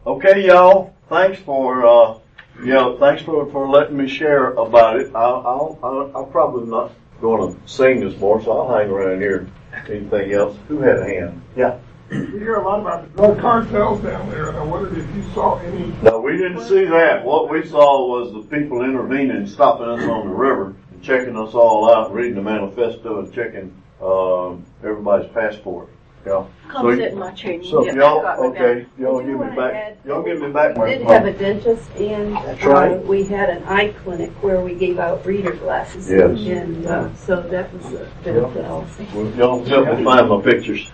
Okay, 0.06 0.46
y'all. 0.46 0.94
Thanks 1.08 1.40
for, 1.40 1.84
uh, 1.84 2.18
Yeah, 2.62 2.94
thanks 3.00 3.22
for, 3.22 3.50
for 3.50 3.68
letting 3.68 3.96
me 3.96 4.08
share 4.08 4.52
about 4.52 5.00
it. 5.00 5.12
I'll, 5.14 5.42
I'll, 5.44 5.78
I'll, 5.82 6.12
I'll 6.14 6.26
probably 6.26 6.70
not 6.70 6.92
going 7.20 7.52
to 7.52 7.68
sing 7.68 8.00
this 8.00 8.16
more, 8.20 8.40
so 8.42 8.52
I'll 8.52 8.78
hang 8.78 8.90
around 8.90 9.20
here. 9.20 9.48
Anything 9.88 10.32
else? 10.32 10.56
Who 10.68 10.80
had 10.80 10.98
a 10.98 11.04
hand? 11.04 11.42
Yeah. 11.56 11.78
We 12.10 12.38
hear 12.38 12.56
a 12.56 12.64
lot 12.64 12.80
about 12.80 13.02
the 13.02 13.16
drug 13.16 13.40
cartels 13.40 14.00
down 14.00 14.30
there, 14.30 14.48
and 14.48 14.56
I 14.56 14.62
wondered 14.62 14.96
if 14.96 15.16
you 15.16 15.24
saw 15.34 15.58
any. 15.58 15.92
No, 16.02 16.20
we 16.20 16.36
didn't 16.36 16.62
see 16.62 16.84
that. 16.84 17.24
What 17.24 17.50
we 17.50 17.66
saw 17.66 18.06
was 18.08 18.32
the 18.32 18.56
people 18.56 18.82
intervening, 18.82 19.46
stopping 19.46 19.88
us 19.88 20.02
on 20.08 20.28
the 20.28 20.34
river, 20.34 20.76
and 20.92 21.02
checking 21.02 21.36
us 21.36 21.54
all 21.54 21.92
out, 21.92 22.14
reading 22.14 22.36
the 22.36 22.42
manifesto, 22.42 23.18
and 23.18 23.32
checking 23.34 23.82
um, 24.00 24.64
everybody's 24.84 25.30
passport. 25.32 25.88
Yeah. 26.26 26.44
Come 26.68 26.90
So- 26.90 26.96
sit 26.96 27.12
in 27.12 27.18
my 27.20 27.30
chair. 27.30 27.52
and 27.54 27.64
you 27.64 27.70
So 27.70 27.84
get 27.84 27.94
y'all, 27.94 28.22
back 28.22 28.38
up. 28.38 28.44
okay, 28.46 28.86
y'all 28.98 29.18
Did 29.20 29.28
you 29.28 29.32
give 29.32 29.40
me 29.40 29.46
wanna 29.46 29.56
back, 29.56 29.74
add- 29.74 29.96
y'all 30.04 30.22
give 30.22 30.40
me 30.40 30.48
back 30.50 30.74
We 30.74 30.80
my. 30.80 30.86
did 30.88 31.02
have 31.06 31.24
a 31.26 31.32
dentist 31.32 31.90
and 31.96 32.34
That's 32.34 32.64
right. 32.64 32.92
uh, 32.92 32.96
we 33.02 33.22
had 33.24 33.48
an 33.50 33.62
eye 33.64 33.94
clinic 34.02 34.30
where 34.42 34.60
we 34.60 34.74
gave 34.74 34.98
out 34.98 35.24
reader 35.24 35.52
glasses. 35.52 36.10
Yes. 36.10 36.38
And 36.40 36.84
uh, 36.86 37.14
so 37.14 37.40
that 37.42 37.72
was 37.72 37.92
a 37.94 38.08
benefit 38.24 38.64
also. 38.64 39.04
Y'all 39.36 39.64
help 39.64 39.96
me 39.98 40.04
find 40.04 40.28
my 40.28 40.40
pictures. 40.42 40.90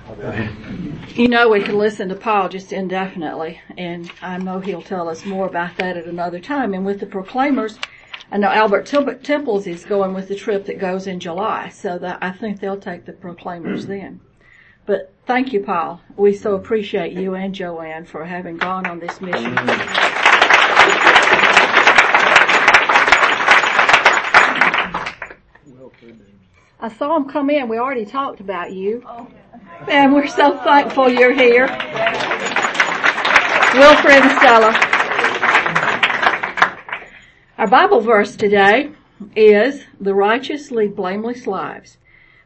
You 1.15 1.29
know, 1.29 1.49
we 1.49 1.63
could 1.63 1.75
listen 1.77 2.11
to 2.11 2.15
Paul 2.15 2.51
just 2.51 2.73
indefinitely, 2.73 3.59
and 3.79 4.11
I 4.21 4.37
know 4.39 4.61
he'll 4.61 4.83
tell 4.83 5.09
us 5.09 5.25
more 5.25 5.47
about 5.47 5.77
that 5.79 5.97
at 5.97 6.05
another 6.05 6.41
time. 6.41 6.75
And 6.75 6.85
with 6.85 7.01
the 7.01 7.07
Proclaimers, 7.07 7.79
I 8.31 8.37
know 8.39 8.49
Albert 8.49 8.85
Tim- 8.87 9.19
Temples 9.21 9.67
is 9.67 9.85
going 9.85 10.13
with 10.15 10.29
the 10.29 10.35
trip 10.35 10.67
that 10.67 10.79
goes 10.79 11.07
in 11.07 11.21
July, 11.21 11.71
so 11.71 11.99
that 11.99 12.19
I 12.23 12.31
think 12.31 12.61
they'll 12.61 12.77
take 12.79 13.07
the 13.07 13.13
Proclaimers 13.13 13.87
then. 13.87 14.21
But 14.85 15.13
thank 15.27 15.53
you, 15.53 15.61
Paul. 15.61 16.01
We 16.17 16.35
so 16.35 16.55
appreciate 16.55 17.13
you 17.13 17.35
and 17.35 17.55
Joanne 17.55 18.05
for 18.05 18.25
having 18.25 18.57
gone 18.57 18.87
on 18.87 18.99
this 18.99 19.21
mission. 19.21 19.57
I 26.81 26.89
saw 26.89 27.17
him 27.17 27.29
come 27.29 27.49
in. 27.49 27.69
We 27.69 27.79
already 27.79 28.05
talked 28.05 28.41
about 28.41 28.73
you. 28.73 29.07
And 29.89 30.13
we're 30.13 30.27
so 30.27 30.59
thankful 30.59 31.09
you're 31.09 31.33
here. 31.33 31.67
Wilfred 33.75 34.17
and 34.17 34.31
Stella. 34.39 34.73
Our 37.59 37.69
Bible 37.69 38.01
verse 38.01 38.35
today 38.35 38.91
is, 39.37 39.85
the 40.01 40.15
righteous 40.15 40.73
lead 40.73 40.97
blameless 40.97 41.47
lives. 41.47 41.99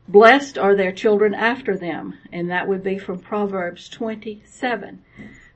Blessed 0.08 0.56
are 0.56 0.74
their 0.74 0.92
children 0.92 1.34
after 1.34 1.76
them. 1.76 2.18
And 2.32 2.50
that 2.50 2.68
would 2.68 2.82
be 2.82 2.98
from 2.98 3.18
Proverbs 3.18 3.88
27. 3.88 5.02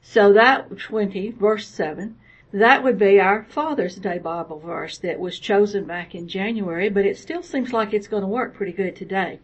So 0.02 0.32
that 0.32 0.78
20, 0.78 1.32
verse 1.32 1.68
7, 1.68 2.16
that 2.52 2.82
would 2.82 2.98
be 2.98 3.20
our 3.20 3.44
Father's 3.44 3.94
Day 3.96 4.18
Bible 4.18 4.58
verse 4.58 4.98
that 4.98 5.20
was 5.20 5.38
chosen 5.38 5.84
back 5.84 6.14
in 6.16 6.26
January, 6.26 6.88
but 6.88 7.06
it 7.06 7.16
still 7.16 7.44
seems 7.44 7.72
like 7.72 7.94
it's 7.94 8.08
going 8.08 8.22
to 8.22 8.28
work 8.28 8.54
pretty 8.54 8.72
good 8.72 8.96
today. 8.96 9.38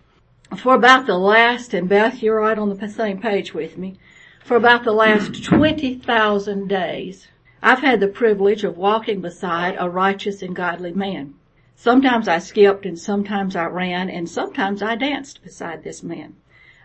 For 0.56 0.74
about 0.74 1.06
the 1.06 1.18
last, 1.18 1.72
and 1.72 1.88
Beth, 1.88 2.22
you're 2.22 2.40
right 2.40 2.58
on 2.58 2.76
the 2.76 2.88
same 2.88 3.20
page 3.20 3.54
with 3.54 3.78
me, 3.78 3.96
for 4.42 4.56
about 4.56 4.82
the 4.82 4.92
last 4.92 5.44
20,000 5.44 6.68
days, 6.68 7.28
I've 7.62 7.80
had 7.80 8.00
the 8.00 8.08
privilege 8.08 8.64
of 8.64 8.76
walking 8.76 9.20
beside 9.20 9.76
a 9.78 9.90
righteous 9.90 10.42
and 10.42 10.54
godly 10.54 10.92
man. 10.92 11.34
Sometimes 11.78 12.26
I 12.26 12.38
skipped 12.38 12.86
and 12.86 12.98
sometimes 12.98 13.54
I 13.54 13.66
ran 13.66 14.08
and 14.08 14.28
sometimes 14.28 14.82
I 14.82 14.96
danced 14.96 15.42
beside 15.42 15.84
this 15.84 16.02
man. 16.02 16.34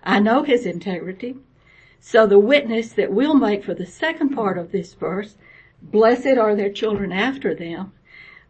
I 0.04 0.20
know 0.20 0.44
his 0.44 0.66
integrity. 0.66 1.38
So 2.02 2.28
the 2.28 2.40
witness 2.40 2.92
that 2.94 3.12
we'll 3.12 3.36
make 3.36 3.64
for 3.64 3.74
the 3.74 3.86
second 3.86 4.30
part 4.30 4.58
of 4.58 4.72
this 4.72 4.94
verse, 4.94 5.38
blessed 5.82 6.38
are 6.38 6.56
their 6.56 6.72
children 6.72 7.14
after 7.14 7.56
them. 7.56 7.94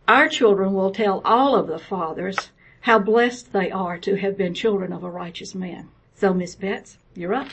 Our 0.08 0.28
children 0.28 0.74
will 0.74 0.92
tell 0.92 1.22
all 1.24 1.56
of 1.56 1.68
the 1.68 1.78
fathers 1.78 2.50
how 2.82 2.98
blessed 2.98 3.54
they 3.54 3.70
are 3.70 4.00
to 4.00 4.16
have 4.16 4.36
been 4.36 4.56
children 4.56 4.92
of 4.92 5.04
a 5.04 5.12
righteous 5.12 5.54
man. 5.54 5.90
So 6.16 6.34
Miss 6.34 6.56
Betts, 6.56 6.98
you're 7.14 7.36
up. 7.36 7.48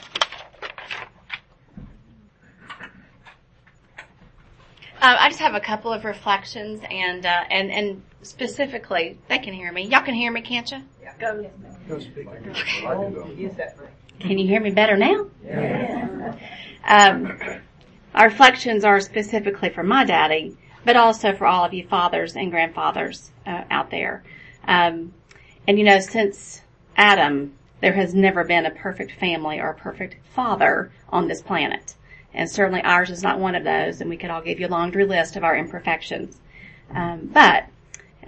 Um, 5.00 5.16
I 5.20 5.28
just 5.28 5.40
have 5.40 5.54
a 5.54 5.60
couple 5.60 5.92
of 5.92 6.04
reflections 6.04 6.80
and, 6.90 7.24
uh, 7.24 7.44
and, 7.50 7.70
and 7.70 8.02
specifically, 8.22 9.18
they 9.28 9.38
can 9.38 9.54
hear 9.54 9.72
me. 9.72 9.86
Y'all 9.86 10.02
can 10.02 10.14
hear 10.14 10.32
me, 10.32 10.40
can't 10.40 10.70
you? 10.70 10.82
Yeah, 11.02 11.14
go. 11.18 11.50
Go 11.88 11.98
speak. 11.98 12.26
Okay. 12.28 13.70
Can 14.20 14.38
you 14.38 14.46
hear 14.46 14.60
me 14.60 14.70
better 14.70 14.96
now? 14.96 15.26
Yeah. 15.44 16.34
Um, 16.84 17.38
our 18.14 18.26
reflections 18.26 18.84
are 18.84 19.00
specifically 19.00 19.68
for 19.68 19.82
my 19.82 20.04
daddy, 20.04 20.56
but 20.84 20.96
also 20.96 21.34
for 21.34 21.46
all 21.46 21.64
of 21.64 21.72
you 21.72 21.86
fathers 21.86 22.34
and 22.34 22.50
grandfathers 22.50 23.30
uh, 23.46 23.64
out 23.70 23.90
there. 23.90 24.24
Um, 24.66 25.12
and 25.66 25.78
you 25.78 25.84
know, 25.84 26.00
since 26.00 26.62
Adam, 26.96 27.54
there 27.80 27.92
has 27.92 28.14
never 28.14 28.42
been 28.42 28.66
a 28.66 28.70
perfect 28.70 29.12
family 29.12 29.60
or 29.60 29.70
a 29.70 29.74
perfect 29.74 30.16
father 30.34 30.90
on 31.10 31.28
this 31.28 31.42
planet. 31.42 31.94
And 32.34 32.50
certainly 32.50 32.82
ours 32.82 33.10
is 33.10 33.22
not 33.22 33.38
one 33.38 33.54
of 33.54 33.64
those, 33.64 34.00
and 34.00 34.10
we 34.10 34.16
could 34.16 34.30
all 34.30 34.42
give 34.42 34.58
you 34.58 34.66
a 34.66 34.68
laundry 34.68 35.04
list 35.04 35.36
of 35.36 35.44
our 35.44 35.56
imperfections. 35.56 36.38
Um, 36.90 37.30
but 37.32 37.64
and 37.64 37.68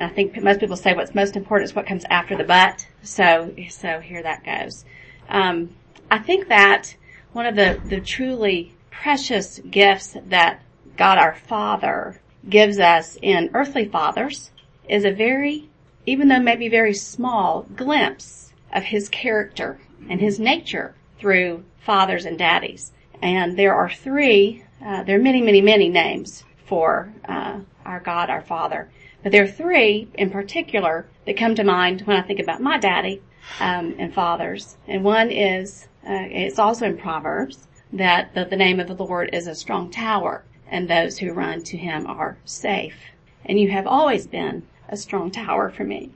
I 0.01 0.09
think 0.09 0.43
most 0.43 0.61
people 0.61 0.77
say 0.77 0.95
what's 0.95 1.15
most 1.15 1.37
important 1.37 1.71
is 1.71 1.77
what 1.77 1.87
comes 1.87 2.05
after 2.09 2.37
the 2.37 2.45
but. 2.45 2.87
So, 3.03 3.55
so 3.69 4.01
here 4.01 4.23
that 4.23 4.45
goes. 4.45 4.85
Um, 5.29 5.75
I 6.11 6.19
think 6.19 6.49
that 6.49 6.97
one 7.33 7.47
of 7.47 7.55
the, 7.55 7.81
the 7.85 8.01
truly 8.01 8.75
precious 8.91 9.59
gifts 9.59 10.17
that 10.27 10.63
God 10.97 11.19
our 11.19 11.35
Father 11.35 12.21
gives 12.49 12.79
us 12.79 13.17
in 13.21 13.51
earthly 13.55 13.87
fathers 13.87 14.51
is 14.89 15.05
a 15.05 15.11
very, 15.13 15.69
even 16.07 16.29
though 16.29 16.41
maybe 16.41 16.69
very 16.69 16.95
small, 16.95 17.67
glimpse 17.77 18.53
of 18.73 18.85
His 18.85 19.09
character 19.09 19.81
and 20.09 20.21
His 20.21 20.41
nature 20.41 20.95
through 21.19 21.65
fathers 21.79 22.25
and 22.25 22.39
daddies. 22.39 22.93
And 23.23 23.59
there 23.59 23.75
are 23.75 23.91
three, 23.91 24.65
uh, 24.85 25.03
there 25.05 25.17
are 25.17 25.23
many, 25.23 25.43
many, 25.43 25.61
many 25.61 25.89
names 25.89 26.45
for 26.65 27.13
uh, 27.29 27.61
our 27.85 28.01
God, 28.01 28.31
our 28.31 28.43
Father. 28.43 28.91
But 29.23 29.33
there 29.33 29.45
are 29.45 29.49
three 29.49 30.09
in 30.15 30.31
particular 30.31 31.07
that 31.27 31.37
come 31.37 31.55
to 31.55 31.65
mind 31.65 32.03
when 32.03 32.17
I 32.17 32.23
think 32.23 32.41
about 32.41 32.63
my 32.63 32.79
daddy 32.79 33.23
um, 33.61 33.95
and 33.99 34.13
fathers. 34.13 34.77
And 34.89 35.05
one 35.05 35.31
is, 35.31 35.89
uh, 36.09 36.27
it's 36.31 36.59
also 36.59 36.87
in 36.87 36.97
Proverbs, 36.97 37.67
that 37.93 38.35
the, 38.35 38.45
the 38.45 38.57
name 38.57 38.81
of 38.81 38.87
the 38.87 38.95
Lord 38.95 39.31
is 39.33 39.47
a 39.47 39.55
strong 39.55 39.91
tower, 39.91 40.45
and 40.69 40.89
those 40.89 41.19
who 41.19 41.33
run 41.33 41.63
to 41.65 41.77
him 41.77 42.07
are 42.07 42.39
safe. 42.45 42.97
And 43.45 43.59
you 43.59 43.71
have 43.71 43.87
always 43.87 44.27
been 44.27 44.67
a 44.89 44.97
strong 44.97 45.31
tower 45.31 45.71
for 45.71 45.85
me. 45.85 46.11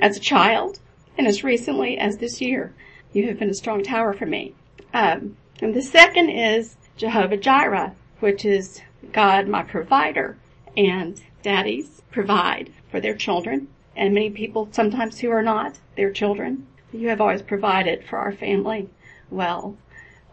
As 0.00 0.16
a 0.16 0.20
child, 0.20 0.80
and 1.16 1.26
as 1.26 1.42
recently 1.42 1.98
as 1.98 2.18
this 2.18 2.40
year, 2.40 2.74
you 3.12 3.26
have 3.28 3.38
been 3.38 3.50
a 3.50 3.54
strong 3.54 3.82
tower 3.82 4.12
for 4.12 4.26
me. 4.26 4.54
Um, 4.92 5.36
and 5.60 5.74
the 5.74 5.82
second 5.82 6.28
is 6.30 6.76
Jehovah 6.96 7.36
Jireh, 7.36 7.94
which 8.20 8.44
is 8.44 8.80
God 9.12 9.48
my 9.48 9.62
provider. 9.62 10.36
And 10.76 11.20
daddies 11.42 12.02
provide 12.10 12.72
for 12.90 13.00
their 13.00 13.14
children, 13.14 13.68
and 13.96 14.14
many 14.14 14.30
people 14.30 14.68
sometimes 14.72 15.20
who 15.20 15.30
are 15.30 15.42
not 15.42 15.78
their 15.96 16.10
children. 16.10 16.66
You 16.92 17.08
have 17.08 17.20
always 17.20 17.42
provided 17.42 18.04
for 18.04 18.18
our 18.18 18.32
family 18.32 18.88
well. 19.30 19.76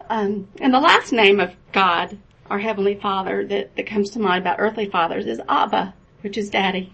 Um, 0.08 0.48
and 0.60 0.72
the 0.72 0.80
last 0.80 1.12
name 1.12 1.40
of 1.40 1.54
God, 1.72 2.18
our 2.48 2.58
Heavenly 2.58 2.94
Father, 2.94 3.44
that, 3.46 3.76
that 3.76 3.86
comes 3.86 4.10
to 4.10 4.20
mind 4.20 4.42
about 4.42 4.60
earthly 4.60 4.88
fathers 4.88 5.26
is 5.26 5.40
Abba, 5.48 5.94
which 6.22 6.38
is 6.38 6.48
daddy. 6.48 6.92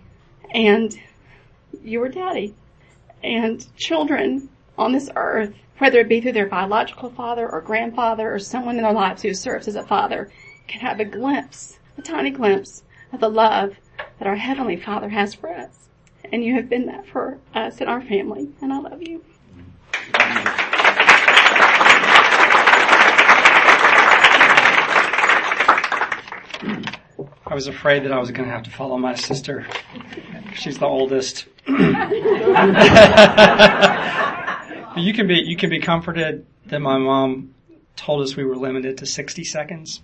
And 0.50 0.98
your 1.82 2.08
daddy. 2.08 2.54
And 3.22 3.64
children 3.76 4.48
on 4.76 4.92
this 4.92 5.10
earth, 5.14 5.54
whether 5.78 6.00
it 6.00 6.08
be 6.08 6.20
through 6.20 6.32
their 6.32 6.48
biological 6.48 7.10
father 7.10 7.48
or 7.48 7.60
grandfather 7.60 8.32
or 8.32 8.38
someone 8.38 8.76
in 8.76 8.82
their 8.82 8.92
lives 8.92 9.22
who 9.22 9.34
serves 9.34 9.68
as 9.68 9.76
a 9.76 9.86
father, 9.86 10.30
can 10.66 10.80
have 10.80 11.00
a 11.00 11.04
glimpse, 11.04 11.78
a 11.98 12.02
tiny 12.02 12.30
glimpse 12.30 12.82
of 13.12 13.20
the 13.20 13.28
love 13.28 13.76
that 14.18 14.28
our 14.28 14.36
Heavenly 14.36 14.76
Father 14.76 15.08
has 15.10 15.34
for 15.34 15.50
us. 15.50 15.88
And 16.32 16.44
you 16.44 16.54
have 16.54 16.68
been 16.68 16.86
that 16.86 17.06
for 17.06 17.38
us 17.54 17.80
and 17.80 17.90
our 17.90 18.00
family, 18.00 18.48
and 18.60 18.72
I 18.72 18.78
love 18.78 19.02
you. 19.02 19.24
I 27.44 27.54
was 27.54 27.66
afraid 27.66 28.04
that 28.04 28.12
I 28.12 28.18
was 28.18 28.30
going 28.30 28.48
to 28.48 28.54
have 28.54 28.62
to 28.62 28.70
follow 28.70 28.96
my 28.96 29.14
sister. 29.14 29.66
She's 30.54 30.78
the 30.78 30.86
oldest. 30.86 31.46
you 31.66 31.74
can 35.12 35.26
be 35.26 35.42
you 35.44 35.56
can 35.56 35.68
be 35.68 35.78
comforted 35.78 36.46
that 36.66 36.80
my 36.80 36.96
mom 36.96 37.54
told 37.94 38.22
us 38.22 38.36
we 38.36 38.44
were 38.44 38.56
limited 38.56 38.96
to 38.98 39.06
60 39.06 39.44
seconds. 39.44 40.00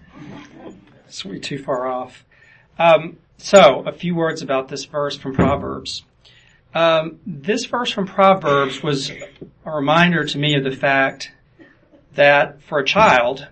So 1.09 1.31
we're 1.31 1.39
too 1.39 1.59
far 1.59 1.87
off. 1.87 2.25
Um, 2.79 3.17
so 3.39 3.83
a 3.87 3.93
few 3.93 4.15
words 4.15 4.43
about 4.43 4.69
this 4.69 4.85
verse 4.85 5.17
from 5.17 5.35
Proverbs. 5.35 6.05
Um, 6.75 7.21
this 7.27 7.65
verse 7.65 7.91
from 7.91 8.07
Proverbs 8.07 8.83
was 8.83 9.11
a 9.11 9.71
reminder 9.71 10.25
to 10.25 10.39
me 10.39 10.55
of 10.57 10.65
the 10.65 10.77
fact 10.77 11.33
that 12.15 12.63
for 12.63 12.79
a 12.79 12.85
child, 12.85 13.49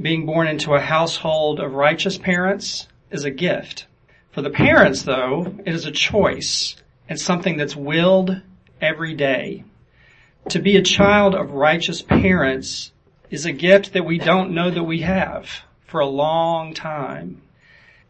being 0.00 0.26
born 0.26 0.48
into 0.48 0.74
a 0.74 0.80
household 0.80 1.60
of 1.60 1.74
righteous 1.74 2.18
parents 2.18 2.88
is 3.10 3.24
a 3.24 3.30
gift. 3.30 3.86
For 4.32 4.42
the 4.42 4.50
parents 4.50 5.02
though, 5.02 5.54
it 5.64 5.72
is 5.72 5.84
a 5.84 5.92
choice 5.92 6.74
and 7.08 7.20
something 7.20 7.56
that's 7.56 7.76
willed 7.76 8.40
every 8.80 9.14
day. 9.14 9.64
To 10.48 10.58
be 10.58 10.76
a 10.76 10.82
child 10.82 11.34
of 11.34 11.52
righteous 11.52 12.02
parents 12.02 12.92
is 13.30 13.46
a 13.46 13.52
gift 13.52 13.92
that 13.92 14.04
we 14.04 14.18
don't 14.18 14.54
know 14.54 14.70
that 14.70 14.84
we 14.84 15.02
have 15.02 15.48
for 15.86 16.00
a 16.00 16.06
long 16.06 16.74
time. 16.74 17.42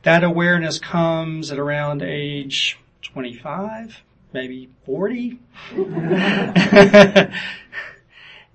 That 0.05 0.22
awareness 0.22 0.78
comes 0.78 1.50
at 1.50 1.59
around 1.59 2.02
age 2.02 2.78
25, 3.00 4.02
maybe 4.34 4.68
40. 4.84 5.38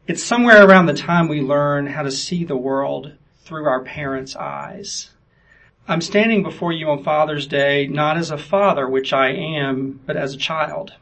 it's 0.05 0.23
somewhere 0.23 0.63
around 0.63 0.85
the 0.85 0.93
time 0.93 1.27
we 1.27 1.41
learn 1.41 1.87
how 1.87 2.03
to 2.03 2.11
see 2.11 2.43
the 2.43 2.55
world 2.55 3.13
through 3.39 3.65
our 3.65 3.83
parents' 3.83 4.35
eyes. 4.35 5.09
I'm 5.87 6.01
standing 6.01 6.43
before 6.43 6.71
you 6.71 6.87
on 6.91 7.03
Father's 7.03 7.47
Day 7.47 7.87
not 7.87 8.15
as 8.15 8.29
a 8.29 8.37
father, 8.37 8.87
which 8.87 9.11
I 9.11 9.31
am, 9.31 10.01
but 10.05 10.15
as 10.15 10.35
a 10.35 10.37
child. 10.37 10.93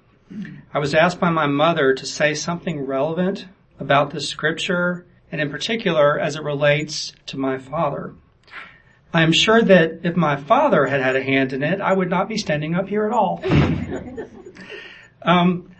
I 0.73 0.79
was 0.79 0.95
asked 0.95 1.19
by 1.19 1.29
my 1.29 1.47
mother 1.47 1.93
to 1.93 2.05
say 2.05 2.33
something 2.33 2.85
relevant 2.85 3.47
about 3.81 4.11
this 4.11 4.29
scripture, 4.29 5.05
and 5.29 5.41
in 5.41 5.49
particular 5.49 6.17
as 6.17 6.37
it 6.37 6.43
relates 6.43 7.11
to 7.25 7.37
my 7.37 7.57
father. 7.57 8.13
I 9.17 9.23
am 9.23 9.33
sure 9.33 9.63
that 9.63 10.01
if 10.03 10.15
my 10.15 10.35
father 10.35 10.85
had 10.85 11.01
had 11.01 11.15
a 11.15 11.23
hand 11.23 11.51
in 11.51 11.63
it, 11.63 11.81
I 11.81 11.91
would 11.91 12.07
not 12.07 12.29
be 12.29 12.37
standing 12.37 12.75
up 12.75 12.87
here 12.87 13.03
at 13.03 13.11
all. 13.11 13.43
um, 15.23 15.71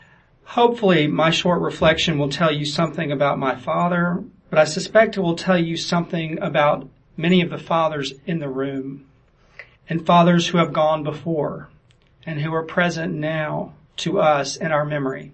hopefully, 0.44 1.06
my 1.06 1.30
short 1.30 1.62
reflection 1.62 2.18
will 2.18 2.30
tell 2.30 2.52
you 2.52 2.66
something 2.66 3.12
about 3.12 3.38
my 3.38 3.56
father, 3.56 4.24
but 4.50 4.58
I 4.58 4.64
suspect 4.64 5.18
it 5.18 5.22
will 5.22 5.36
tell 5.36 5.60
you 5.60 5.78
something 5.78 6.40
about 6.42 6.90
many 7.16 7.42
of 7.42 7.52
the 7.52 7.60
fathers 7.60 8.12
in 8.26 8.40
the 8.40 8.50
room 8.50 9.06
and 9.88 10.04
fathers 10.04 10.48
who 10.48 10.58
have 10.58 10.74
gone 10.74 11.04
before 11.04 11.70
and 12.26 12.42
who 12.42 12.52
are 12.56 12.64
present 12.64 13.14
now 13.14 13.76
to 13.98 14.20
us 14.20 14.56
in 14.56 14.72
our 14.72 14.84
memory. 14.84 15.32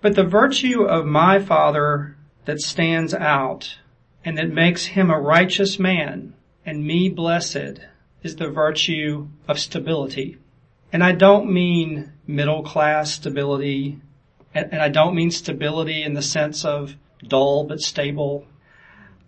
But 0.00 0.16
the 0.16 0.24
virtue 0.24 0.82
of 0.82 1.06
my 1.06 1.38
father 1.38 2.16
that 2.46 2.60
stands 2.60 3.14
out 3.14 3.78
and 4.24 4.36
that 4.36 4.50
makes 4.50 4.86
him 4.86 5.12
a 5.12 5.20
righteous 5.20 5.78
man 5.78 6.33
and 6.66 6.86
me 6.86 7.08
blessed 7.08 7.80
is 8.22 8.36
the 8.36 8.48
virtue 8.48 9.28
of 9.46 9.58
stability. 9.58 10.38
And 10.92 11.04
I 11.04 11.12
don't 11.12 11.52
mean 11.52 12.12
middle 12.26 12.62
class 12.62 13.12
stability, 13.12 14.00
and 14.54 14.80
I 14.80 14.88
don't 14.88 15.14
mean 15.14 15.30
stability 15.30 16.02
in 16.02 16.14
the 16.14 16.22
sense 16.22 16.64
of 16.64 16.96
dull 17.26 17.64
but 17.64 17.80
stable. 17.80 18.46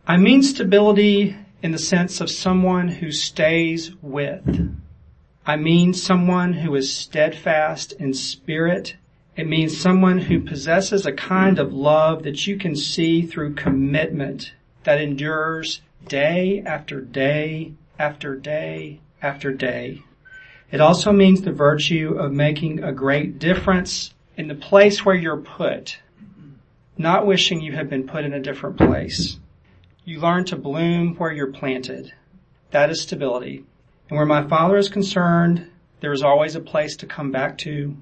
I 0.06 0.16
mean 0.16 0.42
stability 0.42 1.36
in 1.62 1.72
the 1.72 1.78
sense 1.78 2.20
of 2.20 2.30
someone 2.30 2.88
who 2.88 3.10
stays 3.10 3.92
with. 4.00 4.72
I 5.44 5.56
mean 5.56 5.92
someone 5.94 6.52
who 6.54 6.74
is 6.74 6.92
steadfast 6.92 7.92
in 7.92 8.14
spirit. 8.14 8.96
It 9.36 9.46
means 9.46 9.76
someone 9.76 10.18
who 10.18 10.40
possesses 10.40 11.04
a 11.04 11.12
kind 11.12 11.58
of 11.58 11.72
love 11.72 12.22
that 12.22 12.46
you 12.46 12.56
can 12.56 12.74
see 12.74 13.22
through 13.22 13.54
commitment 13.54 14.54
that 14.84 15.00
endures 15.00 15.82
day 16.06 16.62
after 16.64 17.00
day 17.00 17.72
after 17.98 18.36
day 18.36 19.00
after 19.22 19.52
day. 19.52 20.02
It 20.70 20.80
also 20.80 21.12
means 21.12 21.42
the 21.42 21.52
virtue 21.52 22.16
of 22.18 22.32
making 22.32 22.82
a 22.82 22.92
great 22.92 23.38
difference 23.38 24.12
in 24.36 24.48
the 24.48 24.54
place 24.54 25.04
where 25.04 25.14
you're 25.14 25.40
put, 25.40 25.98
not 26.98 27.26
wishing 27.26 27.60
you 27.60 27.72
had 27.72 27.88
been 27.88 28.06
put 28.06 28.24
in 28.24 28.32
a 28.32 28.40
different 28.40 28.76
place. 28.76 29.38
You 30.04 30.20
learn 30.20 30.44
to 30.46 30.56
bloom 30.56 31.14
where 31.16 31.32
you're 31.32 31.52
planted. 31.52 32.12
That 32.70 32.90
is 32.90 33.00
stability. 33.00 33.64
And 34.08 34.16
where 34.16 34.26
my 34.26 34.46
father 34.46 34.76
is 34.76 34.88
concerned, 34.88 35.70
there 36.00 36.12
is 36.12 36.22
always 36.22 36.54
a 36.54 36.60
place 36.60 36.96
to 36.96 37.06
come 37.06 37.32
back 37.32 37.58
to. 37.58 37.96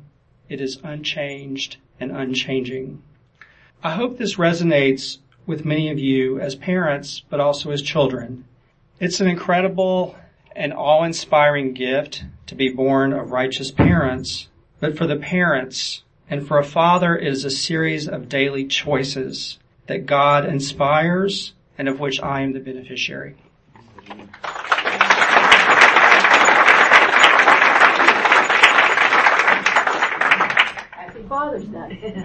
It 0.49 0.61
is 0.61 0.79
unchanged 0.83 1.77
and 2.01 2.11
unchanging. 2.11 3.03
I 3.83 3.93
hope 3.93 4.19
this 4.19 4.37
resonates 4.37 5.19
with 5.47 5.65
many 5.65 5.91
of 5.91 5.99
you 5.99 6.39
as 6.41 6.55
parents, 6.55 7.23
but 7.29 7.41
also 7.41 7.71
as 7.71 7.83
children. 7.83 8.45
It's 9.01 9.21
an 9.21 9.27
incredible 9.27 10.17
and 10.57 10.73
awe-inspiring 10.73 11.75
gift 11.75 12.25
to 12.47 12.55
be 12.55 12.69
born 12.69 13.13
of 13.13 13.33
righteous 13.33 13.71
parents, 13.71 14.49
but 14.81 14.97
for 14.97 15.07
the 15.07 15.17
parents 15.17 16.03
and 16.31 16.47
for 16.47 16.59
a 16.59 16.65
father 16.65 17.17
it 17.17 17.27
is 17.27 17.45
a 17.45 17.51
series 17.51 18.09
of 18.09 18.29
daily 18.29 18.67
choices 18.67 19.59
that 19.87 20.07
God 20.07 20.47
inspires 20.47 21.53
and 21.77 21.89
of 21.89 22.01
which 22.01 22.21
I 22.21 22.41
am 22.41 22.53
the 22.53 22.61
beneficiary. 22.61 23.37
Happy 31.45 31.67
Father's 31.67 32.01
Day. 32.01 32.13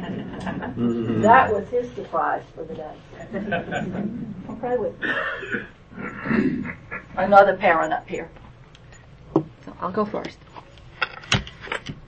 Mm-hmm. 0.80 1.22
that 1.22 1.52
was 1.52 1.68
his 1.68 1.92
surprise 1.92 2.44
for 2.56 2.64
the 2.64 2.74
day. 2.74 2.96
I'll 4.48 4.56
pray 4.56 4.78
with 4.78 4.94
you. 5.02 6.74
Another 7.18 7.58
parent 7.58 7.92
up 7.92 8.08
here. 8.08 8.30
So 9.34 9.46
I'll 9.82 9.92
go 9.92 10.06
first. 10.06 10.38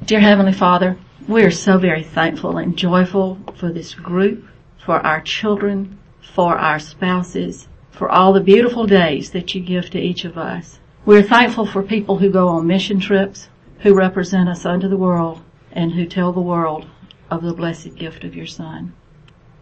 Dear 0.06 0.22
Heavenly 0.22 0.54
Father, 0.54 0.98
we 1.28 1.44
are 1.44 1.52
so 1.52 1.78
very 1.78 2.04
thankful 2.04 2.58
and 2.58 2.78
joyful 2.78 3.40
for 3.58 3.74
this 3.74 3.94
group, 3.94 4.46
for 4.78 4.96
our 5.06 5.20
children, 5.20 6.00
for 6.34 6.58
our 6.58 6.80
spouses, 6.80 7.68
for 7.92 8.10
all 8.10 8.32
the 8.32 8.40
beautiful 8.40 8.86
days 8.86 9.32
that 9.32 9.54
you 9.54 9.60
give 9.62 9.90
to 9.90 10.00
each 10.00 10.24
of 10.24 10.38
us. 10.38 10.80
We're 11.06 11.24
thankful 11.24 11.66
for 11.66 11.84
people 11.84 12.20
who 12.20 12.30
go 12.30 12.48
on 12.48 12.68
mission 12.68 13.02
trips, 13.02 13.50
who 13.80 13.94
represent 13.94 14.48
us 14.48 14.66
unto 14.66 14.88
the 14.88 14.98
world, 14.98 15.42
and 15.74 15.92
who 15.92 16.06
tell 16.06 16.32
the 16.32 16.40
world 16.40 16.86
of 17.32 17.42
the 17.42 17.54
blessed 17.54 17.96
gift 17.96 18.26
of 18.26 18.36
your 18.36 18.46
Son. 18.46 18.94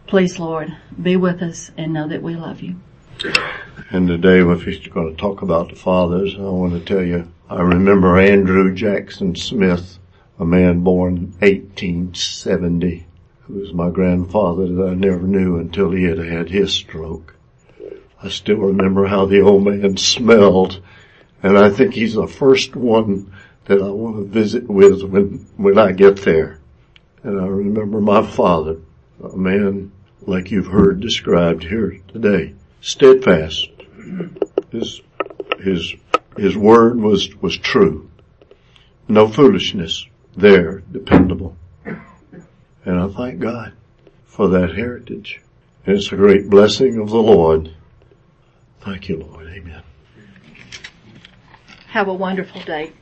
Please, 0.08 0.40
Lord, 0.40 0.76
be 1.00 1.16
with 1.16 1.40
us 1.40 1.70
and 1.76 1.92
know 1.92 2.08
that 2.08 2.20
we 2.20 2.34
love 2.34 2.60
you. 2.60 2.74
And 3.90 4.08
today, 4.08 4.40
if 4.40 4.64
he's 4.64 4.86
going 4.88 5.14
to 5.14 5.20
talk 5.20 5.42
about 5.42 5.70
the 5.70 5.76
fathers, 5.76 6.34
I 6.36 6.42
want 6.42 6.72
to 6.72 6.80
tell 6.80 7.04
you, 7.04 7.32
I 7.48 7.60
remember 7.60 8.18
Andrew 8.18 8.74
Jackson 8.74 9.36
Smith, 9.36 9.98
a 10.38 10.44
man 10.44 10.80
born 10.80 11.16
in 11.16 11.22
1870, 11.38 13.06
who 13.42 13.54
was 13.54 13.72
my 13.72 13.90
grandfather 13.90 14.66
that 14.66 14.88
I 14.88 14.94
never 14.94 15.22
knew 15.22 15.58
until 15.58 15.92
he 15.92 16.04
had 16.04 16.18
had 16.18 16.50
his 16.50 16.72
stroke. 16.72 17.36
I 18.22 18.28
still 18.30 18.56
remember 18.58 19.06
how 19.06 19.26
the 19.26 19.42
old 19.42 19.64
man 19.64 19.96
smelled, 19.96 20.82
and 21.42 21.56
I 21.56 21.70
think 21.70 21.94
he's 21.94 22.14
the 22.14 22.26
first 22.26 22.74
one 22.74 23.32
that 23.66 23.80
I 23.80 23.88
want 23.90 24.16
to 24.16 24.24
visit 24.24 24.68
with 24.68 25.04
when, 25.04 25.46
when 25.56 25.78
I 25.78 25.92
get 25.92 26.22
there. 26.22 26.59
And 27.22 27.40
I 27.40 27.46
remember 27.46 28.00
my 28.00 28.26
father, 28.26 28.78
a 29.22 29.36
man 29.36 29.92
like 30.22 30.50
you've 30.50 30.66
heard 30.66 31.00
described 31.00 31.64
here 31.64 32.00
today, 32.08 32.54
steadfast. 32.80 33.68
His, 34.70 35.00
his, 35.60 35.94
his 36.36 36.56
word 36.56 37.00
was, 37.00 37.34
was 37.36 37.56
true. 37.56 38.10
No 39.08 39.28
foolishness 39.28 40.06
there, 40.36 40.82
dependable. 40.92 41.56
And 41.84 42.98
I 42.98 43.08
thank 43.08 43.40
God 43.40 43.72
for 44.24 44.48
that 44.48 44.74
heritage. 44.74 45.40
And 45.84 45.96
it's 45.96 46.12
a 46.12 46.16
great 46.16 46.48
blessing 46.48 46.98
of 46.98 47.10
the 47.10 47.22
Lord. 47.22 47.74
Thank 48.80 49.08
you, 49.08 49.18
Lord. 49.18 49.46
Amen. 49.48 49.82
Have 51.88 52.08
a 52.08 52.14
wonderful 52.14 52.62
day. 52.62 52.92